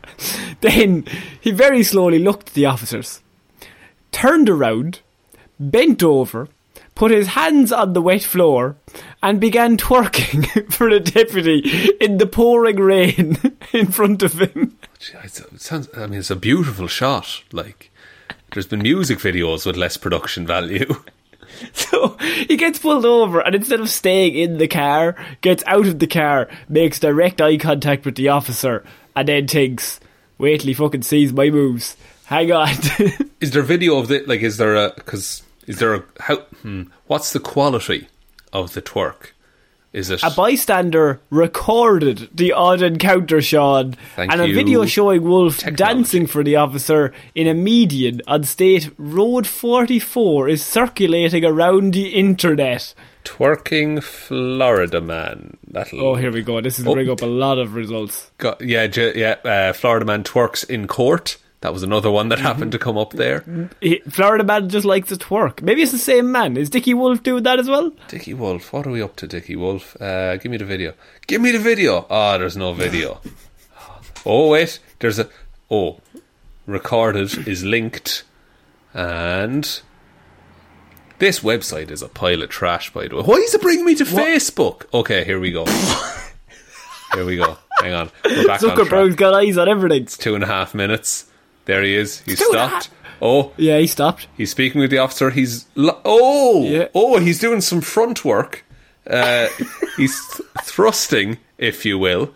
then 0.60 1.04
he 1.40 1.52
very 1.52 1.84
slowly 1.84 2.18
looked 2.18 2.48
at 2.48 2.54
the 2.54 2.66
officers, 2.66 3.22
turned 4.10 4.50
around, 4.50 5.02
bent 5.60 6.02
over, 6.02 6.48
put 6.96 7.12
his 7.12 7.28
hands 7.28 7.70
on 7.70 7.92
the 7.92 8.02
wet 8.02 8.22
floor, 8.24 8.74
and 9.22 9.40
began 9.40 9.76
twerking 9.76 10.72
for 10.72 10.90
the 10.90 11.00
deputy 11.00 11.90
in 12.00 12.18
the 12.18 12.26
pouring 12.26 12.76
rain 12.76 13.36
in 13.72 13.86
front 13.86 14.22
of 14.22 14.40
him. 14.40 14.76
Sounds. 14.98 15.88
I 15.96 16.06
mean, 16.06 16.20
it's 16.20 16.30
a 16.30 16.36
beautiful 16.36 16.86
shot. 16.86 17.42
Like, 17.52 17.90
there's 18.52 18.66
been 18.66 18.82
music 18.82 19.18
videos 19.18 19.66
with 19.66 19.76
less 19.76 19.96
production 19.96 20.46
value. 20.46 20.94
So 21.72 22.16
he 22.48 22.56
gets 22.56 22.80
pulled 22.80 23.06
over 23.06 23.38
and 23.38 23.54
instead 23.54 23.78
of 23.78 23.88
staying 23.88 24.34
in 24.34 24.58
the 24.58 24.66
car, 24.66 25.14
gets 25.40 25.62
out 25.68 25.86
of 25.86 26.00
the 26.00 26.08
car, 26.08 26.48
makes 26.68 26.98
direct 26.98 27.40
eye 27.40 27.58
contact 27.58 28.04
with 28.04 28.16
the 28.16 28.28
officer, 28.28 28.84
and 29.14 29.28
then 29.28 29.46
thinks, 29.46 30.00
wait 30.36 30.60
till 30.60 30.68
he 30.68 30.74
fucking 30.74 31.02
sees 31.02 31.32
my 31.32 31.50
moves. 31.50 31.96
Hang 32.24 32.50
on. 32.50 32.74
Is 33.40 33.52
there 33.52 33.62
video 33.62 33.98
of 33.98 34.10
it? 34.10 34.26
Like, 34.26 34.40
is 34.40 34.56
there 34.56 34.74
a? 34.74 34.92
Because 34.96 35.42
is 35.68 35.78
there 35.78 35.94
a? 35.94 36.04
How? 36.18 36.36
Hmm, 36.62 36.84
what's 37.06 37.32
the 37.32 37.40
quality 37.40 38.08
of 38.54 38.72
the 38.72 38.80
twerk? 38.80 39.32
Is 39.92 40.10
it? 40.10 40.24
a 40.24 40.30
bystander 40.30 41.20
recorded 41.30 42.28
the 42.34 42.50
odd 42.52 42.82
encounter, 42.82 43.40
Shaun, 43.40 43.94
Thank 44.16 44.32
and 44.32 44.40
a 44.40 44.52
video 44.52 44.86
showing 44.86 45.22
Wolf 45.22 45.58
Technology. 45.58 45.76
dancing 45.94 46.26
for 46.26 46.42
the 46.42 46.56
officer 46.56 47.12
in 47.36 47.46
a 47.46 47.54
median 47.54 48.20
on 48.26 48.42
State 48.42 48.90
Road 48.98 49.46
44 49.46 50.48
is 50.48 50.64
circulating 50.64 51.44
around 51.44 51.94
the 51.94 52.08
internet. 52.08 52.92
twerking 53.24 54.02
Florida 54.02 55.00
man. 55.00 55.56
That'll. 55.68 56.00
Oh, 56.08 56.14
here 56.16 56.32
we 56.32 56.42
go. 56.42 56.60
This 56.60 56.80
is 56.80 56.86
Oh. 56.86 56.92
bring 56.94 57.08
up 57.08 57.22
a 57.22 57.26
lot 57.26 57.58
of 57.58 57.74
results. 57.76 58.32
Got, 58.38 58.60
yeah, 58.62 58.88
yeah. 59.14 59.36
Uh, 59.44 59.72
Florida 59.72 60.04
man 60.04 60.24
twerks 60.24 60.68
in 60.68 60.88
court. 60.88 61.36
That 61.64 61.72
was 61.72 61.82
another 61.82 62.10
one 62.10 62.26
Mm-hmm. 62.26 62.28
that 62.28 62.38
happened 62.40 62.72
to 62.72 62.78
come 62.78 62.98
up 62.98 63.14
there. 63.14 63.40
Florida 64.10 64.44
man 64.44 64.68
just 64.68 64.84
likes 64.84 65.08
to 65.08 65.16
twerk. 65.16 65.62
Maybe 65.62 65.80
it's 65.80 65.92
the 65.92 65.98
same 65.98 66.30
man. 66.30 66.58
Is 66.58 66.68
Dickie 66.68 66.92
Wolf 66.92 67.22
doing 67.22 67.42
that 67.44 67.58
as 67.58 67.70
well? 67.70 67.90
Dickie 68.08 68.34
Wolf. 68.34 68.70
What 68.70 68.86
are 68.86 68.90
we 68.90 69.00
up 69.00 69.16
to, 69.16 69.26
Dickie 69.26 69.56
Wolf? 69.56 69.96
Uh, 69.98 70.36
give 70.36 70.50
me 70.52 70.58
the 70.58 70.66
video. 70.66 70.92
Give 71.26 71.40
me 71.40 71.52
the 71.52 71.58
video. 71.58 72.06
Ah, 72.10 72.36
there's 72.36 72.56
no 72.56 72.74
video. 72.74 73.20
Oh 74.26 74.48
wait, 74.50 74.78
there's 75.00 75.18
a. 75.18 75.28
Oh, 75.70 76.00
recorded 76.66 77.46
is 77.46 77.62
linked, 77.64 78.24
and 78.94 79.64
this 81.18 81.40
website 81.40 81.90
is 81.90 82.00
a 82.00 82.08
pile 82.08 82.42
of 82.42 82.48
trash. 82.48 82.90
By 82.90 83.08
the 83.08 83.16
way, 83.16 83.22
why 83.22 83.36
is 83.36 83.54
it 83.54 83.60
bringing 83.60 83.84
me 83.84 83.94
to 83.96 84.04
Facebook? 84.04 84.86
Okay, 84.94 85.24
here 85.24 85.38
we 85.40 85.52
go. 85.52 85.66
here 87.14 87.24
we 87.26 87.36
go. 87.36 87.58
Hang 87.82 87.92
on, 87.92 88.10
we're 88.24 88.46
back 88.46 88.62
on 88.62 88.70
track. 88.70 88.78
Zuckerberg's 88.88 89.16
got 89.16 89.34
eyes 89.34 89.58
on 89.58 89.68
everything. 89.68 90.04
It's 90.04 90.16
Two 90.16 90.34
and 90.34 90.42
a 90.44 90.46
half 90.46 90.74
minutes. 90.74 91.26
There 91.66 91.82
he 91.82 91.94
is. 91.94 92.22
And 92.26 92.38
stopped. 92.38 92.90
Oh, 93.22 93.52
Yeah, 93.56 93.78
he 93.78 93.86
stopped. 93.86 94.26
He's 94.36 94.50
speaking 94.50 94.80
with 94.80 94.90
the 94.90 94.98
officer. 94.98 95.30
He's 95.30 95.66
lo- 95.74 96.00
oh 96.04 96.64
Yeah. 96.64 96.88
oh 96.94 97.18
he's 97.18 97.38
doing 97.38 97.60
some 97.60 97.80
front 97.80 98.24
work. 98.24 98.64
Uh, 99.08 99.48
he's 99.96 100.18
th- 100.36 100.48
thrusting, 100.62 101.38
if 101.58 101.84
you 101.86 101.98
will. 101.98 102.34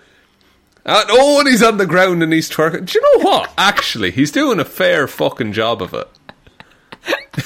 And, 0.87 1.07
oh, 1.11 1.41
and 1.41 1.49
he's 1.49 1.63
on 1.63 1.77
the 1.77 1.87
ground 1.87 2.23
and 2.23 2.33
he's 2.33 2.49
twerking. 2.51 2.87
Do 2.87 2.99
you 2.99 3.19
know 3.19 3.25
what? 3.31 3.53
Actually, 3.59 4.11
he's 4.11 4.31
doing 4.31 4.59
a 4.61 4.65
fair 4.65 5.07
fucking 5.07 5.53
job 5.53 5.83
of 5.83 5.93
it. 5.93 6.09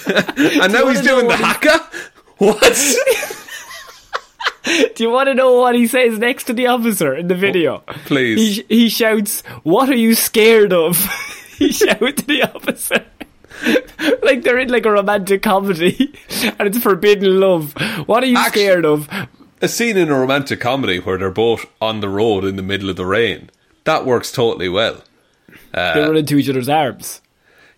and 0.63 0.73
now 0.73 0.87
he's 0.89 1.03
doing 1.03 1.27
the 1.29 1.37
he- 1.37 1.43
haka. 1.43 1.79
What? 2.39 2.63
Do 4.95 5.03
you 5.03 5.11
want 5.11 5.27
to 5.29 5.35
know 5.35 5.59
what 5.61 5.75
he 5.75 5.87
says 5.89 6.19
next 6.19 6.45
to 6.45 6.53
the 6.53 6.69
officer 6.69 7.15
in 7.17 7.27
the 7.29 7.35
video? 7.35 7.79
please. 8.05 8.39
He, 8.39 8.55
sh- 8.55 8.65
he 8.69 8.89
shouts, 8.89 9.43
What 9.65 9.89
are 9.89 9.97
you 9.97 10.15
scared 10.15 10.73
of? 10.73 10.97
he 11.59 11.73
shouts 11.73 11.99
to 12.23 12.27
the 12.27 12.43
officer. 12.55 13.05
like 14.23 14.43
they're 14.43 14.59
in 14.59 14.69
like 14.71 14.87
a 14.87 14.91
romantic 14.91 15.43
comedy 15.43 16.13
and 16.59 16.61
it's 16.69 16.79
forbidden 16.79 17.39
love. 17.41 17.75
What 18.07 18.23
are 18.23 18.27
you 18.27 18.37
Actu- 18.39 18.61
scared 18.61 18.85
of? 18.85 19.09
a 19.61 19.69
scene 19.69 19.97
in 19.97 20.11
a 20.11 20.19
romantic 20.19 20.59
comedy 20.61 20.99
where 20.99 21.19
they're 21.19 21.31
both 21.31 21.67
on 21.81 22.01
the 22.01 22.09
road 22.09 22.45
in 22.45 22.57
the 22.57 22.63
middle 22.63 22.91
of 22.91 22.97
the 22.97 23.07
rain. 23.07 23.51
That 23.85 24.05
works 24.05 24.33
totally 24.33 24.69
well. 24.69 25.03
they 25.73 26.01
run 26.01 26.17
into 26.17 26.37
each 26.37 26.49
other's 26.49 26.69
arms. 26.69 27.21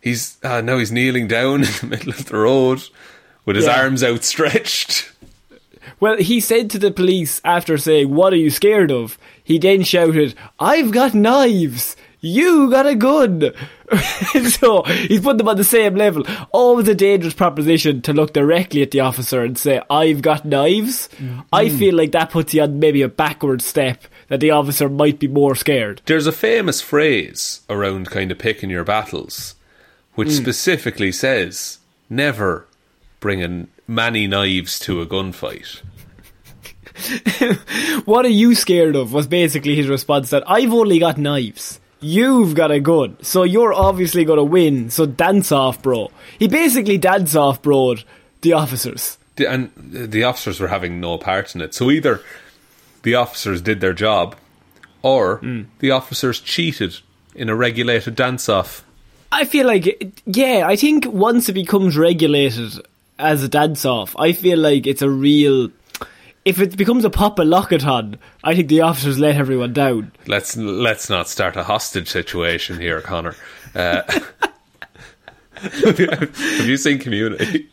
He's 0.01 0.39
uh, 0.43 0.61
now 0.61 0.79
he's 0.79 0.93
kneeling 0.93 1.27
down 1.29 1.63
in 1.65 1.71
the 1.81 1.87
middle 1.87 2.11
of 2.13 2.27
the 2.27 2.37
road 2.39 2.83
with 3.45 3.57
his 3.57 3.67
Yeah. 3.67 3.81
arms 3.83 4.03
outstretched. 4.05 5.11
Well, 6.01 6.17
he 6.19 6.41
said 6.41 6.71
to 6.71 6.79
the 6.79 6.91
police 6.91 7.41
after 7.45 7.77
saying, 7.79 8.15
What 8.15 8.33
are 8.33 8.37
you 8.37 8.51
scared 8.51 8.91
of? 8.91 9.19
He 9.43 9.59
then 9.59 9.83
shouted, 9.83 10.35
I've 10.59 10.91
got 10.91 11.15
knives! 11.15 11.97
You 12.25 12.71
got 12.71 12.87
a 12.87 12.95
gun! 12.95 13.51
so 14.49 14.83
he's 14.85 15.21
put 15.21 15.37
them 15.37 15.47
on 15.47 15.59
the 15.59 15.65
same 15.65 15.95
level. 15.95 16.25
Always 16.53 16.89
a 16.89 16.95
dangerous 16.95 17.35
proposition 17.35 18.01
to 18.01 18.15
look 18.15 18.33
directly 18.33 18.81
at 18.81 18.93
the 18.93 19.01
officer 19.01 19.43
and 19.43 19.59
say, 19.59 19.83
I've 19.91 20.23
got 20.23 20.47
knives. 20.47 21.11
I 21.53 21.67
mm-hmm. 21.67 21.79
feel 21.79 21.95
like 21.95 22.13
that 22.13 22.31
puts 22.31 22.55
you 22.55 22.63
on 22.63 22.79
maybe 22.79 23.03
a 23.03 23.11
backward 23.11 23.61
step 23.61 24.05
that 24.29 24.41
the 24.41 24.53
officer 24.53 24.89
might 24.89 25.19
be 25.19 25.29
more 25.29 25.55
scared. 25.55 26.01
There's 26.07 26.27
a 26.27 26.33
famous 26.33 26.81
phrase 26.81 27.61
around 27.69 28.07
kind 28.07 28.33
of 28.33 28.39
picking 28.39 28.71
your 28.71 28.85
battles, 28.85 29.55
which 30.15 30.29
mm. 30.29 30.41
specifically 30.41 31.13
says 31.13 31.79
never 32.09 32.67
bring 33.21 33.41
in 33.41 33.69
many 33.87 34.27
knives 34.27 34.79
to 34.81 35.03
a 35.03 35.07
gunfight. 35.07 35.83
What 38.07 38.25
are 38.25 38.29
you 38.29 38.55
scared 38.55 38.97
of? 38.97 39.13
was 39.13 39.27
basically 39.27 39.75
his 39.75 39.89
response 39.89 40.31
that 40.31 40.49
I've 40.49 40.73
only 40.73 40.99
got 40.99 41.19
knives. 41.19 41.81
You've 42.05 42.55
got 42.55 42.71
a 42.71 42.81
gun, 42.81 43.17
so 43.23 43.43
you're 43.45 43.73
obviously 43.73 44.25
going 44.25 44.37
to 44.37 44.45
win. 44.45 44.91
So 44.91 45.07
dance 45.07 45.51
off, 45.51 45.81
bro. 45.83 46.11
He 46.39 46.49
basically 46.49 46.99
dance 46.99 47.35
off, 47.35 47.63
bro. 47.63 47.97
The 48.43 48.53
officers. 48.53 49.17
And 49.39 49.71
the 49.77 50.25
officers 50.25 50.61
were 50.61 50.69
having 50.69 51.01
no 51.01 51.17
part 51.19 51.55
in 51.55 51.61
it. 51.63 51.73
So 51.75 51.91
either 51.91 52.21
the 53.03 53.15
officers 53.15 53.63
did 53.63 53.81
their 53.81 53.95
job 53.95 54.37
or 55.03 55.39
Hmm. 55.39 55.63
the 55.79 55.91
officers 55.93 56.41
cheated 56.41 56.99
in 57.35 57.49
a 57.49 57.57
regulated 57.57 58.15
dance 58.17 58.49
off. 58.49 58.85
I 59.33 59.45
feel 59.45 59.67
like, 59.67 60.13
yeah, 60.27 60.65
I 60.67 60.77
think 60.77 61.07
once 61.07 61.49
it 61.49 61.55
becomes 61.55 61.97
regulated 61.97 62.73
as 63.19 63.43
a 63.43 63.49
dance 63.49 63.85
off, 63.85 64.15
I 64.19 64.33
feel 64.33 64.59
like 64.59 64.87
it's 64.87 65.03
a 65.03 65.11
real. 65.11 65.71
If 66.45 66.61
it 66.61 66.77
becomes 66.77 67.05
a 67.05 67.11
pop 67.11 67.39
and 67.39 67.51
lockathon, 67.51 68.19
I 68.43 68.55
think 68.55 68.69
the 68.69 68.83
officers 68.83 69.19
let 69.19 69.37
everyone 69.37 69.73
down. 69.73 70.13
Let's 70.27 70.57
let's 70.57 71.09
not 71.09 71.29
start 71.29 71.57
a 71.57 71.63
hostage 71.65 72.09
situation 72.11 72.79
here, 72.79 73.01
Connor. 73.01 73.35
Uh, 73.75 74.03
have 75.57 76.67
you 76.67 76.77
seen 76.77 76.99
Community 76.99 77.69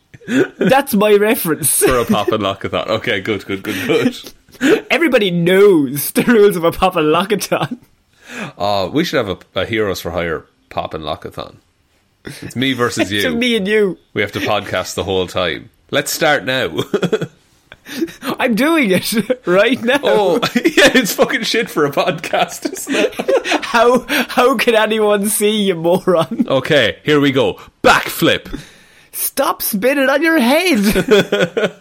That's 0.58 0.94
my 0.94 1.14
reference. 1.16 1.78
for 1.78 1.98
a 1.98 2.04
pop 2.04 2.28
and 2.28 2.42
lockathon? 2.42 2.86
Okay, 2.88 3.20
good, 3.20 3.44
good, 3.44 3.62
good, 3.62 3.86
good. 3.86 4.86
Everybody 4.90 5.30
knows 5.30 6.10
the 6.12 6.22
rules 6.22 6.56
of 6.56 6.64
a 6.64 6.72
pop 6.72 6.96
and 6.96 7.06
lockathon. 7.08 7.78
Oh, 8.56 8.88
we 8.90 9.04
should 9.04 9.24
have 9.26 9.38
a, 9.54 9.60
a 9.60 9.66
Heroes 9.66 10.00
for 10.00 10.10
Hire 10.12 10.46
pop 10.70 10.94
and 10.94 11.04
lockathon. 11.04 11.56
It's 12.24 12.56
me 12.56 12.72
versus 12.72 13.10
It's 13.12 13.24
you. 13.24 13.34
me 13.34 13.56
and 13.56 13.66
you. 13.68 13.98
We 14.14 14.22
have 14.22 14.32
to 14.32 14.40
podcast 14.40 14.94
the 14.94 15.04
whole 15.04 15.26
time. 15.26 15.68
Let's 15.90 16.10
start 16.12 16.44
now. 16.44 16.78
I'm 18.22 18.54
doing 18.54 18.90
it 18.90 19.12
right 19.46 19.82
now. 19.82 20.00
oh, 20.02 20.34
yeah, 20.54 20.90
it's 20.94 21.14
fucking 21.14 21.42
shit 21.42 21.70
for 21.70 21.84
a 21.84 21.90
podcast, 21.90 22.70
isn't 22.72 22.94
it? 22.94 23.64
How 23.64 24.06
how 24.28 24.56
can 24.56 24.74
anyone 24.74 25.26
see 25.26 25.64
you, 25.64 25.74
moron? 25.74 26.46
Okay, 26.48 26.98
here 27.04 27.20
we 27.20 27.32
go. 27.32 27.60
Backflip. 27.82 28.60
Stop 29.12 29.62
spinning 29.62 30.08
on 30.08 30.22
your 30.22 30.38
head. 30.38 31.80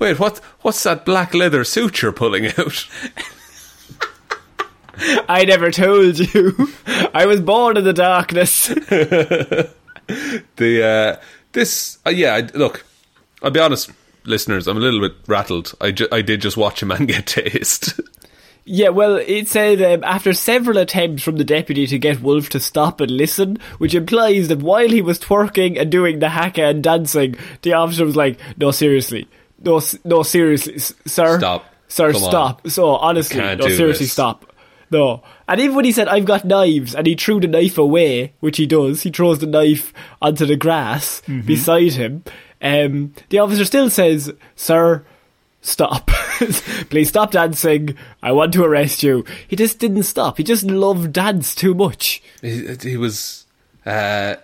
Wait, 0.00 0.18
what? 0.18 0.38
What's 0.62 0.82
that 0.82 1.04
black 1.04 1.34
leather 1.34 1.62
suit 1.64 2.02
you're 2.02 2.12
pulling 2.12 2.46
out? 2.58 2.86
I 5.28 5.44
never 5.44 5.70
told 5.70 6.18
you. 6.18 6.68
I 7.14 7.26
was 7.26 7.40
born 7.40 7.76
in 7.76 7.84
the 7.84 7.92
darkness. 7.92 8.66
The 10.56 10.84
uh, 10.84 11.16
this 11.52 11.98
uh, 12.04 12.10
yeah. 12.10 12.48
Look, 12.54 12.84
I'll 13.42 13.50
be 13.52 13.60
honest, 13.60 13.90
listeners. 14.30 14.66
I'm 14.66 14.76
a 14.76 14.80
little 14.80 15.00
bit 15.00 15.12
rattled. 15.26 15.74
I, 15.80 15.90
ju- 15.90 16.08
I 16.10 16.22
did 16.22 16.40
just 16.40 16.56
watch 16.56 16.82
a 16.82 16.86
man 16.86 17.04
get 17.06 17.26
tased. 17.26 18.00
Yeah, 18.64 18.90
well, 18.90 19.16
it 19.16 19.48
said 19.48 19.80
um, 19.82 20.04
after 20.04 20.32
several 20.32 20.78
attempts 20.78 21.22
from 21.22 21.36
the 21.36 21.44
deputy 21.44 21.86
to 21.88 21.98
get 21.98 22.20
Wolf 22.22 22.50
to 22.50 22.60
stop 22.60 23.00
and 23.00 23.10
listen, 23.10 23.58
which 23.78 23.94
implies 23.94 24.48
that 24.48 24.60
while 24.60 24.88
he 24.88 25.02
was 25.02 25.18
twerking 25.18 25.80
and 25.80 25.90
doing 25.90 26.18
the 26.20 26.28
haka 26.28 26.64
and 26.66 26.82
dancing, 26.82 27.36
the 27.62 27.72
officer 27.72 28.04
was 28.04 28.16
like, 28.16 28.38
"No, 28.58 28.70
seriously, 28.70 29.26
no, 29.64 29.80
no, 30.04 30.22
seriously, 30.22 30.78
sir, 30.78 31.38
Stop. 31.38 31.64
sir, 31.88 32.12
Come 32.12 32.22
on. 32.22 32.30
stop." 32.30 32.68
So 32.68 32.90
honestly, 32.96 33.40
no, 33.40 33.60
seriously, 33.68 34.04
this. 34.04 34.12
stop. 34.12 34.44
No, 34.90 35.22
and 35.50 35.60
even 35.60 35.76
when 35.76 35.84
he 35.84 35.92
said, 35.92 36.08
"I've 36.08 36.24
got 36.24 36.46
knives," 36.46 36.94
and 36.94 37.06
he 37.06 37.14
threw 37.14 37.40
the 37.40 37.46
knife 37.48 37.76
away, 37.76 38.32
which 38.40 38.56
he 38.56 38.64
does, 38.66 39.02
he 39.02 39.10
throws 39.10 39.40
the 39.40 39.46
knife 39.46 39.92
onto 40.22 40.46
the 40.46 40.56
grass 40.56 41.20
Mm-hmm. 41.26 41.46
beside 41.46 41.92
him. 41.92 42.24
Um, 42.62 43.12
the 43.28 43.38
officer 43.40 43.64
still 43.66 43.90
says, 43.90 44.32
"Sir." 44.56 45.04
stop. 45.62 46.06
Please 46.88 47.10
stop 47.10 47.32
dancing. 47.32 47.94
I 48.22 48.32
want 48.32 48.54
to 48.54 48.64
arrest 48.64 49.02
you. 49.02 49.26
He 49.46 49.56
just 49.56 49.78
didn't 49.78 50.04
stop. 50.04 50.38
He 50.38 50.42
just 50.42 50.64
loved 50.64 51.12
dance 51.12 51.54
too 51.54 51.74
much. 51.74 52.22
he, 52.40 52.74
he 52.80 52.96
was. 52.96 53.44
Uh, 53.84 54.36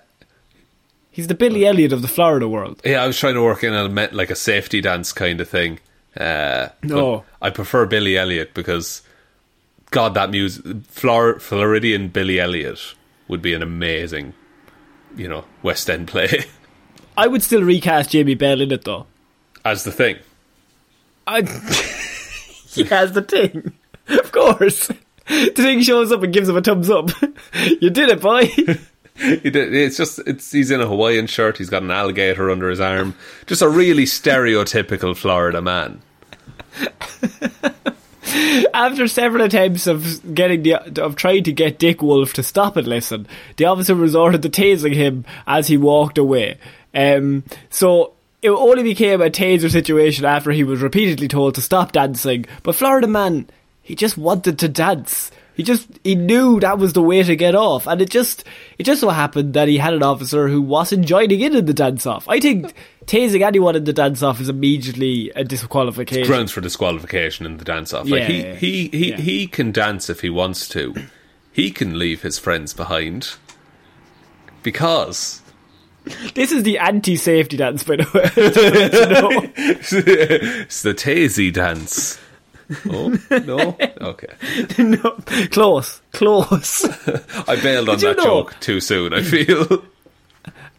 He's 1.11 1.29
the 1.29 1.35
Billy 1.35 1.65
Elliot 1.65 1.95
of 1.95 2.03
the 2.03 2.09
Florida 2.09 2.47
world. 2.47 2.83
yeah, 2.85 3.03
I 3.03 3.07
was 3.07 3.19
trying 3.19 3.33
to 3.33 3.43
work 3.43 3.65
in 3.65 3.73
a 3.73 3.85
like 4.13 4.29
a 4.29 4.35
safety 4.37 4.83
dance 4.83 5.15
kind 5.15 5.41
of 5.41 5.49
thing. 5.49 5.79
Uh, 6.15 6.69
No. 6.83 7.25
I 7.41 7.49
prefer 7.49 7.87
Billy 7.87 8.19
Elliot 8.19 8.53
because, 8.53 9.01
God, 9.91 10.15
that 10.15 10.31
music, 10.31 10.65
Flor- 10.89 11.39
Floridian 11.39 12.09
Billy 12.09 12.39
Elliot 12.41 12.95
would 13.29 13.41
be 13.43 13.55
an 13.55 13.63
amazing, 13.63 14.35
you 15.17 15.29
know, 15.29 15.45
West 15.63 15.89
End 15.89 16.09
play 16.09 16.45
I 17.17 17.27
would 17.29 17.43
still 17.43 17.63
recast 17.63 18.11
Jamie 18.11 18.35
Bell 18.35 18.61
in 18.61 18.71
it 18.73 18.85
though. 18.85 19.07
as 19.65 19.85
the 19.85 19.93
thing. 19.93 20.17
I 21.27 21.41
he 22.69 22.85
has 22.85 23.13
the 23.13 23.23
thing. 23.23 23.73
Of 24.09 24.31
course. 24.33 24.89
The 25.27 25.51
thing 25.55 25.81
shows 25.81 26.13
up 26.13 26.23
and 26.23 26.33
gives 26.33 26.49
him 26.49 26.57
a 26.57 26.61
thumbs 26.63 26.91
up. 26.91 27.11
you 27.81 27.91
did 27.91 28.11
it, 28.11 28.21
boy. 28.21 28.49
It's 29.17 29.97
just 29.97 30.19
it's 30.27 30.53
he's 30.53 30.71
in 30.71 30.81
a 30.83 30.87
Hawaiian 30.87 31.27
shirt. 31.27 31.57
He's 31.59 31.71
got 31.71 31.83
an 31.83 31.91
alligator 31.91 32.51
under 32.51 32.69
his 32.69 32.81
arm. 32.81 33.15
Just 33.47 33.63
a 33.63 33.69
really 33.69 34.05
stereotypical 34.05 35.17
Florida 35.17 35.63
man. 35.63 36.03
After 38.75 39.07
several 39.07 39.45
attempts 39.45 39.87
of 39.87 40.35
getting 40.35 40.63
the 40.63 41.05
of 41.05 41.17
trying 41.17 41.45
to 41.45 41.53
get 41.53 41.79
Dick 41.79 42.03
Wolf 42.03 42.33
to 42.35 42.43
stop 42.43 42.77
and 42.77 42.87
listen, 42.87 43.29
the 43.57 43.67
officer 43.67 43.95
resorted 43.95 44.43
to 44.43 44.49
tasing 44.49 44.95
him 44.95 45.25
as 45.47 45.69
he 45.69 45.77
walked 45.77 46.19
away. 46.19 46.59
Um, 46.95 47.45
so 47.71 48.15
it 48.43 48.51
only 48.51 48.83
became 48.83 49.21
a 49.21 49.31
taser 49.31 49.71
situation 49.71 50.25
after 50.25 50.51
he 50.51 50.65
was 50.65 50.81
repeatedly 50.81 51.29
told 51.29 51.55
to 51.55 51.61
stop 51.61 51.93
dancing. 51.93 52.47
But 52.63 52.75
Florida 52.75 53.07
man, 53.07 53.49
he 53.83 53.95
just 53.95 54.19
wanted 54.19 54.59
to 54.59 54.69
dance. 54.69 55.31
He 55.55 55.63
just 55.63 55.89
he 56.05 56.15
knew 56.15 56.61
that 56.61 56.79
was 56.79 56.93
the 56.93 57.03
way 57.03 57.23
to 57.23 57.37
get 57.37 57.55
off, 57.55 57.87
and 57.87 58.03
it 58.03 58.11
just 58.11 58.45
it 58.79 58.83
just 58.83 59.01
so 59.01 59.09
happened 59.09 59.55
that 59.55 59.69
he 59.69 59.79
had 59.79 59.95
an 59.95 60.03
officer 60.03 60.49
who 60.49 60.61
wasn't 60.61 61.07
joining 61.07 61.41
in 61.41 61.55
in 61.55 61.65
the 61.65 61.73
dance 61.73 62.07
off. 62.07 62.29
I 62.29 62.41
think 62.41 62.75
tasing 63.07 63.43
anyone 63.47 63.77
in 63.77 63.85
the 63.85 63.93
dance 63.93 64.23
off 64.23 64.41
is 64.41 64.49
immediately 64.49 65.31
a 65.37 65.45
disqualification. 65.45 66.27
Grounds 66.27 66.53
for 66.53 66.61
disqualification 66.61 67.47
in 67.47 67.57
the 67.59 67.65
dance 67.65 67.93
off. 67.95 68.09
Like 68.09 68.25
he 68.25 68.43
Yeah, 68.43 68.55
he 68.55 68.89
he, 68.89 69.11
yeah. 69.11 69.17
he 69.17 69.47
can 69.47 69.73
dance 69.73 70.11
if 70.11 70.21
he 70.21 70.31
wants 70.31 70.69
to. 70.71 70.95
He 71.53 71.71
can 71.71 71.99
leave 71.99 72.23
his 72.23 72.39
friends 72.39 72.75
behind 72.75 73.35
because 74.63 75.41
This 76.35 76.53
is 76.53 76.63
the 76.63 76.79
anti-safety 76.79 77.57
dance, 77.57 77.83
by 77.83 77.97
the 77.97 78.09
way. 78.15 78.31
Just 78.35 78.55
to 78.55 78.71
let 78.71 78.93
you 78.93 79.07
know. 79.23 79.51
it's 79.57 80.83
the 80.83 80.95
Tazy 80.95 81.53
dance. 81.53 82.19
Oh 82.91 83.17
no, 83.45 83.77
okay. 84.01 84.35
no, 84.83 85.11
close, 85.53 86.01
close. 86.13 86.85
I 87.49 87.55
bailed 87.63 87.89
on 87.89 88.01
you 88.01 88.09
that 88.09 88.17
know- 88.17 88.25
joke 88.25 88.57
too 88.61 88.81
soon. 88.81 89.13
I 89.15 89.23
feel. 89.23 89.85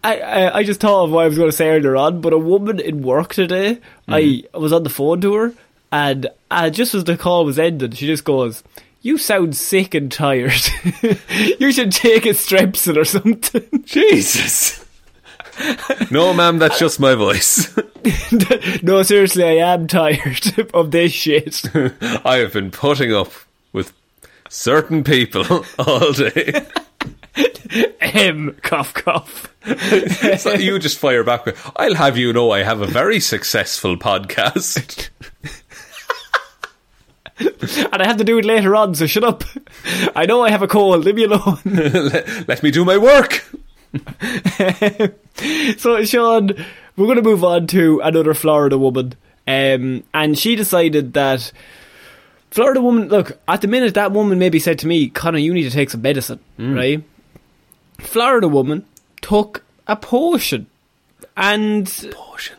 I, 0.04 0.20
I 0.20 0.58
I 0.60 0.64
just 0.64 0.80
thought 0.80 1.06
of 1.06 1.12
what 1.12 1.24
I 1.24 1.28
was 1.28 1.38
going 1.38 1.50
to 1.50 1.56
say 1.56 1.70
earlier 1.70 1.95
on, 1.95 2.22
but 2.22 2.34
a 2.34 2.38
woman 2.38 2.80
in 2.80 3.02
work 3.02 3.34
today, 3.34 3.80
I 4.08 4.43
was 4.54 4.74
on 4.74 4.84
the 4.84 4.89
phone 4.89 5.22
to 5.22 5.34
her, 5.34 5.54
and 5.91 6.28
uh, 6.52 6.70
just 6.70 6.93
as 6.93 7.04
the 7.04 7.18
call 7.18 7.45
was 7.45 7.60
ending, 7.60 7.91
she 7.91 8.08
just 8.08 8.24
goes, 8.24 8.64
"You 9.02 9.18
sound 9.18 9.56
sick 9.56 9.93
and 9.93 10.12
tired. 10.12 10.62
you 11.60 11.72
should 11.72 11.91
take 11.91 12.26
a 12.26 12.30
strepsil 12.30 12.98
or 12.98 13.06
something." 13.06 13.66
Jesus. 13.86 14.86
no, 16.12 16.34
ma'am, 16.34 16.60
that's 16.60 16.78
just 16.78 17.00
my 17.00 17.16
voice. 17.16 17.76
no, 18.84 19.02
seriously, 19.02 19.43
I 19.43 19.74
am 19.74 19.88
tired 19.88 20.70
of 20.74 20.91
this 20.91 21.12
shit. 21.12 21.64
I 22.24 22.38
have 22.38 22.54
been 22.54 22.70
putting 22.70 23.14
up 23.14 23.32
with 23.74 23.91
certain 24.50 25.04
people 25.04 25.66
all 25.80 26.12
day. 26.12 26.66
M 28.00 28.56
cough 28.62 28.93
cough. 28.93 29.54
So 30.38 30.53
you 30.53 30.80
just 30.80 30.97
fire 30.97 31.24
back 31.24 31.45
with, 31.45 31.72
I'll 31.76 31.95
have 31.95 32.18
you 32.18 32.32
know 32.34 32.51
I 32.51 32.63
have 32.63 32.82
a 32.82 32.88
very 32.88 33.20
successful 33.20 33.97
podcast. 33.97 35.09
And 37.39 38.01
I 38.01 38.07
have 38.07 38.18
to 38.18 38.24
do 38.24 38.39
it 38.39 38.45
later 38.45 38.76
on, 38.76 38.95
so 38.95 39.05
shut 39.05 39.24
up. 39.24 39.43
I 40.15 40.26
know 40.26 40.43
I 40.43 40.49
have 40.49 40.63
a 40.63 40.68
cold, 40.68 41.05
leave 41.05 41.15
me 41.15 41.26
alone. 41.26 41.59
let, 41.65 42.47
let 42.47 42.63
me 42.63 42.72
do 42.72 42.84
my 42.84 42.97
work. 42.97 43.45
so, 45.78 46.03
Shaun, 46.03 46.49
we're 46.95 47.05
going 47.05 47.18
to 47.18 47.22
move 47.22 47.43
on 47.43 47.68
to 47.68 47.99
another 47.99 48.34
Florida 48.34 48.78
woman. 48.78 49.13
Um, 49.47 50.03
and 50.13 50.38
she 50.38 50.55
decided 50.55 51.13
that 51.13 51.51
Florida 52.49 52.82
woman, 52.82 53.07
look, 53.09 53.38
at 53.47 53.61
the 53.61 53.68
minute 53.68 53.93
that 53.93 54.11
woman 54.11 54.39
maybe 54.39 54.57
said 54.59 54.80
to 54.80 54.88
me, 54.88 55.09
Connor, 55.09 55.38
you 55.38 55.53
need 55.53 55.63
to 55.63 55.72
take 55.72 55.91
some 55.91 56.01
medicine, 56.01 56.39
right? 56.76 57.03
Florida 57.99 58.47
woman 58.47 58.86
took 59.28 59.63
a 59.88 59.95
potion. 59.95 60.67
And 61.36 61.86
Potion. 62.11 62.55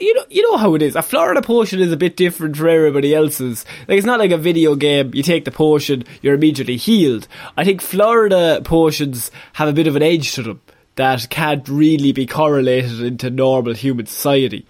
You 0.00 0.14
know, 0.14 0.24
you 0.28 0.42
know 0.50 0.56
how 0.56 0.74
it 0.74 0.82
is. 0.82 0.96
A 0.96 1.02
Florida 1.02 1.40
potion 1.40 1.78
is 1.78 1.92
a 1.92 1.96
bit 1.96 2.16
different 2.16 2.56
from 2.56 2.68
everybody 2.68 3.14
else's. 3.14 3.64
Like 3.86 3.98
it's 3.98 4.06
not 4.06 4.18
like 4.18 4.32
a 4.32 4.38
video 4.38 4.74
game. 4.74 5.12
You 5.14 5.22
take 5.22 5.44
the 5.44 5.52
potion, 5.52 6.02
you're 6.20 6.34
immediately 6.34 6.76
healed. 6.76 7.28
I 7.56 7.64
think 7.64 7.80
Florida 7.80 8.60
potions 8.64 9.30
have 9.52 9.68
a 9.68 9.72
bit 9.72 9.86
of 9.86 9.94
an 9.94 10.02
edge 10.02 10.32
to 10.32 10.42
them 10.42 10.60
that 10.96 11.30
can't 11.30 11.68
really 11.68 12.10
be 12.10 12.26
correlated 12.26 13.00
into 13.00 13.30
normal 13.30 13.74
human 13.74 14.06
society. 14.06 14.66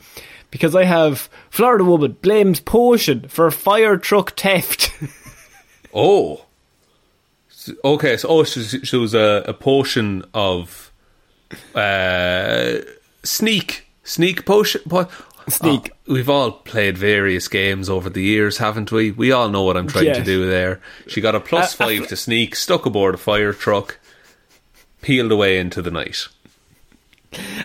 Because 0.51 0.76
I 0.76 0.84
have 0.84 1.30
Florida 1.49 1.84
woman 1.84 2.18
blames 2.20 2.61
potion 2.61 3.28
for 3.28 3.51
fire 3.51 3.97
truck 3.97 4.36
theft. 4.38 4.93
Oh. 5.95 6.47
Okay, 7.85 8.17
so 8.17 8.29
oh, 8.29 8.43
so 8.45 8.61
she 8.61 8.97
was 8.97 9.15
a, 9.15 9.45
a 9.47 9.55
potion 9.55 10.25
of 10.35 10.91
uh, 11.75 12.79
sneak. 13.23 13.87
Sneak 14.05 14.45
potion. 14.45 14.81
po- 14.89 15.09
Sneak. 15.49 15.91
Oh, 16.09 16.13
we've 16.15 16.29
all 16.29 16.53
played 16.53 16.97
various 16.97 17.49
games 17.49 17.89
over 17.91 18.09
the 18.09 18.23
years, 18.23 18.59
haven't 18.59 18.93
we? 18.93 19.11
We 19.11 19.33
all 19.33 19.49
know 19.49 19.63
what 19.63 19.77
I'm 19.77 19.89
trying 19.89 20.05
to 20.15 20.23
do 20.25 20.47
there. 20.49 20.81
She 21.09 21.21
got 21.21 21.35
a 21.35 21.41
plus 21.41 21.79
Uh, 21.81 21.85
uh, 21.85 21.89
five 21.89 22.09
to 22.09 22.17
sneak, 22.17 22.55
stuck 22.55 22.87
aboard 22.87 23.15
a 23.17 23.19
fire 23.19 23.53
truck, 23.53 23.99
peeled 25.01 25.33
away 25.33 25.59
into 25.59 25.83
the 25.83 25.91
night. 25.91 26.29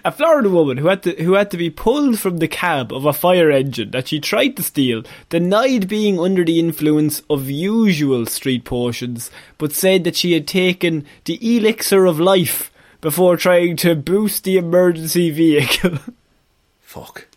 A 0.06 0.12
Florida 0.12 0.50
woman 0.50 0.78
who 0.78 0.88
had 0.88 1.04
to 1.04 1.12
who 1.24 1.34
had 1.34 1.52
to 1.52 1.58
be 1.58 1.70
pulled 1.70 2.20
from 2.20 2.38
the 2.38 2.48
cab 2.48 2.94
of 2.94 3.06
a 3.06 3.14
fire 3.14 3.52
engine 3.52 3.92
that 3.92 4.08
she 4.08 4.20
tried 4.20 4.56
to 4.58 4.64
steal 4.64 5.04
denied 5.30 5.88
being 5.88 6.20
under 6.20 6.46
the 6.46 6.60
influence 6.60 7.22
of 7.30 7.50
usual 7.50 8.26
street 8.26 8.64
potions, 8.64 9.30
but 9.58 9.74
said 9.74 10.04
that 10.04 10.16
she 10.16 10.34
had 10.34 10.48
taken 10.48 11.06
the 11.26 11.58
elixir 11.58 12.06
of 12.06 12.20
life 12.20 12.72
before 13.02 13.38
trying 13.38 13.76
to 13.78 13.96
boost 13.96 14.44
the 14.44 14.58
emergency 14.58 15.30
vehicle. 15.30 16.00
Fuck. 16.82 17.28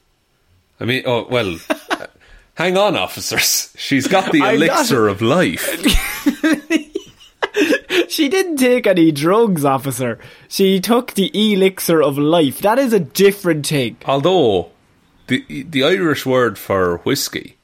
I 0.79 0.85
mean, 0.85 1.03
oh 1.07 1.27
well. 1.29 1.59
hang 2.55 2.77
on, 2.77 2.97
officers. 2.97 3.73
She's 3.77 4.07
got 4.07 4.33
the 4.33 4.41
elixir 4.49 5.09
of 5.09 5.21
life. 5.21 5.67
she 8.09 8.29
didn't 8.29 8.57
take 8.57 8.87
any 8.87 9.11
drugs, 9.13 9.65
officer. 9.65 10.19
She 10.49 10.81
took 10.81 11.15
the 11.15 11.31
elixir 11.35 12.03
of 12.03 12.19
life. 12.19 12.59
That 12.61 12.79
is 12.79 12.93
a 12.93 13.01
different 13.01 13.67
thing. 13.67 13.97
Although 14.05 14.71
the 15.27 15.65
the 15.65 15.85
Irish 15.85 16.25
word 16.27 16.59
for 16.59 16.99
whiskey 16.99 17.57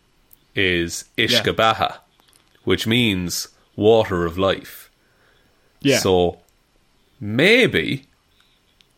is 0.55 1.05
uisce 1.18 1.43
beatha, 1.55 1.99
which 2.64 2.87
means 2.87 3.49
water 3.77 4.24
of 4.24 4.39
life. 4.39 4.91
Yeah, 5.81 5.99
So 5.99 6.39
maybe 7.20 8.07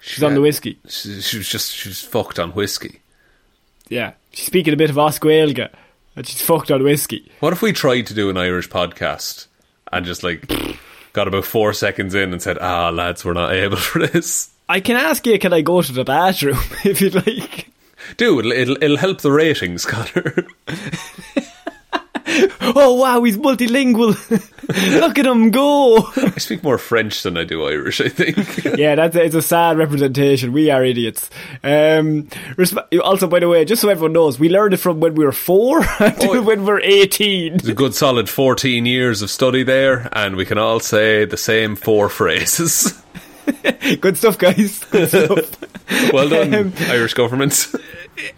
she's 0.01 0.22
on 0.22 0.35
the 0.35 0.41
whiskey. 0.41 0.79
she, 0.89 1.20
she 1.20 1.39
was 1.39 1.49
just 1.49 1.74
she 1.74 1.89
was 1.89 2.01
fucked 2.01 2.39
on 2.39 2.53
whiskey. 2.53 3.01
Yeah, 3.89 4.12
she's 4.33 4.47
speaking 4.47 4.72
a 4.72 4.76
bit 4.76 4.91
of 4.91 4.99
as 4.99 5.18
Gaeilge, 5.18 5.68
and 6.14 6.26
she's 6.26 6.41
fucked 6.41 6.70
on 6.70 6.83
whiskey. 6.85 7.31
What 7.41 7.53
if 7.53 7.62
we 7.62 7.72
tried 7.72 8.07
to 8.07 8.14
do 8.14 8.31
an 8.31 8.37
Irish 8.37 8.68
podcast 8.68 9.47
and 9.93 10.07
just 10.07 10.22
like 10.22 10.47
got 11.19 11.27
about 11.27 11.45
four 11.45 11.73
seconds 11.73 12.14
in 12.14 12.33
and 12.33 12.41
said, 12.41 12.59
"Ah, 12.61 12.91
lads, 12.91 13.25
we're 13.25 13.33
not 13.33 13.53
able 13.53 13.77
for 13.91 13.99
this." 14.07 14.51
I 14.69 14.79
can 14.79 14.97
ask 14.97 15.27
you, 15.27 15.37
can 15.39 15.53
I 15.53 15.62
go 15.62 15.83
to 15.83 15.93
the 15.93 16.05
bathroom 16.05 16.59
if 16.85 17.01
you'd 17.01 17.14
like? 17.14 17.71
Dude, 18.16 18.47
it'll, 18.47 18.53
it'll 18.53 18.77
it'll 18.83 18.97
help 18.99 19.21
the 19.21 19.33
ratings, 19.33 19.85
Connor. 19.93 20.47
Oh 22.81 22.95
wow, 22.95 23.22
he's 23.24 23.37
multilingual. 23.37 24.14
Look 25.01 25.18
at 25.18 25.26
him 25.26 25.51
go. 25.51 25.97
I 26.16 26.31
speak 26.39 26.62
more 26.62 26.79
French 26.79 27.22
than 27.22 27.37
I 27.37 27.45
do 27.45 27.66
Irish. 27.66 28.01
I 28.01 28.09
think. 28.09 28.64
yeah, 28.79 28.95
that's 28.95 29.16
it's 29.16 29.35
a 29.35 29.43
sad 29.43 29.79
representation. 29.79 30.53
We 30.53 30.70
are 30.70 30.85
idiots. 30.85 31.29
Um, 31.64 32.24
resp- 32.57 33.01
also, 33.03 33.26
by 33.26 33.41
the 33.41 33.49
way, 33.49 33.64
just 33.64 33.83
so 33.83 33.89
everyone 33.89 34.12
knows, 34.12 34.39
we 34.39 34.49
learned 34.49 34.74
it 34.74 34.76
from 34.79 35.01
when 35.01 35.14
we 35.16 35.24
were 35.24 35.33
four 35.33 35.81
to 35.83 36.14
Oh. 36.22 36.43
when 36.43 36.64
we're 36.64 36.81
eighteen. 36.81 37.55
It's 37.55 37.66
a 37.68 37.74
good 37.74 37.95
solid 37.95 38.29
14 38.29 38.87
years 38.87 39.22
of 39.22 39.31
study 39.31 39.62
there, 39.64 40.09
and 40.12 40.37
we 40.37 40.45
can 40.45 40.59
all 40.59 40.79
say 40.81 41.24
the 41.24 41.37
same 41.37 41.74
four 41.74 42.09
phrases. 42.09 43.03
Good 44.01 44.16
stuff, 44.18 44.37
guys. 44.39 44.85
Good 44.91 45.09
stuff. 45.09 46.12
well 46.12 46.29
done, 46.29 46.55
Um, 46.55 46.72
Irish 46.89 47.14
government. 47.14 47.74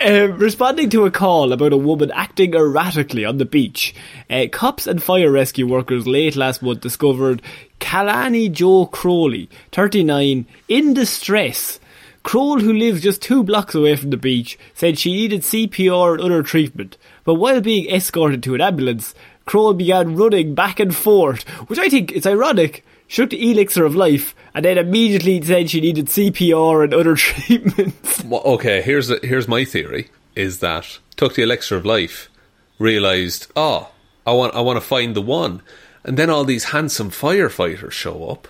Um, 0.00 0.36
responding 0.38 0.90
to 0.90 1.06
a 1.06 1.10
call 1.10 1.52
about 1.52 1.72
a 1.72 1.76
woman 1.76 2.10
acting 2.10 2.54
erratically 2.54 3.24
on 3.24 3.38
the 3.38 3.46
beach, 3.46 3.94
uh, 4.28 4.46
cops 4.52 4.86
and 4.86 5.02
fire 5.02 5.30
rescue 5.30 5.66
workers 5.66 6.06
late 6.06 6.36
last 6.36 6.62
month 6.62 6.80
discovered 6.80 7.40
Kalani 7.80 8.52
Jo 8.52 8.86
Crowley, 8.86 9.48
39, 9.72 10.46
in 10.68 10.94
distress. 10.94 11.80
Kroll, 12.22 12.60
who 12.60 12.72
lives 12.72 13.00
just 13.02 13.22
two 13.22 13.42
blocks 13.42 13.74
away 13.74 13.96
from 13.96 14.10
the 14.10 14.18
beach, 14.18 14.58
said 14.74 14.98
she 14.98 15.12
needed 15.12 15.40
CPR 15.40 16.12
and 16.12 16.20
other 16.20 16.42
treatment, 16.42 16.98
but 17.24 17.34
while 17.34 17.62
being 17.62 17.88
escorted 17.88 18.42
to 18.42 18.54
an 18.54 18.60
ambulance, 18.60 19.14
Kroll 19.46 19.72
began 19.72 20.14
running 20.14 20.54
back 20.54 20.78
and 20.78 20.94
forth, 20.94 21.48
which 21.68 21.78
I 21.78 21.88
think 21.88 22.12
is 22.12 22.26
ironic. 22.26 22.84
She 23.10 23.22
took 23.22 23.30
the 23.30 23.50
elixir 23.50 23.84
of 23.84 23.96
life 23.96 24.36
and 24.54 24.64
then 24.64 24.78
immediately 24.78 25.42
said 25.42 25.68
she 25.68 25.80
needed 25.80 26.06
CPR 26.06 26.84
and 26.84 26.94
other 26.94 27.16
treatments. 27.26 28.22
Well, 28.24 28.42
okay, 28.44 28.82
here's 28.82 29.08
here's 29.24 29.48
my 29.48 29.64
theory: 29.64 30.10
is 30.36 30.60
that 30.60 31.00
took 31.16 31.34
the 31.34 31.42
elixir 31.42 31.76
of 31.76 31.84
life, 31.84 32.30
realized, 32.78 33.48
oh, 33.56 33.90
I 34.24 34.32
want 34.32 34.54
I 34.54 34.60
want 34.60 34.76
to 34.76 34.80
find 34.80 35.16
the 35.16 35.22
one, 35.22 35.60
and 36.04 36.16
then 36.16 36.30
all 36.30 36.44
these 36.44 36.64
handsome 36.70 37.10
firefighters 37.10 37.90
show 37.90 38.28
up, 38.30 38.46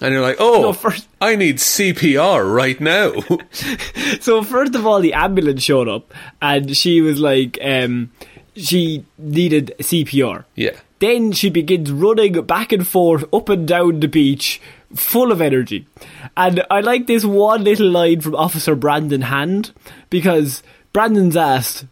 and 0.00 0.12
you're 0.12 0.20
like, 0.22 0.38
oh, 0.40 0.62
No, 0.62 0.72
first- 0.72 1.06
I 1.20 1.36
need 1.36 1.58
CPR 1.58 2.52
right 2.52 2.80
now. 2.80 3.12
So 4.20 4.42
first 4.42 4.74
of 4.74 4.84
all, 4.86 5.00
the 5.00 5.12
ambulance 5.14 5.62
showed 5.62 5.88
up, 5.88 6.12
and 6.42 6.76
she 6.76 7.00
was 7.00 7.20
like, 7.20 7.56
um, 7.62 8.10
she 8.56 9.04
needed 9.16 9.72
CPR. 9.78 10.44
yeah, 10.56 10.76
Then 11.00 11.32
she 11.32 11.50
begins 11.50 11.90
running 11.90 12.40
back 12.42 12.72
and 12.72 12.86
forth 12.86 13.24
up 13.32 13.48
and 13.48 13.66
down 13.66 14.00
the 14.00 14.08
beach, 14.08 14.60
full 14.94 15.32
of 15.32 15.40
energy. 15.40 15.86
And 16.36 16.64
I 16.70 16.80
like 16.80 17.06
this 17.06 17.24
one 17.24 17.64
little 17.64 17.90
line 17.90 18.20
from 18.20 18.36
Officer 18.36 18.74
Brandon 18.74 19.22
Hand 19.22 19.72
because 20.10 20.62
Brandon's 20.92 21.36
asked, 21.36 21.86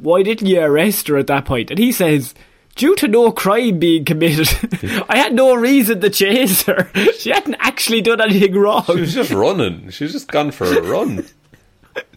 "Why 0.00 0.22
didn't 0.22 0.48
you 0.48 0.60
arrest 0.60 1.08
her 1.08 1.16
at 1.16 1.28
that 1.28 1.44
point?" 1.46 1.70
And 1.70 1.78
he 1.78 1.90
says. 1.92 2.34
Due 2.76 2.94
to 2.96 3.08
no 3.08 3.32
crime 3.32 3.80
being 3.80 4.04
committed, 4.04 4.48
I 5.08 5.18
had 5.18 5.34
no 5.34 5.54
reason 5.54 6.00
to 6.00 6.08
chase 6.08 6.62
her. 6.62 6.88
She 7.18 7.30
hadn't 7.30 7.56
actually 7.58 8.00
done 8.00 8.20
anything 8.20 8.54
wrong. 8.54 8.84
she 8.86 9.00
was 9.00 9.12
just 9.12 9.32
running. 9.32 9.90
She 9.90 10.04
was 10.04 10.12
just 10.12 10.28
gone 10.28 10.52
for 10.52 10.64
a 10.66 10.80
run. 10.80 11.26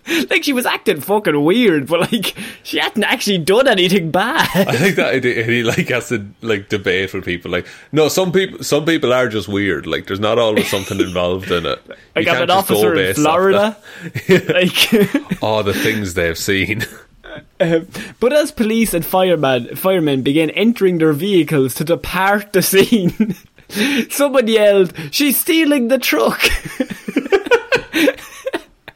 like 0.30 0.44
she 0.44 0.54
was 0.54 0.66
acting 0.66 1.00
fucking 1.02 1.44
weird, 1.44 1.88
but 1.88 2.12
like 2.12 2.36
she 2.64 2.78
hadn't 2.80 3.04
actually 3.04 3.38
done 3.38 3.68
anything 3.68 4.12
bad. 4.12 4.68
I 4.68 4.76
think 4.76 4.96
that 4.98 5.24
he, 5.24 5.44
he 5.44 5.64
like 5.64 5.90
has 5.90 6.10
to 6.10 6.26
like 6.42 6.70
debate 6.70 7.14
with 7.14 7.26
people. 7.26 7.52
Like, 7.52 7.68
no, 7.92 8.08
some 8.10 8.32
people, 8.32 8.64
some 8.64 8.86
people 8.86 9.14
are 9.14 9.30
just 9.30 9.48
weird. 9.48 9.88
Like, 9.88 10.08
there's 10.08 10.20
not 10.20 10.38
always 10.40 10.70
something 10.70 11.00
involved 11.00 11.52
in 11.52 11.66
it. 11.66 11.82
Like 12.16 12.26
You 12.28 12.32
I'm 12.32 12.44
an 12.44 12.52
officer 12.52 12.94
in 12.94 13.16
Florida. 13.16 13.76
like, 14.30 15.42
All 15.42 15.64
the 15.64 15.74
things 15.74 16.14
they've 16.14 16.38
seen. 16.38 16.84
um, 17.60 17.88
but 18.20 18.32
as 18.34 18.52
police 18.52 18.94
and 18.94 19.04
firemen 19.04 19.76
firemen 19.76 20.22
began 20.22 20.52
entering 20.52 21.00
their 21.00 21.14
vehicles 21.14 21.74
to 21.76 21.84
depart 21.84 22.54
the 22.54 22.62
scene, 22.62 23.36
someone 24.12 24.48
yelled, 24.48 24.94
"She's 25.10 25.40
stealing 25.40 25.88
the 25.88 25.98
truck!" 25.98 26.40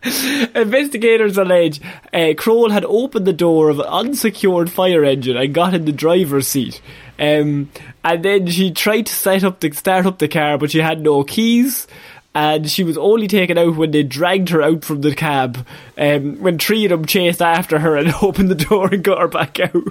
Investigators 0.55 1.37
allege 1.37 1.81
uh, 2.13 2.33
Kroll 2.37 2.69
had 2.69 2.85
opened 2.85 3.25
the 3.25 3.33
door 3.33 3.69
of 3.69 3.79
an 3.79 3.85
unsecured 3.87 4.71
fire 4.71 5.03
engine 5.03 5.37
and 5.37 5.53
got 5.53 5.73
in 5.73 5.85
the 5.85 5.91
driver's 5.91 6.47
seat. 6.47 6.81
Um, 7.19 7.69
and 8.03 8.23
then 8.23 8.47
she 8.47 8.71
tried 8.71 9.07
to 9.07 9.13
set 9.13 9.43
up 9.43 9.59
the 9.59 9.71
start 9.71 10.05
up 10.05 10.19
the 10.19 10.27
car, 10.27 10.57
but 10.57 10.71
she 10.71 10.79
had 10.79 11.01
no 11.01 11.23
keys. 11.23 11.87
And 12.35 12.69
she 12.69 12.83
was 12.83 12.97
only 12.99 13.27
taken 13.27 13.57
out 13.57 13.75
when 13.77 13.89
they 13.89 14.03
dragged 14.03 14.49
her 14.49 14.61
out 14.61 14.85
from 14.85 15.01
the 15.01 15.15
cab. 15.15 15.65
Um, 15.97 16.39
when 16.39 16.59
three 16.59 16.85
of 16.85 16.91
them 16.91 17.05
chased 17.05 17.41
after 17.41 17.79
her 17.79 17.97
and 17.97 18.13
opened 18.21 18.49
the 18.49 18.55
door 18.55 18.89
and 18.93 19.03
got 19.03 19.19
her 19.19 19.27
back 19.27 19.59
out. 19.59 19.83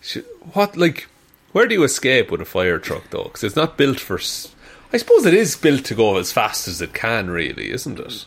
Sh- 0.00 0.18
What, 0.54 0.78
like, 0.78 1.06
where 1.52 1.66
do 1.66 1.74
you 1.74 1.82
escape 1.84 2.30
with 2.30 2.40
a 2.40 2.46
fire 2.46 2.78
truck, 2.78 3.10
though? 3.10 3.24
Because 3.24 3.44
it's 3.44 3.56
not 3.56 3.76
built 3.76 4.00
for. 4.00 4.16
I 4.92 4.96
suppose 4.96 5.26
it 5.26 5.34
is 5.34 5.54
built 5.56 5.84
to 5.84 5.94
go 5.94 6.16
as 6.16 6.32
fast 6.32 6.66
as 6.66 6.80
it 6.80 6.94
can, 6.94 7.28
really, 7.28 7.70
isn't 7.70 8.00
it? 8.00 8.24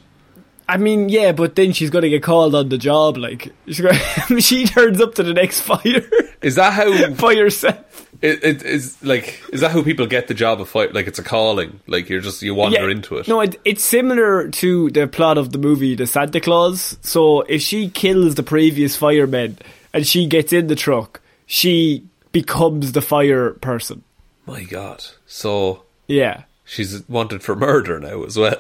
I 0.68 0.78
mean, 0.78 1.10
yeah, 1.10 1.32
but 1.34 1.56
then 1.56 1.72
she's 1.74 1.90
going 1.90 2.04
to 2.04 2.10
get 2.10 2.24
called 2.24 2.56
on 2.56 2.70
the 2.70 2.78
job. 2.78 3.18
Like 3.18 3.52
she's 3.68 3.82
gonna, 3.82 4.40
she 4.42 4.66
turns 4.66 5.02
up 5.02 5.16
to 5.16 5.24
the 5.24 5.34
next 5.34 5.62
fire 5.62 6.02
Is 6.42 6.56
that 6.56 6.74
how 6.74 7.10
by 7.22 7.36
herself. 7.36 8.08
it, 8.22 8.44
it 8.44 8.64
is? 8.64 9.02
Like, 9.04 9.42
is 9.52 9.62
that 9.62 9.72
how 9.72 9.84
people 9.84 10.08
get 10.08 10.28
the 10.28 10.34
job 10.34 10.62
of 10.62 10.70
fire? 10.70 10.90
Like, 10.92 11.08
it's 11.08 11.20
a 11.20 11.24
calling. 11.24 11.80
Like, 11.88 12.10
you're 12.10 12.22
just 12.22 12.42
you 12.42 12.56
wander 12.56 12.90
into 12.90 13.18
it. 13.18 13.28
No, 13.28 13.42
it, 13.42 13.60
it's 13.66 13.84
similar 13.84 14.50
to 14.50 14.90
the 14.92 15.08
plot 15.08 15.38
of 15.38 15.52
the 15.52 15.58
movie 15.58 15.96
The 15.96 16.08
Santa 16.08 16.40
Clause. 16.40 16.98
So 17.02 17.42
if 17.42 17.62
she 17.62 17.90
kills 17.90 18.36
the 18.36 18.44
previous 18.44 18.96
firemen 18.96 19.58
and 19.94 20.08
she 20.08 20.28
gets 20.28 20.54
in 20.54 20.68
the 20.68 20.76
truck, 20.76 21.20
she 21.46 22.04
becomes 22.32 22.94
the 22.94 23.02
fire 23.02 23.52
person. 23.52 24.04
My 24.46 24.64
God. 24.64 25.04
So 25.28 25.84
Yeah. 26.08 26.44
she's 26.66 27.08
wanted 27.10 27.44
for 27.44 27.56
murder 27.56 28.00
now 28.00 28.24
as 28.24 28.38
well. 28.38 28.60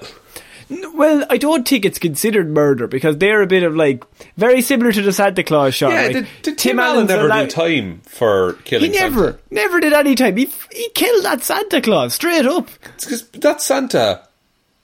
Well, 0.93 1.25
I 1.29 1.37
don't 1.37 1.67
think 1.67 1.85
it's 1.85 1.99
considered 1.99 2.49
murder 2.49 2.87
because 2.87 3.17
they're 3.17 3.41
a 3.41 3.47
bit 3.47 3.63
of 3.63 3.75
like 3.75 4.03
very 4.37 4.61
similar 4.61 4.91
to 4.91 5.01
the 5.01 5.11
Santa 5.13 5.43
Clause 5.43 5.73
shot. 5.75 5.91
Yeah, 5.91 6.01
like, 6.03 6.13
did, 6.13 6.27
did 6.43 6.57
Tim, 6.57 6.79
Allen 6.79 6.95
Allen's 6.95 7.09
never 7.09 7.25
allowed- 7.25 7.45
do 7.49 7.55
time 7.55 8.01
for 8.05 8.53
killing. 8.63 8.91
He 8.91 8.97
never, 8.97 9.23
Santa? 9.31 9.39
never 9.51 9.79
did 9.79 9.93
any 9.93 10.15
time. 10.15 10.37
He 10.37 10.49
he 10.71 10.89
killed 10.95 11.25
that 11.25 11.43
Santa 11.43 11.81
Claus 11.81 12.13
straight 12.13 12.45
up. 12.45 12.69
It's 12.95 13.05
'cause 13.07 13.27
that 13.33 13.61
Santa 13.61 14.21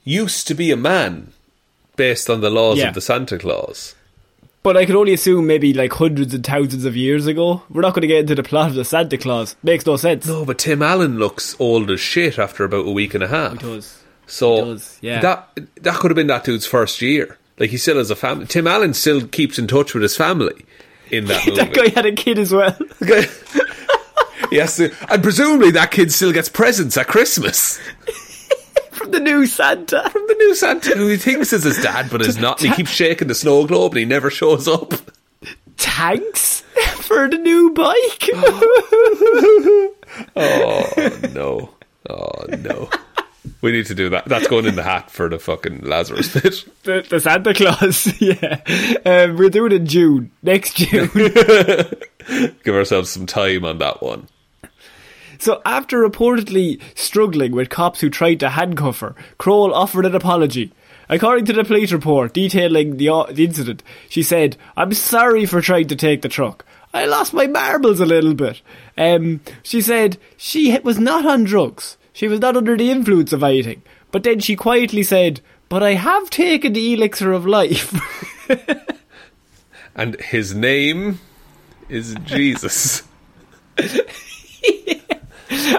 used 0.04 0.48
to 0.48 0.54
be 0.56 0.72
a 0.72 0.78
man, 0.78 1.32
based 1.96 2.30
on 2.30 2.42
the 2.42 2.50
laws 2.50 2.78
Yeah. 2.80 2.90
of 2.90 2.96
the 2.96 3.02
Santa 3.02 3.38
Clause. 3.38 3.96
But 4.62 4.76
I 4.76 4.86
can 4.86 4.96
only 4.98 5.14
assume 5.14 5.48
maybe 5.48 5.74
like 5.74 5.94
hundreds 5.94 6.34
and 6.34 6.44
thousands 6.46 6.84
of 6.84 6.96
years 6.98 7.28
ago. 7.28 7.64
We're 7.70 7.82
not 7.82 7.94
going 7.94 8.02
to 8.02 8.08
get 8.08 8.20
into 8.20 8.36
the 8.36 8.44
plot 8.44 8.70
of 8.70 8.76
the 8.76 8.84
Santa 8.84 9.18
Clause. 9.18 9.56
Makes 9.64 9.86
no 9.86 9.96
sense. 9.96 10.28
No, 10.28 10.44
but 10.44 10.58
Tim 10.60 10.82
Allen 10.82 11.18
looks 11.18 11.56
old 11.60 11.90
as 11.90 12.02
shit 12.02 12.38
after 12.38 12.66
about 12.66 12.86
a 12.88 12.92
week 12.92 13.14
and 13.14 13.24
a 13.24 13.28
half. 13.30 13.54
He 13.54 13.58
does. 13.60 13.96
So 14.30 14.64
does, 14.66 14.98
yeah. 15.02 15.22
that 15.22 15.50
that 15.82 15.96
could 15.96 16.12
have 16.12 16.16
been 16.16 16.28
that 16.28 16.44
dude's 16.44 16.66
first 16.66 17.02
year. 17.02 17.38
Like 17.58 17.72
he 17.72 17.78
still 17.78 17.98
has 17.98 18.10
a 18.10 18.16
family. 18.16 18.46
Tim 18.46 18.68
Allen 18.68 18.94
still 18.94 19.28
keeps 19.28 19.60
in 19.60 19.68
touch 19.68 19.94
with 19.94 20.04
his 20.04 20.16
family 20.16 20.66
in 21.12 21.26
that 21.26 21.44
movie. 21.48 21.60
that 21.60 21.74
guy 21.74 21.90
had 21.90 22.06
a 22.06 22.14
kid 22.14 22.40
as 22.40 22.54
well. 22.54 22.78
yes, 24.52 24.80
uh, 24.80 24.90
and 25.10 25.22
presumably 25.24 25.72
that 25.72 25.92
kid 25.92 26.12
still 26.14 26.32
gets 26.32 26.48
presents 26.50 26.96
at 26.98 27.08
Christmas 27.08 27.80
From 28.92 29.12
the 29.12 29.20
new 29.20 29.46
Santa. 29.46 30.10
from 30.10 30.26
the 30.28 30.36
new 30.36 30.54
Santa, 30.56 30.92
who 30.92 31.08
he 31.08 31.16
thinks 31.18 31.54
is 31.54 31.64
his 31.64 31.82
dad, 31.82 32.10
but 32.12 32.22
is 32.22 32.38
not. 32.38 32.62
And 32.62 32.70
he 32.70 32.76
keeps 32.76 32.92
shaking 32.92 33.30
the 33.30 33.36
snow 33.36 33.66
globe, 33.66 33.94
and 33.94 34.00
he 34.00 34.06
never 34.06 34.30
shows 34.30 34.68
up. 34.68 34.94
Thanks 35.78 36.62
for 36.96 37.30
the 37.30 37.38
new 37.38 37.72
bike. 37.72 38.30
Oh 40.36 41.20
no! 41.34 41.70
Oh 42.10 42.46
no! 42.58 42.90
We 43.62 43.72
need 43.72 43.86
to 43.88 43.96
do 43.96 44.10
that. 44.10 44.26
That's 44.26 44.48
going 44.48 44.66
in 44.66 44.76
the 44.76 44.84
hat 44.84 45.12
for 45.12 45.30
the 45.30 45.40
fucking 45.40 45.82
Lazarus 45.82 46.34
pit. 46.34 46.66
the, 46.84 47.06
the 47.08 47.20
Santa 47.20 47.54
Clause, 47.54 48.20
yeah. 48.22 48.62
Um, 49.06 49.38
we're 49.38 49.50
doing 49.50 49.72
it 49.72 49.82
in 49.82 49.86
June. 49.88 50.32
Next 50.44 50.76
June. 50.76 51.10
Give 52.64 52.76
ourselves 52.76 53.10
some 53.10 53.26
time 53.26 53.66
on 53.66 53.78
that 53.80 54.02
one. 54.02 54.28
So, 55.38 55.62
after 55.66 55.98
reportedly 55.98 56.82
struggling 56.96 57.54
with 57.54 57.70
cops 57.70 58.02
who 58.02 58.10
tried 58.10 58.42
to 58.42 58.50
handcuff 58.50 59.00
her, 59.00 59.16
Kroll 59.38 59.74
offered 59.74 60.06
an 60.06 60.16
apology. 60.16 60.74
According 61.08 61.46
to 61.46 61.54
the 61.54 61.64
police 61.64 61.92
report 61.92 62.34
detailing 62.34 62.98
the, 62.98 63.10
uh, 63.10 63.24
the 63.32 63.46
incident, 63.46 63.82
she 64.10 64.22
said, 64.22 64.58
I'm 64.78 64.94
sorry 64.94 65.46
for 65.46 65.62
trying 65.62 65.88
to 65.88 65.96
take 65.96 66.22
the 66.22 66.30
truck. 66.30 66.66
I 66.94 67.06
lost 67.06 67.34
my 67.34 67.48
marbles 67.48 68.00
a 68.00 68.06
little 68.06 68.34
bit. 68.34 68.62
Um, 68.98 69.42
she 69.64 69.82
said 69.82 70.18
she 70.38 70.78
was 70.80 71.00
not 71.00 71.26
on 71.26 71.44
drugs. 71.44 71.98
She 72.20 72.28
was 72.28 72.42
not 72.42 72.58
under 72.58 72.76
the 72.76 72.92
influence 72.92 73.32
of 73.32 73.44
anything. 73.44 73.82
But 74.12 74.24
then 74.24 74.42
she 74.42 74.58
quietly 74.58 75.04
said, 75.04 75.40
But 75.70 75.82
I 75.82 75.94
have 75.94 76.30
taken 76.30 76.74
the 76.74 76.94
elixir 76.94 77.32
of 77.32 77.46
life. 77.46 77.98
And 79.96 80.20
his 80.20 80.54
name 80.54 81.20
is 81.88 82.16
Jesus. 82.26 83.04
I 83.78 84.06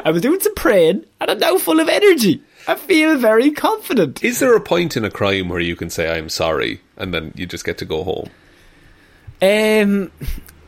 was 0.06 0.22
doing 0.22 0.40
some 0.40 0.54
praying, 0.54 1.04
and 1.20 1.30
I'm 1.30 1.38
now 1.38 1.58
full 1.58 1.78
of 1.78 1.90
energy. 1.90 2.42
I 2.66 2.76
feel 2.76 3.18
very 3.18 3.50
confident. 3.50 4.24
Is 4.24 4.40
there 4.40 4.56
a 4.56 4.60
point 4.60 4.96
in 4.96 5.04
a 5.04 5.10
crime 5.10 5.50
where 5.50 5.60
you 5.60 5.76
can 5.76 5.90
say 5.90 6.10
I'm 6.10 6.30
sorry 6.30 6.80
and 6.96 7.12
then 7.12 7.34
you 7.36 7.44
just 7.46 7.66
get 7.66 7.76
to 7.78 7.84
go 7.84 8.02
home? 8.02 8.30
Um, 9.42 10.10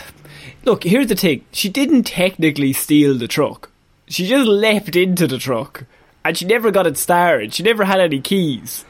look, 0.65 0.85
here's 0.85 1.09
the 1.09 1.17
thing. 1.17 1.45
She 1.51 1.69
didn't 1.69 2.05
technically 2.05 2.73
steal 2.73 3.19
the 3.19 3.29
truck. 3.29 3.70
She 4.11 4.27
just 4.27 4.49
leapt 4.49 4.97
into 4.97 5.27
the 5.29 5.39
truck, 5.39 5.85
and 6.25 6.37
she 6.37 6.45
never 6.45 6.71
got 6.71 6.87
it 6.87 6.99
started. 6.99 7.55
She 7.55 7.63
never 7.63 7.85
had 7.85 8.01
any 8.01 8.21
keys. 8.21 8.85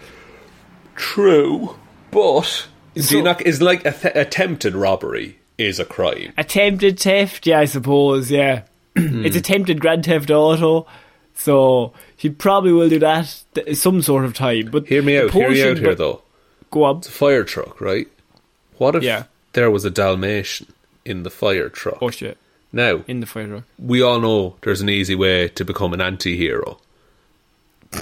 True, 0.97 1.77
but 2.11 2.67
So- 2.97 3.17
you 3.19 3.23
not, 3.23 3.43
is 3.47 3.63
like 3.63 3.85
a 3.85 3.93
th- 3.93 4.15
attempted 4.17 4.75
robbery 4.75 5.39
is 5.59 5.79
a 5.79 5.85
crime. 5.85 6.33
Attempted 6.39 6.99
theft, 6.99 7.47
yeah, 7.47 7.61
I 7.61 7.67
suppose, 7.67 8.31
yeah. 8.31 8.63
it's 8.97 9.35
hmm. 9.35 9.39
attempted 9.39 9.79
Grand 9.81 10.07
Theft 10.07 10.31
Auto, 10.31 10.87
so 11.35 11.93
she 12.17 12.31
probably 12.31 12.73
will 12.73 12.89
do 12.89 12.99
that 13.01 13.45
th- 13.55 13.77
some 13.77 14.01
sort 14.03 14.25
of 14.25 14.33
time. 14.35 14.71
But 14.73 14.87
Hear 14.89 15.03
me 15.03 15.19
out. 15.19 15.31
Hear 15.33 15.51
me 15.51 15.63
out 15.63 15.79
here, 15.79 15.95
though. 15.95 16.23
Go 16.71 16.85
on. 16.85 16.97
It's 16.99 17.09
a 17.09 17.13
fire 17.13 17.45
truck, 17.45 17.81
right? 17.81 18.09
What 18.79 18.97
if 18.97 19.03
Yeah. 19.03 19.25
there 19.53 19.71
was 19.71 19.85
a 19.85 19.91
Dalmatian 19.91 20.69
in 21.05 21.25
the 21.25 21.31
fire 21.31 21.69
truck? 21.69 21.99
Oh 22.01 22.11
shit! 22.11 22.39
Now, 22.73 23.03
In 23.09 23.21
the 23.21 23.27
truck. 23.27 23.65
we 23.79 24.01
all 24.03 24.21
know 24.21 24.57
there's 24.63 24.81
an 24.81 24.89
easy 24.89 25.15
way 25.17 25.49
to 25.49 25.65
become 25.65 25.93
an 25.93 26.01
anti-hero. 26.01 26.79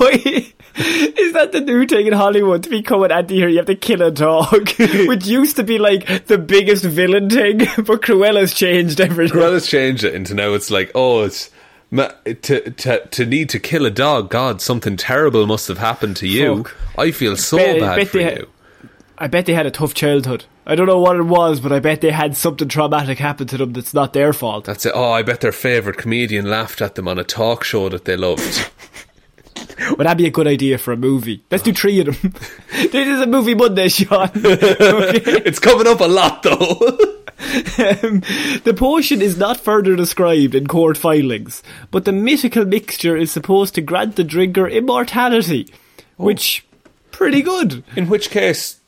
Wait, 0.00 0.54
is 0.76 1.32
that 1.34 1.50
the 1.52 1.60
new 1.60 1.86
thing 1.86 2.06
in 2.06 2.12
Hollywood? 2.12 2.62
To 2.64 2.70
become 2.70 3.02
an 3.04 3.12
anti-hero, 3.12 3.48
you 3.48 3.58
have 3.58 3.66
to 3.66 3.74
kill 3.74 4.02
a 4.02 4.10
dog, 4.10 4.70
which 4.78 5.26
used 5.26 5.56
to 5.56 5.62
be 5.62 5.78
like 5.78 6.26
the 6.26 6.38
biggest 6.38 6.84
villain 6.84 7.30
thing, 7.30 7.58
but 7.84 8.02
Cruella's 8.02 8.54
changed 8.54 9.00
everything. 9.00 9.38
Cruella's 9.38 9.66
changed 9.66 10.02
it 10.04 10.14
into 10.14 10.34
now 10.34 10.54
it's 10.54 10.70
like, 10.70 10.90
oh, 10.94 11.22
it's 11.22 11.50
to 11.92 12.70
to 12.70 13.06
to 13.06 13.26
need 13.26 13.50
to 13.50 13.58
kill 13.60 13.84
a 13.86 13.90
dog. 13.90 14.30
God, 14.30 14.60
something 14.60 14.96
terrible 14.96 15.46
must 15.46 15.68
have 15.68 15.78
happened 15.78 16.16
to 16.16 16.26
you. 16.26 16.64
Fuck. 16.64 16.76
I 16.98 17.10
feel 17.10 17.36
so 17.36 17.58
Bet- 17.58 17.80
bad 17.80 17.96
bet 17.96 18.08
for 18.08 18.18
you. 18.18 18.48
I 19.18 19.26
bet 19.28 19.46
they 19.46 19.52
had 19.54 19.66
a 19.66 19.70
tough 19.70 19.94
childhood. 19.94 20.46
I 20.64 20.74
don't 20.76 20.86
know 20.86 21.00
what 21.00 21.16
it 21.16 21.24
was, 21.24 21.60
but 21.60 21.72
I 21.72 21.80
bet 21.80 22.00
they 22.02 22.12
had 22.12 22.36
something 22.36 22.68
traumatic 22.68 23.18
happen 23.18 23.48
to 23.48 23.56
them 23.56 23.72
that's 23.72 23.92
not 23.94 24.12
their 24.12 24.32
fault. 24.32 24.64
That's 24.64 24.86
it. 24.86 24.92
Oh, 24.94 25.10
I 25.10 25.22
bet 25.22 25.40
their 25.40 25.50
favourite 25.52 25.98
comedian 25.98 26.48
laughed 26.48 26.80
at 26.80 26.94
them 26.94 27.08
on 27.08 27.18
a 27.18 27.24
talk 27.24 27.64
show 27.64 27.88
that 27.88 28.04
they 28.04 28.16
loved. 28.16 28.70
Would 29.98 30.06
that 30.06 30.16
be 30.16 30.26
a 30.26 30.30
good 30.30 30.46
idea 30.46 30.78
for 30.78 30.92
a 30.92 30.96
movie? 30.96 31.42
Let's 31.50 31.64
do 31.64 31.72
three 31.72 31.98
of 32.00 32.06
them. 32.20 32.32
this 32.70 33.08
is 33.08 33.20
a 33.20 33.26
movie 33.26 33.54
Monday, 33.54 33.88
Shaun. 33.88 34.30
It's 34.34 35.58
coming 35.58 35.88
up 35.88 36.00
a 36.00 36.04
lot 36.04 36.42
though. 36.42 36.98
Um, 37.78 38.20
the 38.64 38.74
potion 38.76 39.20
is 39.20 39.36
not 39.36 39.58
further 39.58 39.96
described 39.96 40.54
in 40.54 40.68
court 40.68 40.96
filings, 40.96 41.62
but 41.90 42.04
the 42.04 42.12
mythical 42.12 42.64
mixture 42.64 43.16
is 43.16 43.32
supposed 43.32 43.74
to 43.74 43.80
grant 43.80 44.14
the 44.14 44.24
drinker 44.24 44.68
immortality, 44.68 45.66
which 46.16 46.64
pretty 47.10 47.42
good. 47.42 47.82
in 47.96 48.08
which 48.08 48.30
case, 48.30 48.80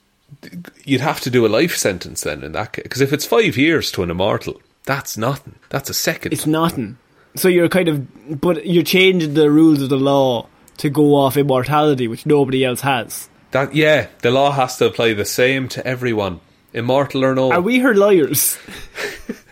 you'd 0.84 1.00
have 1.00 1.20
to 1.20 1.30
do 1.30 1.46
a 1.46 1.48
life 1.48 1.76
sentence 1.76 2.22
then. 2.22 2.42
In 2.42 2.52
that 2.52 2.72
case, 2.72 2.82
because 2.82 3.00
if 3.00 3.12
it's 3.12 3.24
five 3.26 3.56
years 3.56 3.90
to 3.92 4.02
an 4.02 4.10
immortal, 4.10 4.60
that's 4.84 5.16
nothing. 5.16 5.56
That's 5.70 5.90
a 5.90 5.94
second. 5.94 6.32
It's 6.32 6.46
nothing. 6.46 6.98
So 7.36 7.48
you're 7.48 7.68
kind 7.68 7.88
of, 7.88 8.40
but 8.40 8.66
you're 8.66 8.84
changing 8.84 9.34
the 9.34 9.50
rules 9.50 9.82
of 9.82 9.88
the 9.88 9.96
law 9.96 10.46
to 10.78 10.90
go 10.90 11.14
off 11.16 11.36
immortality, 11.36 12.06
which 12.08 12.26
nobody 12.26 12.64
else 12.64 12.80
has. 12.82 13.28
that 13.52 13.74
yeah, 13.74 14.08
the 14.22 14.30
law 14.30 14.52
has 14.52 14.76
to 14.78 14.86
apply 14.86 15.14
the 15.14 15.24
same 15.24 15.68
to 15.70 15.86
everyone, 15.86 16.40
immortal 16.72 17.24
or 17.24 17.34
no. 17.34 17.52
Are 17.52 17.60
we 17.60 17.78
her 17.80 17.94
lawyers? 17.94 18.58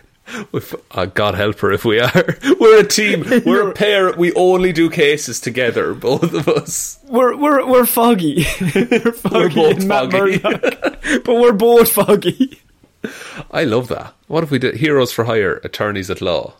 If, 0.53 0.73
uh, 0.91 1.05
God 1.05 1.35
help 1.35 1.59
her 1.59 1.71
if 1.71 1.85
we 1.85 1.99
are. 1.99 2.37
We're 2.59 2.79
a 2.79 2.87
team. 2.87 3.23
We're 3.45 3.69
a 3.69 3.73
pair. 3.83 4.13
We 4.13 4.33
only 4.33 4.71
do 4.73 4.89
cases 4.89 5.39
together, 5.39 5.93
both 5.93 6.33
of 6.33 6.47
us. 6.47 6.99
We're 7.07 7.35
we're 7.35 7.65
we're 7.67 7.85
foggy. 7.85 8.45
we're 8.75 9.11
foggy 9.11 9.55
both 9.55 9.77
and 9.79 9.87
Matt 9.87 10.11
foggy. 10.11 10.37
But 11.19 11.35
we're 11.35 11.53
both 11.53 11.91
foggy. 11.91 12.59
I 13.51 13.63
love 13.65 13.89
that. 13.89 14.13
What 14.27 14.43
if 14.43 14.49
we 14.51 14.59
did 14.59 14.77
heroes 14.77 15.11
for 15.11 15.25
hire, 15.25 15.59
attorneys 15.63 16.09
at 16.09 16.21
law? 16.21 16.53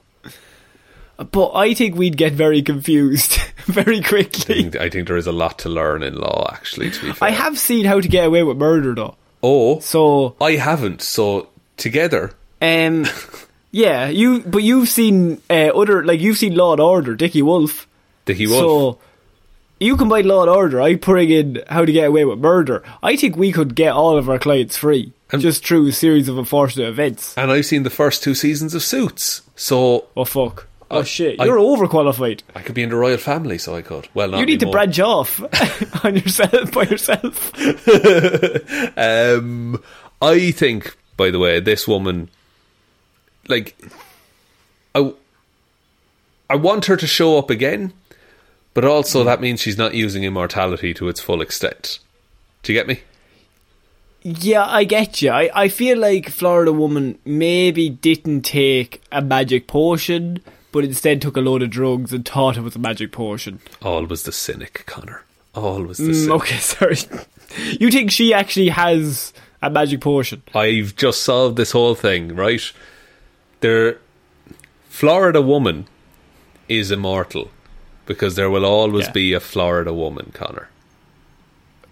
But 1.17 1.51
I 1.53 1.73
think 1.73 1.95
we'd 1.95 2.17
get 2.17 2.33
very 2.33 2.61
confused 2.61 3.37
very 3.65 3.99
I 3.99 4.01
quickly. 4.01 4.63
think, 4.63 4.75
I 4.75 4.89
think 4.89 5.07
there 5.07 5.15
is 5.17 5.27
a 5.27 5.31
lot 5.31 5.59
to 5.59 5.69
learn 5.69 6.03
in 6.03 6.15
law, 6.15 6.49
actually. 6.51 6.89
To 6.91 7.01
be 7.01 7.11
fair, 7.13 7.27
I 7.29 7.31
have 7.31 7.57
seen 7.57 7.85
how 7.85 8.01
to 8.01 8.07
get 8.07 8.25
away 8.25 8.43
with 8.43 8.57
murder 8.57 8.93
though. 8.95 9.15
Oh, 9.41 9.79
So 9.79 10.35
I 10.41 10.53
haven't. 10.53 11.01
So 11.01 11.49
together, 11.77 12.33
um 12.61 13.05
yeah, 13.73 14.07
you 14.07 14.39
but 14.41 14.63
you've 14.63 14.87
seen 14.87 15.41
uh, 15.49 15.71
other 15.75 16.05
like 16.05 16.21
you've 16.21 16.37
seen 16.37 16.55
Law 16.55 16.71
and 16.71 16.79
Order, 16.79 17.15
Dickie 17.15 17.41
Wolf. 17.41 17.87
Dickie 18.25 18.47
Wolf. 18.47 18.61
So 18.61 18.99
you 19.79 19.97
combine 19.97 20.25
Law 20.27 20.41
and 20.43 20.49
Order, 20.49 20.79
I 20.81 20.95
bring 20.95 21.29
in 21.29 21.61
how 21.67 21.83
to 21.83 21.91
get 21.91 22.07
away 22.07 22.23
with 22.23 22.39
murder. 22.39 22.81
I 23.01 23.17
think 23.17 23.35
we 23.35 23.51
could 23.51 23.75
get 23.75 23.91
all 23.91 24.15
of 24.17 24.29
our 24.29 24.39
clients 24.39 24.77
free. 24.77 25.11
just 25.37 25.65
through 25.65 25.87
a 25.87 25.91
series 25.91 26.29
of 26.29 26.37
unfortunate 26.37 26.87
events. 26.87 27.35
and 27.37 27.51
I've 27.51 27.65
seen 27.65 27.83
the 27.83 27.89
first 27.89 28.21
two 28.23 28.35
seasons 28.35 28.73
of 28.75 28.83
Suits. 28.83 29.41
So 29.55 30.05
Oh 30.15 30.23
fuck. 30.25 30.67
Oh 30.91 30.99
I- 30.99 31.03
shit. 31.03 31.39
You're 31.39 31.57
overqualified. 31.57 32.41
I 32.55 32.61
could 32.61 32.75
be 32.75 32.83
in 32.83 32.89
the 32.89 32.95
royal 32.95 33.17
family. 33.17 33.57
So 33.57 33.75
I 33.75 33.81
could. 33.81 34.07
Well, 34.13 34.29
not 34.29 34.39
You 34.39 34.45
need 34.45 34.59
to 34.59 34.69
branch 34.69 34.99
off 34.99 35.41
on 36.05 36.15
yourself 36.15 36.71
by 36.71 36.83
yourself. 36.83 37.51
Um, 38.97 39.81
I 40.21 40.51
think, 40.51 40.95
by 41.17 41.31
the 41.31 41.39
way, 41.39 41.59
this 41.59 41.87
woman, 41.87 42.29
like, 43.47 43.75
I, 44.95 45.13
I 46.49 46.55
want 46.55 46.85
her 46.85 46.95
to 46.97 47.07
show 47.07 47.37
up 47.37 47.49
again, 47.49 47.93
but 48.73 48.85
also 48.85 49.23
that 49.23 49.41
means 49.41 49.61
she's 49.61 49.77
not 49.77 49.93
using 49.93 50.23
immortality 50.23 50.93
to 50.95 51.07
its 51.09 51.19
full 51.19 51.41
extent. 51.41 51.99
Do 52.63 52.73
you 52.73 52.79
get 52.79 52.87
me? 52.87 53.01
Yeah, 54.21 54.65
I 54.65 54.85
get 54.85 55.21
you. 55.21 55.31
I, 55.31 55.49
I 55.53 55.67
feel 55.67 55.97
like 55.97 56.29
Florida 56.29 56.71
Woman 56.71 57.19
maybe 57.25 57.89
didn't 57.89 58.43
take 58.43 59.01
a 59.11 59.21
magic 59.21 59.67
potion, 59.67 60.41
but 60.71 60.85
instead 60.85 61.21
took 61.21 61.35
a 61.35 61.41
load 61.41 61.61
of 61.61 61.69
drugs 61.69 62.13
and 62.13 62.25
thought 62.27 62.55
it 62.57 62.61
was 62.61 62.75
a 62.75 62.79
magic 62.79 63.11
potion. 63.11 63.59
Always 63.81 64.23
the 64.23 64.31
cynic, 64.31 64.83
Connor. 64.85 65.23
Always 65.53 65.97
the 65.97 66.05
Mm, 66.05 66.15
cynic. 66.15 66.31
okay, 66.35 66.57
sorry. 66.59 66.97
You 67.79 67.91
think 67.91 68.11
she 68.11 68.33
actually 68.33 68.69
has 68.69 69.33
a 69.61 69.69
magic 69.69 69.99
potion? 69.99 70.41
I've 70.55 70.95
just 70.95 71.23
solved 71.23 71.57
this 71.57 71.71
whole 71.71 71.93
thing, 71.93 72.33
right? 72.33 72.61
There, 73.63 73.97
Florida 74.89 75.41
woman 75.41 75.87
is 76.69 76.91
immortal 76.91 77.49
because 78.05 78.35
there 78.35 78.49
will 78.49 78.65
always 78.65 79.05
Yeah. 79.05 79.11
be 79.11 79.33
a 79.33 79.39
Florida 79.39 79.93
woman, 79.93 80.31
Connor. 80.33 80.67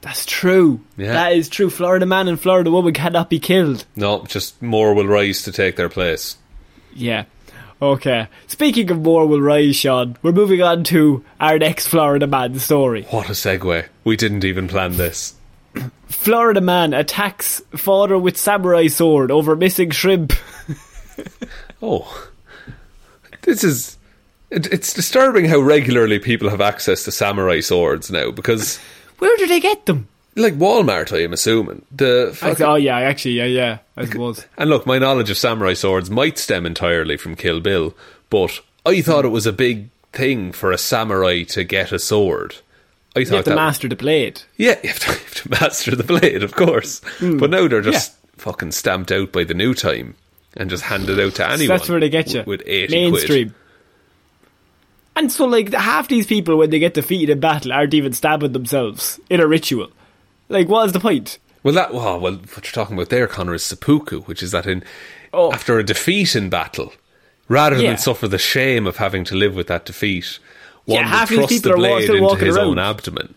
That's 0.02 0.26
true. 0.26 0.82
Yeah. 0.98 1.14
That 1.14 1.34
is 1.34 1.48
true. 1.48 1.70
Florida 1.70 2.06
man 2.06 2.28
and 2.28 2.40
Florida 2.40 2.70
woman 2.72 2.94
cannot 2.94 3.30
be 3.30 3.40
killed. 3.40 3.86
No, 3.96 4.26
just 4.28 4.62
more 4.62 4.94
will 4.94 5.08
rise 5.08 5.44
to 5.44 5.52
take 5.52 5.76
their 5.78 5.90
place. 5.90 6.36
Yeah. 6.94 7.24
Okay. 7.82 8.28
Speaking 8.48 8.92
of 8.92 9.02
more 9.02 9.26
will 9.26 9.42
rise, 9.42 9.76
Shaun, 9.78 10.18
we're 10.22 10.32
moving 10.34 10.62
on 10.62 10.84
to 10.86 11.24
our 11.40 11.58
next 11.58 11.88
Florida 11.88 12.28
man 12.28 12.60
story. 12.60 13.04
What 13.12 13.30
a 13.30 13.34
segue. 13.34 13.86
We 14.04 14.18
didn't 14.18 14.44
even 14.44 14.68
plan 14.68 14.98
this. 14.98 15.36
Florida 16.10 16.60
man 16.62 16.94
attacks 16.94 17.62
father 17.76 18.18
with 18.18 18.38
samurai 18.38 18.88
sword 18.88 19.32
over 19.32 19.56
missing 19.56 19.92
shrimp. 19.92 20.34
Oh. 21.82 22.28
This 23.44 23.64
is. 23.64 23.98
It, 24.50 24.68
it's 24.72 24.94
disturbing 24.94 25.46
how 25.46 25.60
regularly 25.60 26.20
people 26.20 26.50
have 26.50 26.62
access 26.62 27.04
to 27.06 27.12
samurai 27.12 27.62
swords 27.62 28.12
now 28.12 28.32
because, 28.32 28.78
Where 29.20 29.36
do 29.38 29.48
they 29.48 29.60
get 29.62 29.86
them? 29.86 30.08
like 30.36 30.54
Walmart, 30.56 31.16
I 31.16 31.24
am 31.24 31.34
assuming. 31.34 31.86
The 31.92 32.32
fucking- 32.36 32.66
oh 32.66 32.76
yeah, 32.76 33.00
actually, 33.00 33.36
yeah, 33.36 33.46
yeah, 33.46 33.78
I 33.98 34.06
suppose. 34.06 34.46
And 34.58 34.70
look, 34.70 34.86
my 34.86 34.98
knowledge 35.00 35.30
of 35.30 35.38
samurai 35.38 35.74
swords 35.74 36.10
might 36.10 36.38
stem 36.38 36.66
entirely 36.66 37.18
from 37.18 37.36
Kill 37.36 37.60
Bill, 37.60 37.96
but 38.30 38.60
I 38.86 39.02
thought 39.02 39.26
it 39.26 39.30
was 39.30 39.46
a 39.46 39.54
big 39.54 39.90
thing 40.12 40.52
for 40.52 40.72
a 40.72 40.78
samurai 40.78 41.44
to 41.44 41.64
get 41.64 41.92
a 41.92 42.00
sword. 42.00 42.58
I 43.16 43.24
thought 43.24 43.30
You 43.32 43.36
have 43.38 43.46
to 43.46 43.56
master 43.56 43.88
the 43.90 43.96
blade. 43.96 44.42
Yeah, 44.58 44.80
you 44.84 44.90
have, 44.90 45.00
to, 45.00 45.12
you 45.12 45.18
have 45.18 45.36
to 45.36 45.50
master 45.50 45.96
the 45.96 46.04
blade, 46.04 46.44
of 46.44 46.56
course. 46.56 47.02
Hmm. 47.20 47.38
But 47.38 47.50
now 47.50 47.68
they're 47.68 47.82
just 47.82 48.16
fucking 48.38 48.72
stamped 48.72 49.12
out 49.12 49.32
by 49.32 49.44
the 49.44 49.54
new 49.54 49.74
time 49.74 50.16
and 50.58 50.70
just 50.70 50.84
hand 50.84 51.10
it 51.10 51.20
out 51.20 51.36
to 51.36 51.50
anyone. 51.50 51.68
that's 51.78 51.90
where 51.90 52.00
they 52.00 52.10
get 52.10 52.34
you. 52.34 52.44
with, 52.46 52.62
eighty 52.66 52.94
Mainstream. 53.10 53.50
quid. 53.50 53.56
And 55.16 55.32
so, 55.32 55.46
like, 55.46 55.74
half 55.74 56.08
these 56.08 56.26
people, 56.26 56.58
when 56.58 56.70
they 56.70 56.80
get 56.80 56.94
defeated 56.94 57.30
in 57.30 57.40
battle, 57.40 57.74
aren't 57.74 57.94
even 57.94 58.14
stabbing 58.14 58.54
themselves 58.54 59.20
in 59.30 59.40
a 59.42 59.48
ritual. 59.48 59.90
Like, 60.50 60.70
what 60.70 60.86
is 60.88 60.94
the 60.94 61.00
point? 61.02 61.38
Well, 61.64 61.74
that 61.76 61.94
well, 61.94 62.20
well, 62.20 62.34
what 62.36 62.64
you're 62.66 62.72
talking 62.72 62.96
about 62.96 63.10
there, 63.10 63.28
Connor, 63.28 63.54
is 63.54 63.64
seppuku, 63.64 64.22
which 64.22 64.42
is 64.42 64.52
that 64.52 64.66
in 64.66 64.84
Oh. 65.34 65.52
after 65.54 65.78
a 65.80 65.84
defeat 65.84 66.36
in 66.36 66.50
battle, 66.50 66.94
rather 67.48 67.78
Yeah. 67.78 67.90
than 67.90 67.98
suffer 67.98 68.28
the 68.28 68.38
shame 68.38 68.88
of 68.88 68.98
having 68.98 69.24
to 69.26 69.36
live 69.36 69.54
with 69.56 69.68
that 69.68 69.86
defeat, 69.86 70.40
one 70.86 71.00
Yeah, 71.06 71.20
would 71.22 71.30
thrust 71.30 71.50
people 71.50 71.72
the 71.72 71.78
blade 71.78 72.10
into 72.10 72.36
his 72.36 72.58
around. 72.58 72.68
own 72.68 72.80
abdomen. 72.80 73.36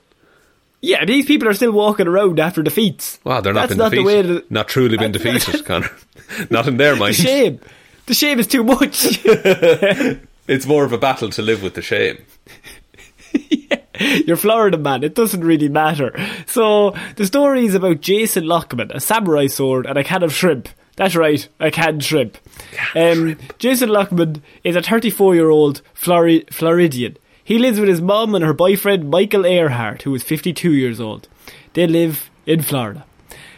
Yeah, 0.84 1.04
these 1.04 1.24
people 1.26 1.48
are 1.48 1.54
still 1.54 1.72
walking 1.72 2.06
around 2.06 2.38
after 2.38 2.62
defeats. 2.62 3.18
Wow, 3.24 3.40
they're 3.40 3.52
not 3.54 3.60
That's 3.68 3.70
been 3.70 3.78
not 3.78 3.90
the 3.90 3.96
defeated. 4.02 4.26
way 4.34 4.40
to- 4.40 4.44
not 4.50 4.68
truly 4.68 4.96
been 4.98 5.12
defeated, 5.12 5.64
Connor. 5.66 5.90
not 6.50 6.68
in 6.68 6.76
their 6.76 6.94
The 6.94 7.00
mind. 7.00 7.14
shame. 7.14 7.60
The 8.06 8.14
shame 8.14 8.38
is 8.38 8.46
too 8.46 8.62
much. 8.64 9.18
It's 10.46 10.66
more 10.66 10.84
of 10.84 10.92
a 10.92 10.98
battle 10.98 11.30
to 11.30 11.40
live 11.40 11.62
with 11.62 11.72
the 11.72 11.80
shame. 11.80 12.18
You're 14.26 14.36
Florida 14.36 14.76
man, 14.76 15.02
it 15.04 15.14
doesn't 15.14 15.42
really 15.42 15.68
matter. 15.70 16.12
So, 16.46 16.94
the 17.16 17.24
story 17.24 17.64
is 17.64 17.74
about 17.74 18.00
Jason 18.02 18.44
Lockman, 18.44 18.90
a 18.92 19.00
samurai 19.00 19.46
sword, 19.46 19.86
and 19.86 19.96
a 19.96 20.04
can 20.04 20.22
of 20.22 20.34
shrimp. 20.34 20.68
That's 20.96 21.16
right, 21.16 21.48
a 21.60 21.70
canned 21.70 22.04
shrimp. 22.04 22.36
Um, 22.94 23.38
Jason 23.58 23.88
Lockman 23.88 24.42
is 24.64 24.76
a 24.76 24.82
34 24.82 25.34
year 25.34 25.48
old 25.48 25.80
Flori- 25.94 26.52
Floridian. 26.52 27.16
He 27.44 27.58
lives 27.58 27.78
with 27.78 27.90
his 27.90 28.00
mum 28.00 28.34
and 28.34 28.42
her 28.42 28.54
boyfriend 28.54 29.10
Michael 29.10 29.44
Earhart, 29.44 30.02
who 30.02 30.14
is 30.14 30.22
52 30.22 30.72
years 30.72 30.98
old. 30.98 31.28
They 31.74 31.86
live 31.86 32.30
in 32.46 32.62
Florida. 32.62 33.04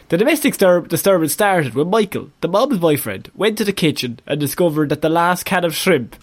The 0.09 0.17
domestic 0.17 0.53
stir- 0.53 0.81
disturbance 0.81 1.33
started 1.33 1.73
when 1.73 1.89
Michael, 1.89 2.31
the 2.41 2.47
mum's 2.47 2.77
boyfriend, 2.77 3.31
went 3.35 3.57
to 3.57 3.65
the 3.65 3.73
kitchen 3.73 4.19
and 4.27 4.39
discovered 4.39 4.89
that 4.89 5.01
the 5.01 5.09
last 5.09 5.43
can 5.45 5.63
of 5.63 5.75
shrimp 5.75 6.15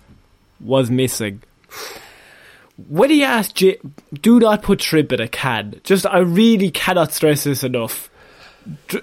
was 0.61 0.91
missing. 0.91 1.43
When 2.89 3.11
he 3.11 3.23
asked 3.23 3.55
J- 3.57 3.79
do 4.13 4.41
not 4.41 4.63
put 4.63 4.83
shrimp 4.83 5.13
in 5.13 5.21
a 5.21 5.29
can. 5.29 5.81
Just, 5.85 6.07
I 6.07 6.19
really 6.19 6.71
cannot 6.71 7.13
stress 7.13 7.45
this 7.45 7.63
enough. 7.63 8.11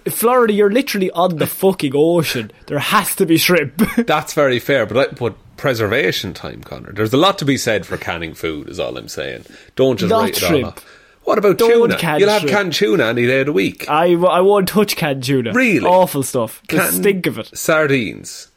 Florida, 0.09 0.53
you're 0.53 0.71
literally 0.71 1.11
on 1.11 1.37
the 1.37 1.47
fucking 1.47 1.93
ocean. 1.95 2.51
There 2.67 2.79
has 2.79 3.15
to 3.15 3.25
be 3.25 3.37
shrimp. 3.37 3.77
That's 4.07 4.33
very 4.33 4.59
fair, 4.59 4.85
but 4.85 4.97
I, 4.97 5.13
but 5.13 5.35
preservation 5.57 6.33
time, 6.33 6.61
Connor. 6.63 6.91
There's 6.93 7.13
a 7.13 7.17
lot 7.17 7.37
to 7.39 7.45
be 7.45 7.57
said 7.57 7.85
for 7.85 7.97
canning 7.97 8.33
food. 8.33 8.69
Is 8.69 8.79
all 8.79 8.97
I'm 8.97 9.07
saying. 9.07 9.45
Don't 9.75 9.99
just 9.99 10.09
Not 10.09 10.21
write 10.21 10.37
it 10.37 10.43
all 10.43 10.49
shrimp. 10.49 10.67
off. 10.67 10.85
What 11.23 11.37
about 11.37 11.59
Don't 11.59 11.69
tuna? 11.89 11.97
can 11.99 12.19
You'll 12.19 12.29
have 12.29 12.41
shrimp. 12.41 12.55
canned 12.55 12.73
tuna 12.73 13.05
any 13.05 13.27
day 13.27 13.41
of 13.41 13.45
the 13.45 13.53
week. 13.53 13.87
I, 13.87 14.09
w- 14.13 14.27
I 14.27 14.41
won't 14.41 14.67
touch 14.67 14.95
canned 14.95 15.23
tuna. 15.23 15.53
Really? 15.53 15.85
Awful 15.85 16.23
stuff. 16.23 16.61
The 16.67 16.77
Canned 16.77 16.93
stink 16.95 17.27
of 17.27 17.37
it. 17.37 17.55
Sardines, 17.55 18.47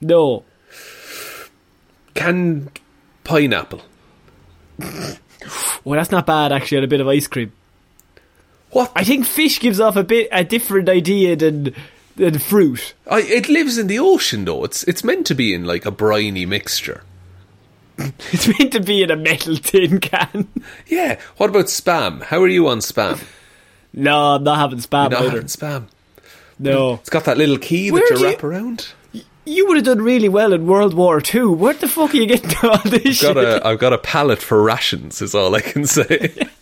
No. 0.00 0.44
canned 2.14 2.78
pineapple. 3.24 3.82
Well, 5.84 5.98
that's 5.98 6.12
not 6.12 6.24
bad 6.26 6.52
actually 6.52 6.78
on 6.78 6.84
a 6.84 6.88
bit 6.88 7.00
of 7.00 7.08
ice 7.08 7.26
cream. 7.26 7.52
What? 8.72 8.90
I 8.96 9.04
think 9.04 9.26
fish 9.26 9.60
gives 9.60 9.80
off 9.80 9.96
a 9.96 10.02
bit 10.04 10.28
a 10.32 10.44
different 10.44 10.88
idea 10.88 11.36
than 11.36 11.74
than 12.16 12.38
fruit. 12.38 12.94
I, 13.10 13.20
it 13.22 13.48
lives 13.48 13.78
in 13.78 13.86
the 13.86 13.98
ocean, 13.98 14.44
though. 14.44 14.64
It's 14.64 14.82
it's 14.84 15.04
meant 15.04 15.26
to 15.28 15.34
be 15.34 15.54
in 15.54 15.64
like 15.64 15.86
a 15.86 15.90
briny 15.90 16.46
mixture. 16.46 17.04
It's 18.32 18.48
meant 18.58 18.72
to 18.72 18.80
be 18.80 19.02
in 19.02 19.10
a 19.10 19.16
metal 19.16 19.56
tin 19.56 20.00
can. 20.00 20.48
Yeah. 20.86 21.20
What 21.36 21.50
about 21.50 21.66
spam? 21.66 22.22
How 22.22 22.40
are 22.42 22.48
you 22.48 22.66
on 22.68 22.78
spam? 22.78 23.22
no, 23.92 24.34
I'm 24.36 24.44
not 24.44 24.58
having 24.58 24.78
spam 24.78 25.10
You're 25.10 25.20
not 25.20 25.30
having 25.30 25.46
spam. 25.48 25.84
No. 26.58 26.94
It's 26.94 27.10
got 27.10 27.24
that 27.26 27.36
little 27.38 27.58
key 27.58 27.90
Where 27.90 28.02
that 28.08 28.18
you 28.18 28.24
wrap 28.24 28.42
around. 28.42 28.88
You 29.44 29.66
would 29.66 29.76
have 29.76 29.84
done 29.84 30.00
really 30.00 30.28
well 30.28 30.52
in 30.52 30.66
World 30.66 30.94
War 30.94 31.20
Two. 31.20 31.52
Where 31.52 31.74
the 31.74 31.88
fuck 31.88 32.14
are 32.14 32.16
you 32.16 32.26
getting 32.26 32.56
all 32.62 32.78
this 32.84 33.20
Got 33.20 33.34
shit? 33.34 33.36
a, 33.36 33.66
I've 33.66 33.78
got 33.78 33.92
a 33.92 33.98
palate 33.98 34.40
for 34.40 34.62
rations. 34.62 35.20
Is 35.20 35.34
all 35.34 35.54
I 35.54 35.60
can 35.60 35.84
say. 35.84 36.48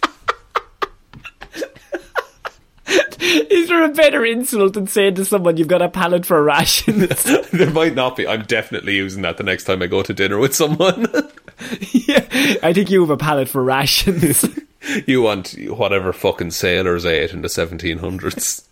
Is 3.22 3.68
there 3.68 3.84
a 3.84 3.90
better 3.90 4.24
insult 4.24 4.72
than 4.72 4.86
saying 4.86 5.16
to 5.16 5.26
someone 5.26 5.58
you've 5.58 5.68
got 5.68 5.82
a 5.82 5.90
palate 5.90 6.24
for 6.24 6.42
rations? 6.42 7.22
there 7.52 7.70
might 7.70 7.94
not 7.94 8.16
be. 8.16 8.26
I'm 8.26 8.44
definitely 8.44 8.96
using 8.96 9.20
that 9.22 9.36
the 9.36 9.42
next 9.42 9.64
time 9.64 9.82
I 9.82 9.88
go 9.88 10.02
to 10.02 10.14
dinner 10.14 10.38
with 10.38 10.54
someone. 10.54 11.02
yeah, 11.92 12.24
I 12.62 12.72
think 12.72 12.90
you 12.90 13.02
have 13.02 13.10
a 13.10 13.18
palate 13.18 13.50
for 13.50 13.62
rations. 13.62 14.48
you 15.06 15.20
want 15.20 15.54
whatever 15.68 16.14
fucking 16.14 16.52
sailors 16.52 17.04
ate 17.04 17.34
in 17.34 17.42
the 17.42 17.48
1700s. 17.48 18.64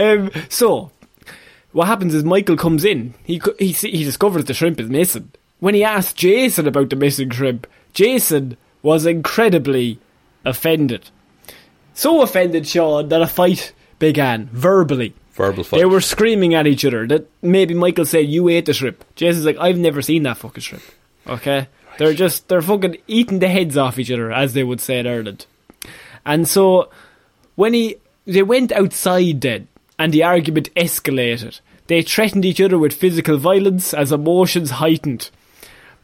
um, 0.00 0.30
so, 0.48 0.90
what 1.70 1.86
happens 1.86 2.12
is 2.12 2.24
Michael 2.24 2.56
comes 2.56 2.84
in. 2.84 3.14
He 3.22 3.40
he 3.60 3.70
he 3.70 4.02
discovers 4.02 4.46
the 4.46 4.54
shrimp 4.54 4.80
is 4.80 4.90
missing. 4.90 5.30
When 5.60 5.76
he 5.76 5.84
asks 5.84 6.14
Jason 6.14 6.66
about 6.66 6.90
the 6.90 6.96
missing 6.96 7.30
shrimp, 7.30 7.68
Jason 7.92 8.56
was 8.82 9.06
incredibly 9.06 10.00
offended. 10.44 11.08
So 11.94 12.22
offended, 12.22 12.66
Shaun, 12.66 13.08
that 13.08 13.22
a 13.22 13.26
fight 13.26 13.72
began 13.98 14.48
verbally. 14.52 15.14
Verbal 15.32 15.64
fight. 15.64 15.78
They 15.78 15.84
were 15.84 16.00
screaming 16.00 16.54
at 16.54 16.66
each 16.66 16.84
other. 16.84 17.06
That 17.06 17.28
maybe 17.42 17.74
Michael 17.74 18.04
said, 18.04 18.26
"You 18.26 18.48
ate 18.48 18.66
the 18.66 18.74
shrimp." 18.74 19.04
Jason's 19.14 19.46
like, 19.46 19.56
"I've 19.58 19.78
never 19.78 20.02
seen 20.02 20.24
that 20.24 20.38
fucking 20.38 20.62
shrimp." 20.62 20.82
Okay, 21.26 21.68
they're 21.98 22.14
just 22.14 22.48
they're 22.48 22.62
fucking 22.62 22.98
eating 23.06 23.38
the 23.38 23.48
heads 23.48 23.76
off 23.76 23.98
each 23.98 24.10
other, 24.10 24.32
as 24.32 24.54
they 24.54 24.64
would 24.64 24.80
say 24.80 24.98
in 24.98 25.06
Ireland. 25.06 25.46
And 26.26 26.46
so 26.48 26.90
when 27.54 27.74
he 27.74 27.96
they 28.26 28.42
went 28.42 28.72
outside 28.72 29.40
then, 29.40 29.68
and 29.98 30.12
the 30.12 30.22
argument 30.24 30.74
escalated. 30.74 31.60
They 31.86 32.02
threatened 32.02 32.44
each 32.44 32.60
other 32.60 32.78
with 32.78 32.92
physical 32.92 33.36
violence 33.36 33.92
as 33.92 34.12
emotions 34.12 34.70
heightened. 34.70 35.28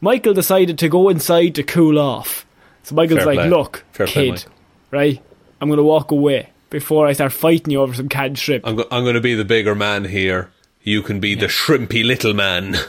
Michael 0.01 0.33
decided 0.33 0.77
to 0.79 0.89
go 0.89 1.07
inside 1.09 1.55
to 1.55 1.63
cool 1.63 1.97
off. 1.97 2.45
So 2.83 2.93
Michael's 2.93 3.19
Fair 3.19 3.25
like, 3.27 3.39
play. 3.39 3.49
"Look, 3.49 3.85
Fair 3.91 4.05
play, 4.05 4.25
kid, 4.25 4.31
Michael. 4.31 4.51
right? 4.91 5.21
I'm 5.61 5.69
going 5.69 5.77
to 5.77 5.83
walk 5.83 6.11
away 6.11 6.49
before 6.69 7.07
I 7.07 7.13
start 7.13 7.31
fighting 7.31 7.71
you 7.71 7.81
over 7.81 7.93
some 7.93 8.09
canned 8.09 8.37
shrimp." 8.37 8.65
I'm, 8.65 8.75
go- 8.75 8.87
I'm 8.91 9.03
going 9.03 9.15
to 9.15 9.21
be 9.21 9.35
the 9.35 9.45
bigger 9.45 9.75
man 9.75 10.05
here. 10.05 10.51
You 10.83 11.01
can 11.01 11.19
be 11.19 11.35
the 11.35 11.47
shrimpy 11.47 12.05
little 12.05 12.33
man. 12.33 12.77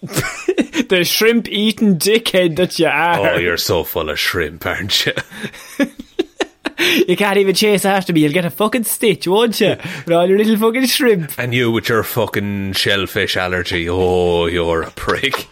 the 0.02 1.02
shrimp 1.04 1.48
eating 1.48 1.98
dickhead 1.98 2.56
that 2.56 2.78
you 2.78 2.86
are. 2.86 3.34
Oh, 3.34 3.36
you're 3.36 3.56
so 3.56 3.84
full 3.84 4.10
of 4.10 4.18
shrimp, 4.18 4.64
aren't 4.66 5.06
you? 5.06 5.12
You 6.80 7.16
can't 7.16 7.38
even 7.38 7.56
chase 7.56 7.84
after 7.84 8.12
me. 8.12 8.20
You'll 8.20 8.32
get 8.32 8.44
a 8.44 8.50
fucking 8.50 8.84
stitch, 8.84 9.26
won't 9.26 9.60
you? 9.60 9.70
With 10.06 10.12
all 10.12 10.28
your 10.28 10.38
little 10.38 10.56
fucking 10.56 10.86
shrimp. 10.86 11.36
And 11.36 11.52
you 11.52 11.72
with 11.72 11.88
your 11.88 12.04
fucking 12.04 12.74
shellfish 12.74 13.36
allergy. 13.36 13.88
Oh, 13.88 14.46
you're 14.46 14.82
a 14.82 14.90
prick. 14.92 15.48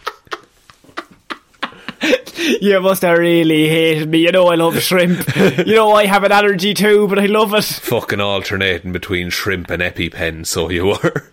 You 2.61 2.79
must 2.79 3.01
have 3.01 3.17
really 3.17 3.67
hated 3.67 4.09
me. 4.09 4.19
You 4.19 4.31
know 4.31 4.47
I 4.47 4.55
love 4.55 4.79
shrimp. 4.81 5.35
you 5.35 5.75
know 5.75 5.91
I 5.93 6.05
have 6.05 6.23
an 6.23 6.31
allergy 6.31 6.73
too, 6.73 7.07
but 7.07 7.19
I 7.19 7.25
love 7.25 7.53
it. 7.53 7.63
fucking 7.65 8.21
alternating 8.21 8.91
between 8.93 9.29
shrimp 9.31 9.69
and 9.69 9.81
EpiPen, 9.81 10.45
so 10.45 10.69
you 10.69 10.85
were. 10.85 11.29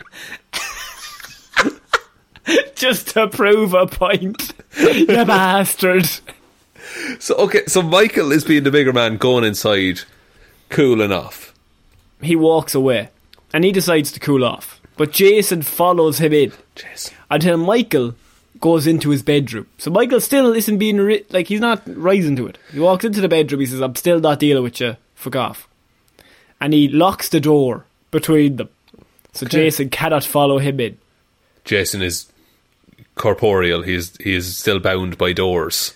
Just 2.74 3.08
to 3.10 3.28
prove 3.28 3.74
a 3.74 3.86
point. 3.86 4.52
you 4.78 5.06
bastard. 5.24 6.08
So, 7.18 7.34
okay, 7.36 7.64
so 7.66 7.80
Michael 7.82 8.32
is 8.32 8.44
being 8.44 8.64
the 8.64 8.70
bigger 8.70 8.92
man 8.92 9.16
going 9.16 9.44
inside, 9.44 10.00
cooling 10.68 11.12
off. 11.12 11.54
He 12.22 12.36
walks 12.36 12.74
away. 12.74 13.10
And 13.52 13.64
he 13.64 13.72
decides 13.72 14.10
to 14.12 14.20
cool 14.20 14.44
off. 14.44 14.80
But 14.96 15.12
Jason 15.12 15.62
follows 15.62 16.18
him 16.18 16.32
in. 16.32 16.52
Jason. 16.74 17.14
Until 17.30 17.56
Michael 17.56 18.14
goes 18.64 18.86
into 18.86 19.10
his 19.10 19.22
bedroom. 19.22 19.66
So 19.76 19.90
Michael 19.90 20.22
still 20.22 20.54
isn't 20.54 20.78
being, 20.78 20.96
ri- 20.96 21.26
like, 21.28 21.48
he's 21.48 21.60
not 21.60 21.82
rising 21.86 22.34
to 22.36 22.46
it. 22.46 22.56
He 22.72 22.80
walks 22.80 23.04
into 23.04 23.20
the 23.20 23.28
bedroom, 23.28 23.60
he 23.60 23.66
says, 23.66 23.82
I'm 23.82 23.94
still 23.94 24.20
not 24.20 24.40
dealing 24.40 24.62
with 24.62 24.80
you. 24.80 24.96
Fuck 25.14 25.36
off. 25.36 25.68
And 26.62 26.72
he 26.72 26.88
locks 26.88 27.28
the 27.28 27.40
door 27.40 27.84
between 28.10 28.56
them. 28.56 28.70
So 29.34 29.44
Jason 29.44 29.90
cannot 29.90 30.24
follow 30.24 30.56
him 30.56 30.80
in. 30.80 30.96
Jason 31.66 32.00
is 32.00 32.32
corporeal. 33.16 33.82
He's 33.82 34.16
he 34.16 34.34
is 34.34 34.56
still 34.56 34.78
bound 34.78 35.18
by 35.18 35.34
doors. 35.34 35.92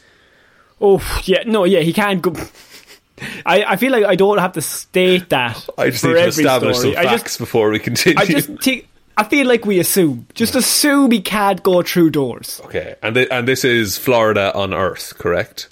Oh 0.78 1.00
yeah, 1.24 1.44
no, 1.46 1.64
yeah, 1.64 1.80
he 1.80 1.94
can't 1.94 2.20
go. 2.20 2.34
I, 3.46 3.64
I 3.64 3.76
feel 3.76 3.92
like 3.92 4.04
I 4.04 4.16
don't 4.16 4.38
have 4.38 4.52
to 4.54 4.60
state 4.60 5.30
that. 5.30 5.68
I 5.78 5.90
just 5.90 6.02
for 6.02 6.08
need 6.08 6.14
to 6.14 6.26
establish 6.26 6.78
story. 6.78 6.94
some 6.94 7.00
I 7.00 7.04
facts 7.08 7.22
just, 7.22 7.38
before 7.38 7.70
we 7.70 7.78
continue. 7.78 8.18
I 8.18 8.26
just 8.26 8.48
think. 8.62 8.87
I 9.18 9.24
feel 9.24 9.46
like 9.48 9.66
we 9.66 9.78
assume. 9.80 10.26
Just 10.34 10.54
assume 10.54 11.10
he 11.10 11.20
can't 11.20 11.60
go 11.62 11.82
through 11.82 12.10
doors. 12.10 12.60
okay, 12.64 12.94
and 13.02 13.14
th- 13.16 13.28
and 13.30 13.46
this 13.48 13.64
is 13.64 13.98
Florida 13.98 14.54
on 14.54 14.72
Earth, 14.72 15.14
correct? 15.18 15.68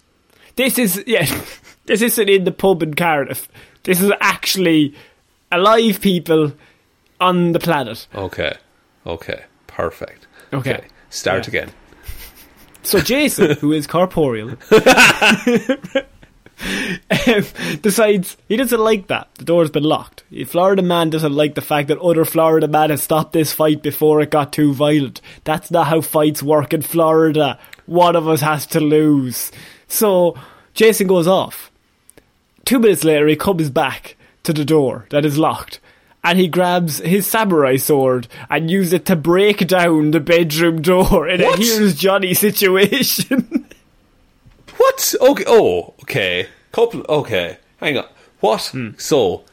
This 0.57 0.79
is 0.79 1.03
yeah. 1.07 1.27
This 1.87 2.03
isn't 2.03 2.29
in 2.29 2.43
the 2.43 2.51
pub 2.51 2.83
in 2.83 2.95
Cardiff. 2.95 3.49
This 3.85 4.03
is 4.03 4.11
actually 4.21 4.93
alive 5.53 6.01
people 6.01 6.53
on 7.21 7.53
the 7.53 7.61
planet. 7.61 8.09
Okay, 8.13 8.55
okay, 9.07 9.45
perfect. 9.69 10.27
Okay. 10.53 10.81
start 11.11 11.45
Yeah. 11.47 11.49
again. 11.63 11.71
So 12.83 12.99
Jason, 13.01 13.53
who 13.61 13.71
is 13.73 13.87
corporeal, 13.87 14.57
um, 16.61 17.45
decides 17.83 18.37
he 18.49 18.57
doesn't 18.57 18.81
like 18.81 19.09
that. 19.09 19.29
The 19.37 19.45
door's 19.45 19.71
been 19.71 19.83
locked. 19.85 20.25
The 20.31 20.45
Florida 20.45 20.83
man 20.83 21.11
doesn't 21.11 21.35
like 21.35 21.55
the 21.55 21.61
fact 21.61 21.89
that 21.89 21.99
other 21.99 22.25
Florida 22.25 22.69
man 22.69 22.91
has 22.91 23.03
stopped 23.03 23.33
this 23.33 23.53
fight 23.53 23.83
before 23.83 24.21
it 24.21 24.31
got 24.31 24.53
too 24.53 24.73
violent. 24.73 25.21
That's 25.45 25.71
not 25.71 25.89
how 25.89 26.01
fights 26.01 26.43
work 26.43 26.73
in 26.73 26.83
Florida. 26.83 27.59
One 27.87 28.17
of 28.17 28.27
us 28.27 28.41
has 28.41 28.67
to 28.69 28.81
lose. 28.81 29.53
So 29.89 30.37
Jason 30.75 31.07
goes 31.07 31.27
off. 31.27 31.71
Two 32.65 32.79
minutes 32.79 33.05
later, 33.05 33.27
he 33.29 33.37
comes 33.37 33.71
back 33.71 34.17
to 34.43 34.53
the 34.53 34.65
door 34.65 35.07
that 35.11 35.25
is 35.25 35.39
locked. 35.39 35.79
And 36.25 36.41
he 36.41 36.49
grabs 36.49 36.99
his 36.99 37.25
samurai 37.25 37.77
sword 37.77 38.27
and 38.51 38.69
uses 38.69 38.95
it 38.95 39.05
to 39.07 39.15
break 39.15 39.69
down 39.69 40.11
the 40.11 40.19
bedroom 40.19 40.83
door 40.83 41.29
in 41.29 41.41
What? 41.41 41.61
a 41.61 41.63
here's 41.63 41.95
Johnny 41.95 42.35
situation. 42.35 43.65
What? 44.77 45.15
Okay. 45.21 45.45
Oh, 45.47 45.95
okay. 46.03 46.49
Couple. 46.73 47.05
Okay. 47.09 47.59
Hang 47.79 47.99
on. 47.99 48.07
What? 48.41 48.67
Hmm. 48.67 48.91
So, 48.99 49.45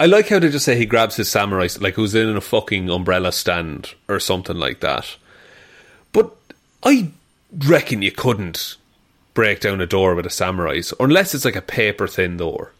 I 0.00 0.06
like 0.06 0.28
how 0.28 0.38
they 0.38 0.48
just 0.48 0.64
say 0.64 0.76
he 0.76 0.86
grabs 0.86 1.16
his 1.16 1.28
samurai, 1.28 1.68
like 1.80 1.94
who's 1.94 2.14
in 2.14 2.36
a 2.36 2.40
fucking 2.40 2.88
umbrella 2.88 3.32
stand 3.32 3.94
or 4.08 4.20
something 4.20 4.56
like 4.56 4.80
that. 4.80 5.16
But 6.12 6.36
I 6.82 7.10
reckon 7.52 8.02
you 8.02 8.12
couldn't 8.12 8.76
break 9.34 9.60
down 9.60 9.80
a 9.80 9.86
door 9.86 10.14
with 10.14 10.26
a 10.26 10.30
samurai, 10.30 10.80
unless 11.00 11.34
it's 11.34 11.44
like 11.44 11.56
a 11.56 11.62
paper 11.62 12.06
thin 12.06 12.36
door. 12.36 12.72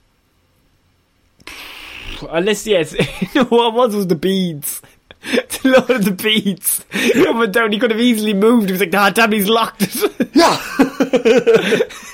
Unless, 2.31 2.67
yes, 2.67 2.95
what 3.49 3.75
was 3.75 3.95
was 3.95 4.07
the 4.07 4.15
beads. 4.17 4.83
to 5.49 5.69
load 5.69 5.91
of 5.91 6.05
the 6.05 6.11
beads. 6.13 6.85
He 6.93 7.23
went 7.31 7.53
down, 7.53 7.73
he 7.73 7.79
could 7.79 7.91
have 7.91 8.01
easily 8.01 8.35
moved. 8.35 8.67
He 8.67 8.73
was 8.73 8.81
like, 8.81 8.95
ah, 8.95 9.11
damn, 9.11 9.33
he's 9.33 9.49
locked 9.49 9.83
it. 9.83 9.95
Yeah. 10.35 10.59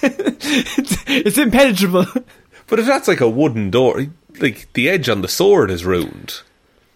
it's, 0.02 1.04
it's 1.06 1.38
impenetrable. 1.38 2.06
but 2.66 2.78
if 2.78 2.86
that's 2.86 3.08
like 3.08 3.20
a 3.20 3.28
wooden 3.28 3.70
door, 3.70 4.06
like 4.40 4.72
the 4.72 4.88
edge 4.88 5.08
on 5.08 5.22
the 5.22 5.28
sword 5.28 5.70
is 5.70 5.84
ruined. 5.84 6.40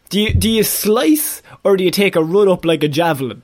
Do 0.08 0.20
you, 0.20 0.32
do 0.32 0.48
you 0.48 0.62
slice 0.62 1.42
or 1.64 1.76
do 1.76 1.84
you 1.84 1.90
take 1.90 2.16
a 2.16 2.22
run 2.24 2.48
up 2.48 2.64
like 2.64 2.82
a 2.82 2.88
javelin? 2.88 3.42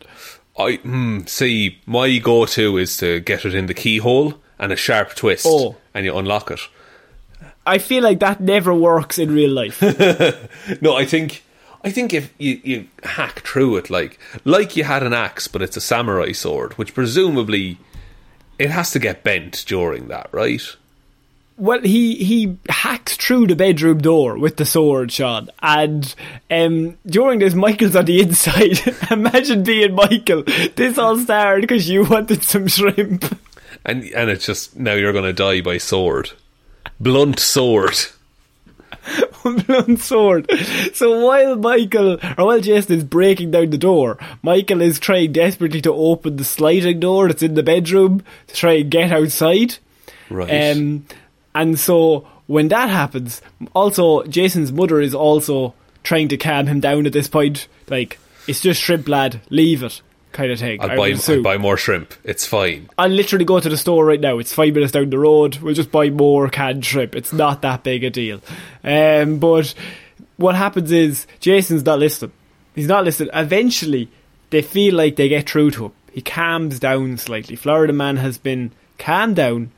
I 0.58 0.76
hmm, 0.76 1.20
see. 1.26 1.80
My 1.84 2.18
go-to 2.18 2.78
is 2.78 2.96
to 2.98 3.20
get 3.20 3.44
it 3.44 3.54
in 3.54 3.66
the 3.66 3.74
keyhole 3.74 4.34
and 4.58 4.72
a 4.72 4.76
sharp 4.76 5.14
twist, 5.14 5.44
Oh. 5.48 5.76
and 5.92 6.06
you 6.06 6.16
unlock 6.16 6.50
it. 6.50 6.60
I 7.66 7.78
feel 7.78 8.02
like 8.04 8.20
that 8.20 8.40
never 8.40 8.72
works 8.72 9.18
in 9.18 9.34
real 9.34 9.50
life. 9.50 9.82
No, 10.80 10.94
I 10.94 11.06
think 11.06 11.42
I 11.84 11.90
think 11.90 12.14
if 12.14 12.32
you, 12.38 12.60
you 12.64 12.88
hack 13.02 13.40
through 13.40 13.76
it 13.76 13.90
like 13.90 14.18
like 14.44 14.74
you 14.74 14.84
had 14.84 15.02
an 15.02 15.12
axe, 15.12 15.48
but 15.48 15.60
it's 15.60 15.76
a 15.76 15.82
samurai 15.82 16.32
sword, 16.32 16.72
which 16.74 16.94
presumably 16.94 17.78
it 18.58 18.70
has 18.70 18.90
to 18.92 18.98
get 18.98 19.22
bent 19.22 19.64
during 19.66 20.08
that, 20.08 20.28
right? 20.32 20.62
Well, 21.56 21.82
he 21.82 22.16
he 22.16 22.58
hacks 22.68 23.16
through 23.16 23.48
the 23.48 23.54
bedroom 23.54 23.98
door 23.98 24.38
with 24.38 24.56
the 24.56 24.64
sword, 24.64 25.12
Shaun, 25.12 25.50
and 25.62 26.12
um, 26.50 26.98
during 27.06 27.38
this, 27.38 27.54
Michael's 27.54 27.94
on 27.94 28.06
the 28.06 28.20
inside. 28.22 28.80
Imagine 29.10 29.62
being 29.62 29.94
Michael. 29.94 30.42
This 30.42 30.98
all 30.98 31.18
started 31.18 31.60
because 31.60 31.88
you 31.88 32.04
wanted 32.04 32.42
some 32.42 32.66
shrimp. 32.66 33.38
And 33.84 34.04
and 34.04 34.30
it's 34.30 34.46
just 34.46 34.76
now 34.76 34.94
you're 34.94 35.12
going 35.12 35.24
to 35.24 35.32
die 35.32 35.60
by 35.60 35.78
sword, 35.78 36.32
blunt 36.98 37.38
sword. 37.38 37.98
Blunt 39.44 40.00
sword. 40.00 40.50
So 40.92 41.24
while 41.24 41.56
Michael, 41.56 42.18
or 42.36 42.46
while 42.46 42.60
Jason 42.60 42.96
is 42.96 43.04
breaking 43.04 43.50
down 43.50 43.70
the 43.70 43.78
door, 43.78 44.18
Michael 44.42 44.80
is 44.80 44.98
trying 44.98 45.32
desperately 45.32 45.80
to 45.82 45.92
open 45.92 46.36
the 46.36 46.44
sliding 46.44 47.00
door 47.00 47.28
that's 47.28 47.42
in 47.42 47.54
the 47.54 47.62
bedroom 47.62 48.22
to 48.48 48.54
try 48.54 48.72
and 48.72 48.90
get 48.90 49.12
outside. 49.12 49.76
Right. 50.30 50.76
Um, 50.76 51.06
and 51.54 51.78
so 51.78 52.26
when 52.46 52.68
that 52.68 52.90
happens, 52.90 53.40
also 53.74 54.22
Jason's 54.24 54.72
mother 54.72 55.00
is 55.00 55.14
also 55.14 55.74
trying 56.02 56.28
to 56.28 56.36
calm 56.36 56.66
him 56.66 56.80
down 56.80 57.06
at 57.06 57.12
this 57.12 57.28
point. 57.28 57.68
Like, 57.88 58.18
it's 58.46 58.60
just 58.60 58.80
shrimp, 58.80 59.08
lad, 59.08 59.40
leave 59.50 59.82
it, 59.82 60.02
kind 60.34 60.52
of 60.52 60.58
thing. 60.58 60.80
I 60.80 60.84
I'll 60.84 60.90
would 60.90 61.24
buy 61.24 61.32
I'll 61.32 61.42
buy 61.42 61.56
more 61.56 61.78
shrimp. 61.78 62.12
It's 62.24 62.46
fine. 62.46 62.90
I'll 62.98 63.08
literally 63.08 63.46
go 63.46 63.60
to 63.60 63.68
the 63.68 63.78
store 63.78 64.04
right 64.04 64.20
now. 64.20 64.38
It's 64.38 64.52
five 64.52 64.74
minutes 64.74 64.92
down 64.92 65.08
the 65.08 65.18
road. 65.18 65.56
We'll 65.56 65.74
just 65.74 65.90
buy 65.90 66.10
more 66.10 66.50
canned 66.50 66.84
shrimp. 66.84 67.14
It's 67.14 67.32
not 67.32 67.62
that 67.62 67.82
big 67.82 68.04
a 68.04 68.10
deal. 68.10 68.42
Um, 68.82 69.38
but 69.38 69.72
what 70.36 70.54
happens 70.56 70.92
is 70.92 71.26
Jason's 71.40 71.84
not 71.84 71.98
listening. 71.98 72.32
He's 72.74 72.88
not 72.88 73.04
listening. 73.04 73.30
Eventually, 73.32 74.10
they 74.50 74.60
feel 74.60 74.94
like 74.94 75.16
they 75.16 75.28
get 75.28 75.48
through 75.48 75.70
to 75.72 75.86
him. 75.86 75.92
He 76.12 76.20
calms 76.20 76.78
down 76.78 77.16
slightly. 77.16 77.56
Florida 77.56 77.92
man 77.92 78.18
has 78.18 78.36
been 78.36 78.72
calmed 78.98 79.36
down. 79.36 79.70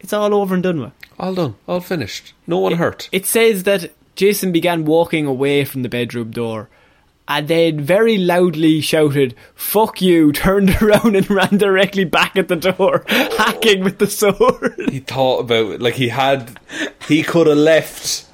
It's 0.00 0.12
all 0.12 0.34
over 0.34 0.54
and 0.54 0.62
done 0.62 0.80
with. 0.80 0.92
All 1.18 1.34
done. 1.34 1.56
All 1.66 1.80
finished. 1.80 2.32
No 2.46 2.58
one 2.58 2.74
hurt. 2.74 3.08
It 3.12 3.26
says 3.26 3.64
that 3.64 3.92
Jason 4.14 4.52
began 4.52 4.84
walking 4.84 5.26
away 5.26 5.64
from 5.64 5.82
the 5.82 5.88
bedroom 5.88 6.30
door 6.30 6.68
and 7.28 7.48
then 7.48 7.80
very 7.80 8.18
loudly 8.18 8.80
shouted, 8.80 9.34
fuck 9.54 10.00
you, 10.00 10.32
turned 10.32 10.70
around 10.80 11.16
and 11.16 11.28
ran 11.30 11.58
directly 11.58 12.04
back 12.04 12.36
at 12.36 12.48
the 12.48 12.56
door, 12.56 13.04
hacking 13.08 13.84
with 13.84 13.98
the 13.98 14.06
sword. 14.06 14.74
he 14.90 15.00
thought 15.00 15.40
about 15.40 15.72
it. 15.72 15.82
Like 15.82 15.94
he 15.94 16.08
had, 16.08 16.58
he 17.08 17.22
could 17.22 17.46
have 17.46 17.58
left, 17.58 18.26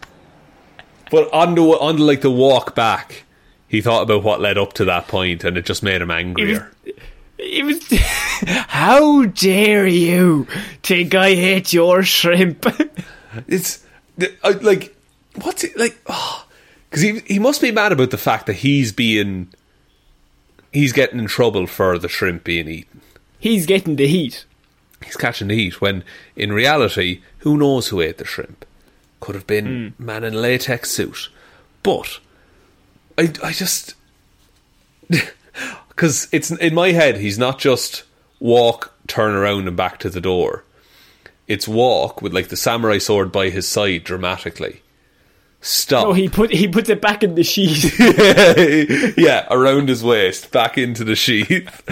but 1.10 1.32
on 1.32 1.54
the 1.54 1.62
on 1.62 1.98
like 1.98 2.20
the 2.20 2.30
walk 2.30 2.74
back, 2.74 3.24
he 3.68 3.80
thought 3.80 4.02
about 4.02 4.22
what 4.22 4.40
led 4.40 4.58
up 4.58 4.72
to 4.74 4.84
that 4.86 5.08
point, 5.08 5.44
and 5.44 5.56
it 5.56 5.64
just 5.64 5.82
made 5.82 6.02
him 6.02 6.10
angrier. 6.10 6.70
It 7.38 7.64
was, 7.64 7.82
how 8.68 9.24
dare 9.24 9.86
you 9.86 10.46
think 10.82 11.14
I 11.14 11.34
hate 11.34 11.72
your 11.72 12.02
shrimp? 12.04 12.66
It's 13.48 13.84
I, 14.20 14.28
uh, 14.44 14.58
like 14.62 14.94
what's 15.42 15.64
it 15.64 15.76
like? 15.76 15.98
Oh, 16.06 16.41
Because 16.92 17.02
he 17.02 17.20
he 17.20 17.38
must 17.38 17.62
be 17.62 17.72
mad 17.72 17.90
about 17.90 18.10
the 18.10 18.18
fact 18.18 18.44
that 18.44 18.56
he's 18.56 18.92
being 18.92 19.48
he's 20.74 20.92
getting 20.92 21.18
in 21.18 21.26
trouble 21.26 21.66
for 21.66 21.96
the 21.96 22.06
shrimp 22.06 22.44
being 22.44 22.68
eaten. 22.68 23.00
He's 23.38 23.64
getting 23.64 23.96
the 23.96 24.06
heat. 24.06 24.44
He's 25.02 25.16
catching 25.16 25.48
the 25.48 25.54
heat 25.54 25.80
when 25.80 26.04
in 26.36 26.52
reality, 26.52 27.22
who 27.38 27.56
knows 27.56 27.88
who 27.88 28.02
ate 28.02 28.18
the 28.18 28.26
shrimp? 28.26 28.66
Could 29.20 29.34
have 29.34 29.46
been 29.46 29.94
hmm. 29.96 30.04
man 30.04 30.22
in 30.22 30.34
a 30.34 30.38
latex 30.38 30.90
suit, 30.90 31.30
but 31.82 32.20
I 33.16 33.32
I 33.42 33.52
just 33.52 33.94
because 35.88 36.28
it's 36.30 36.50
in 36.50 36.74
my 36.74 36.92
head. 36.92 37.16
He's 37.16 37.38
not 37.38 37.58
just 37.58 38.04
walk, 38.38 38.92
turn 39.06 39.32
around, 39.34 39.66
and 39.66 39.78
back 39.78 39.98
to 40.00 40.10
the 40.10 40.20
door. 40.20 40.62
It's 41.48 41.66
walk 41.66 42.20
with 42.20 42.34
like 42.34 42.48
the 42.48 42.56
samurai 42.58 42.98
sword 42.98 43.32
by 43.32 43.48
his 43.48 43.66
side 43.66 44.04
dramatically. 44.04 44.82
Stop. 45.64 46.08
Oh, 46.08 46.12
he 46.12 46.28
put 46.28 46.52
he 46.52 46.66
puts 46.66 46.88
it 46.88 47.00
back 47.00 47.22
in 47.22 47.36
the 47.36 47.44
sheath. 47.44 47.96
yeah, 49.16 49.46
around 49.48 49.88
his 49.88 50.02
waist, 50.02 50.50
back 50.50 50.76
into 50.76 51.04
the 51.04 51.14
sheath, 51.14 51.82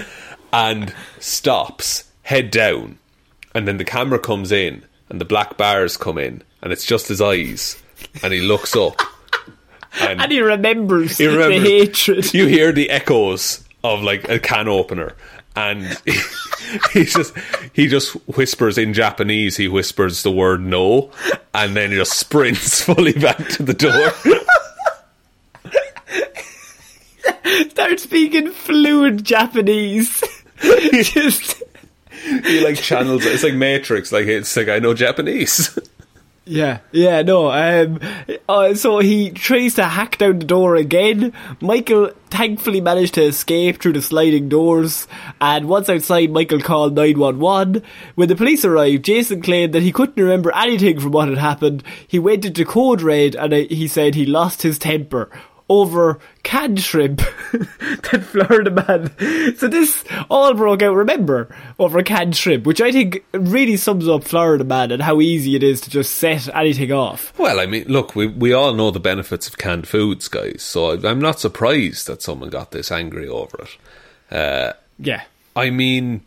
and 0.53 0.93
stops, 1.21 2.05
head 2.23 2.51
down. 2.51 2.99
And 3.55 3.69
then 3.69 3.77
the 3.77 3.85
camera 3.85 4.19
comes 4.19 4.51
in, 4.51 4.85
and 5.09 5.21
the 5.21 5.25
black 5.25 5.57
bars 5.57 5.97
come 5.97 6.19
in, 6.19 6.43
and 6.61 6.73
it's 6.73 6.85
just 6.85 7.07
his 7.07 7.21
eyes, 7.21 7.81
and 8.25 8.33
he 8.33 8.41
looks 8.41 8.75
up. 8.75 9.01
And, 10.01 10.21
and 10.21 10.33
he 10.33 10.41
remembers, 10.41 11.17
he 11.19 11.29
remembers- 11.29 11.63
the 11.63 11.79
hatred. 11.79 12.35
You 12.35 12.47
hear 12.47 12.73
the 12.73 12.91
echoes 12.91 13.65
of 13.85 14.03
like 14.03 14.29
a 14.29 14.41
can 14.41 14.67
opener, 14.67 15.15
and 15.57 15.85
he, 16.93 17.05
just 17.05 17.35
he 17.73 17.87
just 17.89 18.13
whispers 18.37 18.79
in 18.79 18.95
Japanese. 18.95 19.57
He 19.57 19.69
whispers 19.69 20.23
the 20.23 20.31
word 20.31 20.61
"no," 20.61 21.11
and 21.55 21.75
then 21.77 21.91
he 21.91 21.97
just 21.97 22.13
sprints 22.13 22.83
fully 22.87 23.13
back 23.13 23.37
to 23.37 23.63
the 23.63 23.75
door. 23.75 24.11
Start 27.71 28.01
speaking 28.01 28.51
fluent 28.51 29.23
Japanese. 29.23 30.23
Just 30.63 31.63
he 32.23 32.65
like 32.65 32.77
channels. 32.77 33.25
It's 33.25 33.43
like 33.43 33.55
Matrix. 33.55 34.13
Like 34.13 34.27
it's 34.27 34.57
like 34.57 34.69
I 34.69 34.79
know 34.79 34.95
Japanese. 34.95 35.77
Yeah, 36.51 36.81
yeah, 36.91 37.23
no. 37.23 37.49
Um, 37.53 38.01
uh, 38.49 38.75
so 38.75 38.99
he 38.99 39.31
tries 39.31 39.75
to 39.75 39.85
hack 39.85 40.19
down 40.19 40.41
the 40.41 40.45
door 40.45 40.75
again. 40.75 41.33
Michael 41.61 42.11
thankfully 42.29 42.81
managed 42.81 43.15
to 43.15 43.23
escape 43.23 43.81
through 43.81 43.93
the 43.93 44.03
sliding 44.03 44.49
doors, 44.49 45.07
and 45.41 45.69
once 45.69 45.89
outside, 45.89 46.33
Michael 46.33 46.61
called 46.61 46.97
911. 46.97 47.85
When 48.17 48.29
the 48.29 48.35
police 48.35 48.65
arrived, 48.65 49.05
Jason 49.05 49.43
claimed 49.43 49.73
that 49.75 49.85
he 49.85 49.93
couldn't 49.93 50.21
remember 50.21 50.53
anything 50.53 50.99
from 50.99 51.13
what 51.13 51.29
had 51.29 51.39
happened. 51.39 51.85
He 52.09 52.19
went 52.19 52.45
into 52.45 52.65
code 52.65 53.01
red, 53.01 53.37
and 53.37 53.53
uh, 53.53 53.57
he 53.71 53.87
said 53.87 54.17
he 54.17 54.27
lost 54.27 54.63
his 54.63 54.77
temper 54.77 55.31
over 55.71 56.19
canned 56.43 56.81
shrimp 56.81 57.19
that 57.53 58.23
Florida 58.25 58.71
man. 58.71 59.57
So 59.57 59.69
this 59.69 60.05
all 60.29 60.53
broke 60.53 60.83
out, 60.83 60.97
remember, 60.97 61.49
over 61.79 62.03
canned 62.03 62.37
shrimp, 62.37 62.67
which 62.67 62.81
I 62.81 62.91
think 62.91 63.25
really 63.33 63.77
sums 63.77 64.09
up 64.09 64.25
Florida 64.25 64.65
man 64.65 64.91
and 64.91 65.01
how 65.01 65.21
easy 65.21 65.55
it 65.55 65.63
is 65.63 65.81
to 65.83 65.91
just 65.91 66.17
set 66.17 66.53
anything 66.55 66.91
off. 66.91 67.33
Well, 67.39 67.61
I 67.61 67.67
mean, 67.67 67.85
look, 67.87 68.17
we 68.17 68.27
we 68.27 68.53
all 68.53 68.75
know 68.75 68.91
the 68.91 68.99
benefits 69.01 69.47
of 69.49 69.59
canned 69.59 69.87
foods, 69.87 70.27
guys. 70.29 70.63
So 70.63 71.01
I'm 71.07 71.21
not 71.21 71.39
surprised 71.39 72.09
that 72.09 72.21
someone 72.21 72.51
got 72.51 72.73
this 72.73 72.91
angry 72.91 73.29
over 73.29 73.63
it. 73.63 74.35
Uh, 74.37 74.73
Yeah. 74.99 75.23
I 75.55 75.71
mean, 75.71 76.23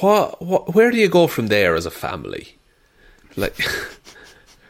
what, 0.00 0.40
what? 0.40 0.74
Where 0.74 0.90
do 0.90 0.96
you 0.96 1.08
go 1.08 1.26
from 1.26 1.48
there 1.48 1.74
as 1.76 1.84
a 1.86 1.90
family? 1.90 2.56
Like, 3.36 3.54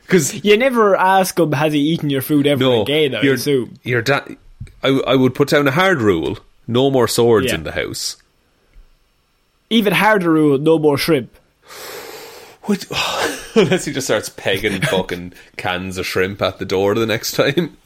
because 0.06 0.44
You 0.44 0.56
never 0.56 0.96
ask 0.96 1.38
him, 1.38 1.52
has 1.52 1.72
he 1.72 1.80
eaten 1.80 2.10
your 2.10 2.22
food 2.22 2.46
ever 2.46 2.60
no, 2.62 2.82
again, 2.82 3.14
I 3.14 3.22
your 3.22 3.34
assume. 3.34 3.74
your 3.82 4.02
dad. 4.02 4.36
I, 4.82 4.88
I 5.06 5.14
would 5.16 5.34
put 5.34 5.48
down 5.48 5.66
a 5.66 5.70
hard 5.72 6.00
rule: 6.02 6.38
no 6.66 6.90
more 6.90 7.08
swords 7.08 7.46
Yeah. 7.48 7.54
in 7.56 7.64
the 7.64 7.72
house. 7.72 8.16
Even 9.70 9.92
harder 9.94 10.30
rule, 10.30 10.58
no 10.58 10.78
more 10.78 10.98
shrimp. 10.98 11.34
What? 12.62 12.84
Unless 13.56 13.84
he 13.86 13.92
just 13.92 14.06
starts 14.06 14.28
pegging 14.28 14.80
fucking 14.82 15.32
cans 15.56 15.96
of 15.98 16.06
shrimp 16.06 16.40
at 16.42 16.58
the 16.58 16.64
door 16.64 16.94
the 16.94 17.06
next 17.06 17.32
time. 17.32 17.76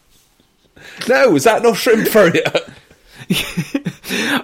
No, 1.08 1.34
is 1.36 1.44
that 1.44 1.62
no 1.62 1.74
shrimp 1.74 2.08
for 2.08 2.26
you? 2.34 2.42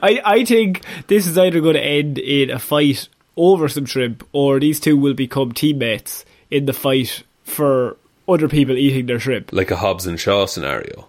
I, 0.03 0.21
I 0.25 0.45
think 0.45 0.83
this 1.07 1.27
is 1.27 1.39
either 1.39 1.61
going 1.61 1.75
to 1.75 1.81
end 1.85 2.19
in 2.19 2.51
a 2.51 2.59
fight 2.59 3.09
over 3.37 3.69
some 3.69 3.87
shrimp, 3.87 4.27
or 4.33 4.61
these 4.61 4.81
two 4.81 4.97
will 4.97 5.15
become 5.15 5.53
teammates 5.53 6.25
in 6.51 6.67
the 6.67 6.73
fight 6.73 7.23
for 7.45 7.97
other 8.29 8.49
people 8.49 8.77
eating 8.77 9.07
their 9.07 9.21
shrimp. 9.21 9.53
Like 9.53 9.71
a 9.71 9.77
Hobbs 9.77 10.07
and 10.07 10.19
Shaw 10.19 10.47
scenario. 10.47 11.07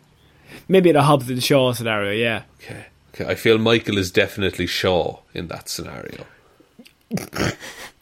Maybe 0.67 0.89
in 0.89 0.95
a 0.95 1.03
Hobbs 1.03 1.29
and 1.29 1.43
Shaw 1.43 1.73
scenario, 1.73 2.11
yeah. 2.11 2.43
Okay. 2.61 2.85
Okay. 3.13 3.31
I 3.31 3.35
feel 3.35 3.57
Michael 3.57 3.97
is 3.97 4.11
definitely 4.11 4.67
Shaw 4.67 5.19
in 5.33 5.47
that 5.47 5.69
scenario. 5.69 6.25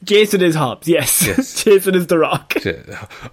Jason 0.04 0.42
is 0.42 0.56
Hobbs, 0.56 0.88
yes. 0.88 1.26
Yes. 1.26 1.64
Jason 1.64 1.96
is 1.96 2.08
The 2.08 2.18
Rock. 2.18 2.54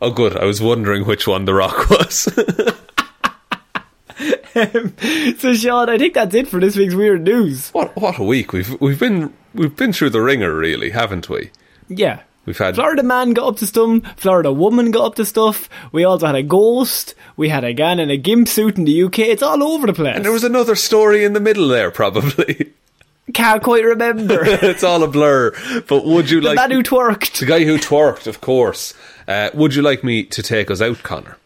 Oh, 0.03 0.11
good. 0.11 0.36
I 0.36 0.44
was 0.44 0.61
wondering 0.61 1.05
which 1.07 1.26
one 1.26 1.44
The 1.44 1.55
Rock 1.55 1.90
was. 1.90 2.14
so, 5.40 5.55
Shaun, 5.55 5.88
I 5.88 5.98
think 5.98 6.14
that's 6.14 6.34
it 6.34 6.48
for 6.48 6.61
this 6.61 6.76
week's 6.76 6.94
weird 6.94 7.22
news. 7.22 7.70
what 7.70 7.94
what 7.96 8.18
a 8.18 8.24
week 8.24 8.53
we've 8.53 8.80
we've 8.80 8.98
been 8.98 9.32
we've 9.55 9.76
been 9.76 9.92
through 9.92 10.11
the 10.11 10.20
ringer, 10.20 10.55
really, 10.55 10.90
haven't 10.90 11.28
we? 11.28 11.51
Yeah. 11.88 12.20
We've 12.47 12.57
had 12.59 12.74
Florida 12.74 13.03
man 13.03 13.32
got 13.32 13.49
up 13.49 13.57
to 13.59 13.66
stuff. 13.66 14.01
Florida 14.16 14.53
woman 14.53 14.91
got 14.91 15.05
up 15.05 15.14
to 15.16 15.24
stuff. 15.24 15.68
We 15.93 16.05
also 16.05 16.26
had 16.26 16.34
a 16.34 16.43
ghost. 16.43 17.14
We 17.36 17.49
had 17.49 17.64
a 17.64 17.74
gun 17.74 18.01
in 18.01 18.11
a 18.11 18.16
gimp 18.16 18.49
suit 18.49 18.78
in 18.78 18.84
the 18.84 19.03
UK. 19.05 19.20
It's 19.20 19.43
all 19.43 19.62
over 19.62 19.86
the 19.86 19.93
place. 19.93 20.16
and 20.16 20.24
there 20.24 20.32
was 20.32 20.45
another 20.45 20.74
story 20.74 21.24
in 21.24 21.32
the 21.34 21.41
middle 21.41 21.68
there, 21.68 21.91
probably. 21.91 22.72
Can't 23.34 23.62
quite 23.62 23.84
remember. 23.84 24.41
it's 24.45 24.82
all 24.82 25.03
a 25.03 25.09
blur. 25.09 25.53
But 25.86 26.05
would 26.05 26.30
you 26.30 26.41
the 26.41 26.49
like 26.49 26.57
man 26.57 26.70
who 26.70 26.82
twerked. 26.82 27.38
the 27.38 27.47
guy 27.47 27.64
who 27.64 27.76
twerked, 27.78 28.26
of 28.26 28.41
course? 28.41 28.95
Uh, 29.28 29.51
would 29.55 29.74
you 29.74 29.82
like 29.82 30.03
me 30.03 30.24
to 30.24 30.43
take 30.43 30.70
us 30.70 30.80
out, 30.80 31.03
Connor? 31.03 31.36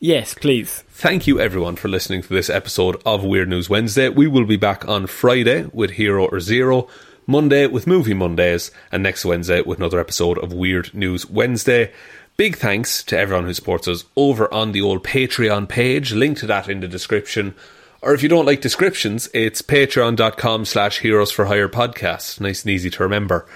Yes, 0.00 0.34
please. 0.34 0.82
Thank 0.88 1.26
you, 1.26 1.38
everyone, 1.40 1.76
for 1.76 1.88
listening 1.88 2.22
to 2.22 2.28
this 2.28 2.50
episode 2.50 3.00
of 3.06 3.22
Weird 3.24 3.48
News 3.48 3.70
Wednesday. 3.70 4.08
We 4.08 4.26
will 4.26 4.44
be 4.44 4.56
back 4.56 4.86
on 4.88 5.06
Friday 5.06 5.66
with 5.72 5.92
Hero 5.92 6.26
or 6.26 6.40
Zero, 6.40 6.88
Monday 7.26 7.66
with 7.66 7.86
Movie 7.86 8.14
Mondays, 8.14 8.70
and 8.92 9.02
next 9.02 9.24
Wednesday 9.24 9.60
with 9.62 9.78
another 9.78 10.00
episode 10.00 10.38
of 10.38 10.52
Weird 10.52 10.94
News 10.94 11.28
Wednesday. 11.28 11.92
Big 12.36 12.56
thanks 12.56 13.02
to 13.04 13.18
everyone 13.18 13.44
who 13.46 13.54
supports 13.54 13.88
us 13.88 14.04
over 14.14 14.52
on 14.52 14.72
the 14.72 14.82
old 14.82 15.02
Patreon 15.02 15.68
page. 15.68 16.12
Link 16.12 16.38
to 16.38 16.46
that 16.46 16.68
in 16.68 16.80
the 16.80 16.88
description. 16.88 17.54
Or 18.02 18.12
if 18.14 18.22
you 18.22 18.28
don't 18.28 18.46
like 18.46 18.60
descriptions, 18.60 19.28
it's 19.34 19.62
patreon.com 19.62 20.64
slash 20.66 20.98
heroes 21.00 21.32
for 21.32 21.46
hire 21.46 21.68
podcast. 21.68 22.40
Nice 22.40 22.62
and 22.62 22.70
easy 22.70 22.90
to 22.90 23.02
remember. 23.02 23.46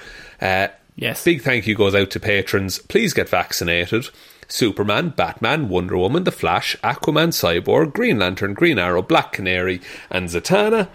Uh, 0.41 0.69
Yes. 0.97 1.25
Big 1.25 1.41
thank 1.41 1.67
you 1.67 1.75
goes 1.75 1.95
out 1.95 2.11
to 2.11 2.21
patrons. 2.21 2.79
Please 2.79 3.15
get 3.15 3.27
vaccinated. 3.27 4.11
Superman, 4.49 5.11
Batman, 5.11 5.71
Wonder 5.71 5.97
Woman, 5.97 6.25
The 6.25 6.33
Flash, 6.33 6.77
Aquaman, 6.85 7.29
Cyborg, 7.31 7.95
Green 7.95 8.19
Lantern, 8.19 8.53
Green 8.53 8.79
Arrow, 8.79 9.01
Black 9.01 9.33
Canary, 9.33 9.81
and 10.11 10.29
Zatanna. 10.29 10.89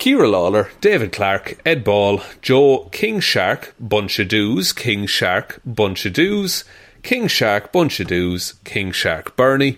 Ciara 0.00 0.28
Lawler, 0.28 0.70
David 0.80 1.12
Clarke, 1.12 1.60
Ed 1.66 1.84
Ball, 1.84 2.22
Joe 2.40 2.88
King 2.90 3.20
Shark, 3.20 3.74
Bunch 3.78 4.18
of 4.18 4.28
Doos, 4.28 4.72
King 4.72 5.06
Shark, 5.06 5.60
Bunch 5.66 6.06
of 6.06 6.14
Doos, 6.14 6.64
King 7.02 7.28
Shark, 7.28 7.70
Bunch 7.70 8.00
of 8.00 8.06
Doos, 8.06 8.54
King 8.64 8.92
Shark 8.92 9.36
Bernie, 9.36 9.76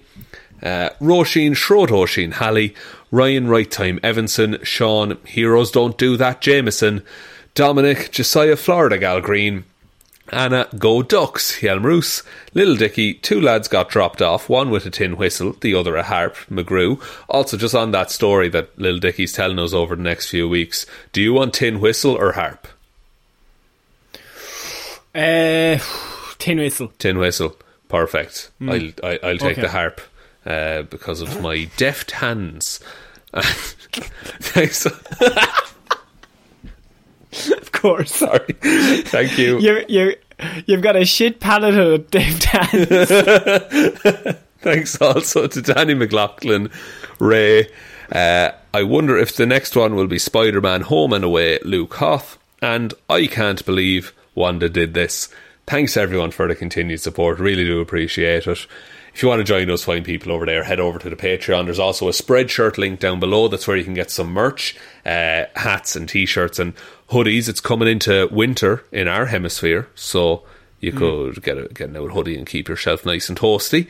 uh, 0.62 0.90
Roisin, 1.00 1.56
Schrödóisìn, 1.56 2.34
Hally, 2.34 2.72
Ryan 3.10 3.48
Right 3.48 3.68
Time 3.68 3.98
Evanson, 4.04 4.58
Shaun, 4.62 5.18
Heroes 5.26 5.72
Don't 5.72 5.98
Do 5.98 6.16
That, 6.16 6.40
Jamieson, 6.40 7.02
Dominic, 7.56 8.12
Josiah 8.12 8.54
Florida 8.54 8.98
Gal 8.98 9.20
Green, 9.20 9.64
Anna, 10.32 10.66
Go 10.78 11.02
Ducks, 11.02 11.60
Hjelmroos, 11.60 12.22
Little 12.54 12.74
Dicky, 12.76 13.14
two 13.14 13.40
lads 13.40 13.68
got 13.68 13.88
dropped 13.90 14.22
off, 14.22 14.48
one 14.48 14.70
with 14.70 14.86
a 14.86 14.90
tin 14.90 15.16
whistle, 15.16 15.52
the 15.60 15.74
other 15.74 15.94
a 15.96 16.02
harp, 16.02 16.36
McGrew. 16.50 17.00
Also, 17.28 17.56
just 17.56 17.74
on 17.74 17.90
that 17.90 18.10
story 18.10 18.48
that 18.48 18.76
Little 18.78 18.98
Dicky's 18.98 19.32
telling 19.32 19.58
us 19.58 19.72
over 19.74 19.94
the 19.94 20.02
next 20.02 20.30
few 20.30 20.48
weeks, 20.48 20.86
do 21.12 21.20
you 21.20 21.34
want 21.34 21.54
tin 21.54 21.80
whistle 21.80 22.14
or 22.16 22.32
harp? 22.32 22.66
Uh, 25.14 25.78
tin 26.38 26.58
whistle. 26.58 26.90
Tin 26.98 27.18
whistle, 27.18 27.54
perfect. 27.88 28.50
I'll 28.62 28.90
I, 29.02 29.18
I'll 29.22 29.38
take 29.38 29.58
Okay. 29.58 29.60
the 29.62 29.68
harp 29.68 30.00
uh, 30.46 30.82
because 30.82 31.20
of 31.20 31.42
my 31.42 31.68
deft 31.76 32.12
hands. 32.12 32.80
Thanks. 33.34 34.86
Of 37.62 37.72
course. 37.72 38.14
Sorry. 38.14 38.52
Thank 39.04 39.38
you. 39.38 39.58
You're, 39.58 39.82
you're, 39.88 40.14
you've 40.66 40.82
got 40.82 40.96
a 40.96 41.04
shit 41.04 41.40
palate 41.40 41.74
of 41.74 41.92
a 41.92 41.98
Dave 42.10 42.38
Dan. 42.40 42.86
Thanks 44.58 45.00
also 45.00 45.48
to 45.48 45.62
Danny 45.62 45.94
McLaughlin, 45.94 46.70
Ray. 47.18 47.68
Uh, 48.12 48.52
I 48.72 48.84
wonder 48.84 49.18
if 49.18 49.34
the 49.34 49.46
next 49.46 49.74
one 49.74 49.96
will 49.96 50.06
be 50.06 50.18
Spider 50.18 50.60
Man 50.60 50.82
Home 50.82 51.12
and 51.12 51.24
Away, 51.24 51.58
Luke 51.64 51.94
Hoth. 51.94 52.38
And 52.60 52.94
I 53.10 53.26
can't 53.26 53.64
believe 53.66 54.12
Wanda 54.36 54.68
did 54.68 54.94
this. 54.94 55.28
Thanks 55.66 55.96
everyone 55.96 56.30
for 56.30 56.46
the 56.46 56.54
continued 56.54 57.00
support. 57.00 57.40
Really 57.40 57.64
do 57.64 57.80
appreciate 57.80 58.46
it. 58.46 58.66
If 59.14 59.22
you 59.22 59.28
want 59.28 59.40
to 59.40 59.44
join 59.44 59.68
those 59.68 59.84
fine 59.84 60.04
people 60.04 60.32
over 60.32 60.46
there, 60.46 60.64
head 60.64 60.80
over 60.80 60.98
to 60.98 61.10
the 61.10 61.16
Patreon. 61.16 61.66
There's 61.66 61.78
also 61.78 62.08
a 62.08 62.12
spreadshirt 62.12 62.78
link 62.78 62.98
down 62.98 63.20
below. 63.20 63.48
That's 63.48 63.68
where 63.68 63.76
you 63.76 63.84
can 63.84 63.94
get 63.94 64.10
some 64.10 64.32
merch, 64.32 64.74
uh, 65.04 65.44
hats 65.54 65.94
and 65.94 66.08
t-shirts 66.08 66.58
and 66.58 66.72
hoodies. 67.10 67.48
It's 67.48 67.60
coming 67.60 67.88
into 67.88 68.28
winter 68.32 68.84
in 68.90 69.08
our 69.08 69.26
hemisphere, 69.26 69.88
so 69.94 70.44
you 70.80 70.92
could 70.92 71.42
get 71.42 71.58
a 71.58 71.68
get 71.68 71.90
an 71.90 71.96
old 71.96 72.12
hoodie 72.12 72.36
and 72.36 72.46
keep 72.46 72.68
yourself 72.68 73.04
nice 73.04 73.28
and 73.28 73.38
toasty. 73.38 73.86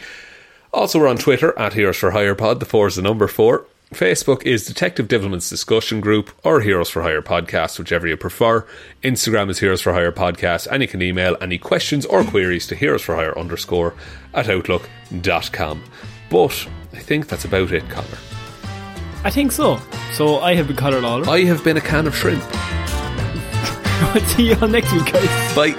Also, 0.72 0.98
we're 0.98 1.08
on 1.08 1.18
Twitter 1.18 1.56
at 1.58 1.74
Heroes 1.74 1.98
for 1.98 2.10
Hire 2.10 2.34
Pod. 2.34 2.58
The 2.58 2.66
four 2.66 2.88
is 2.88 2.96
the 2.96 3.02
number 3.02 3.28
four. 3.28 3.66
Facebook 3.92 4.42
is 4.44 4.66
Detective 4.66 5.08
Divilment's 5.08 5.48
discussion 5.48 6.00
group 6.00 6.30
or 6.44 6.60
Heroes 6.60 6.88
for 6.88 7.02
Hire 7.02 7.22
Podcast, 7.22 7.78
whichever 7.78 8.06
you 8.06 8.16
prefer. 8.16 8.66
Instagram 9.02 9.50
is 9.50 9.58
Heroes 9.58 9.80
for 9.80 9.92
Hire 9.92 10.12
Podcast, 10.12 10.66
and 10.70 10.82
you 10.82 10.88
can 10.88 11.02
email 11.02 11.36
any 11.40 11.58
questions 11.58 12.06
or 12.06 12.24
queries 12.24 12.66
to 12.68 12.74
Heroes 12.74 13.02
for 13.02 13.14
Hire 13.16 13.38
underscore 13.38 13.94
at 14.34 14.48
outlook.com. 14.48 15.84
But 16.30 16.68
I 16.92 16.98
think 16.98 17.28
that's 17.28 17.44
about 17.44 17.72
it, 17.72 17.88
Connor. 17.90 18.18
I 19.24 19.30
think 19.30 19.52
so. 19.52 19.78
So 20.12 20.38
I 20.40 20.54
have 20.54 20.66
been 20.66 20.76
Connor 20.76 21.00
Lawler. 21.00 21.28
I 21.28 21.44
have 21.44 21.62
been 21.62 21.76
a 21.76 21.80
can 21.80 22.06
of 22.06 22.16
shrimp. 22.16 22.42
See 24.30 24.48
you 24.48 24.56
all 24.60 24.68
next 24.68 24.92
week, 24.92 25.12
guys. 25.12 25.54
Bye. 25.54 25.74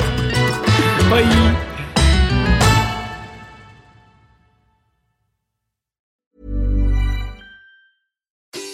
Bye. 1.10 1.70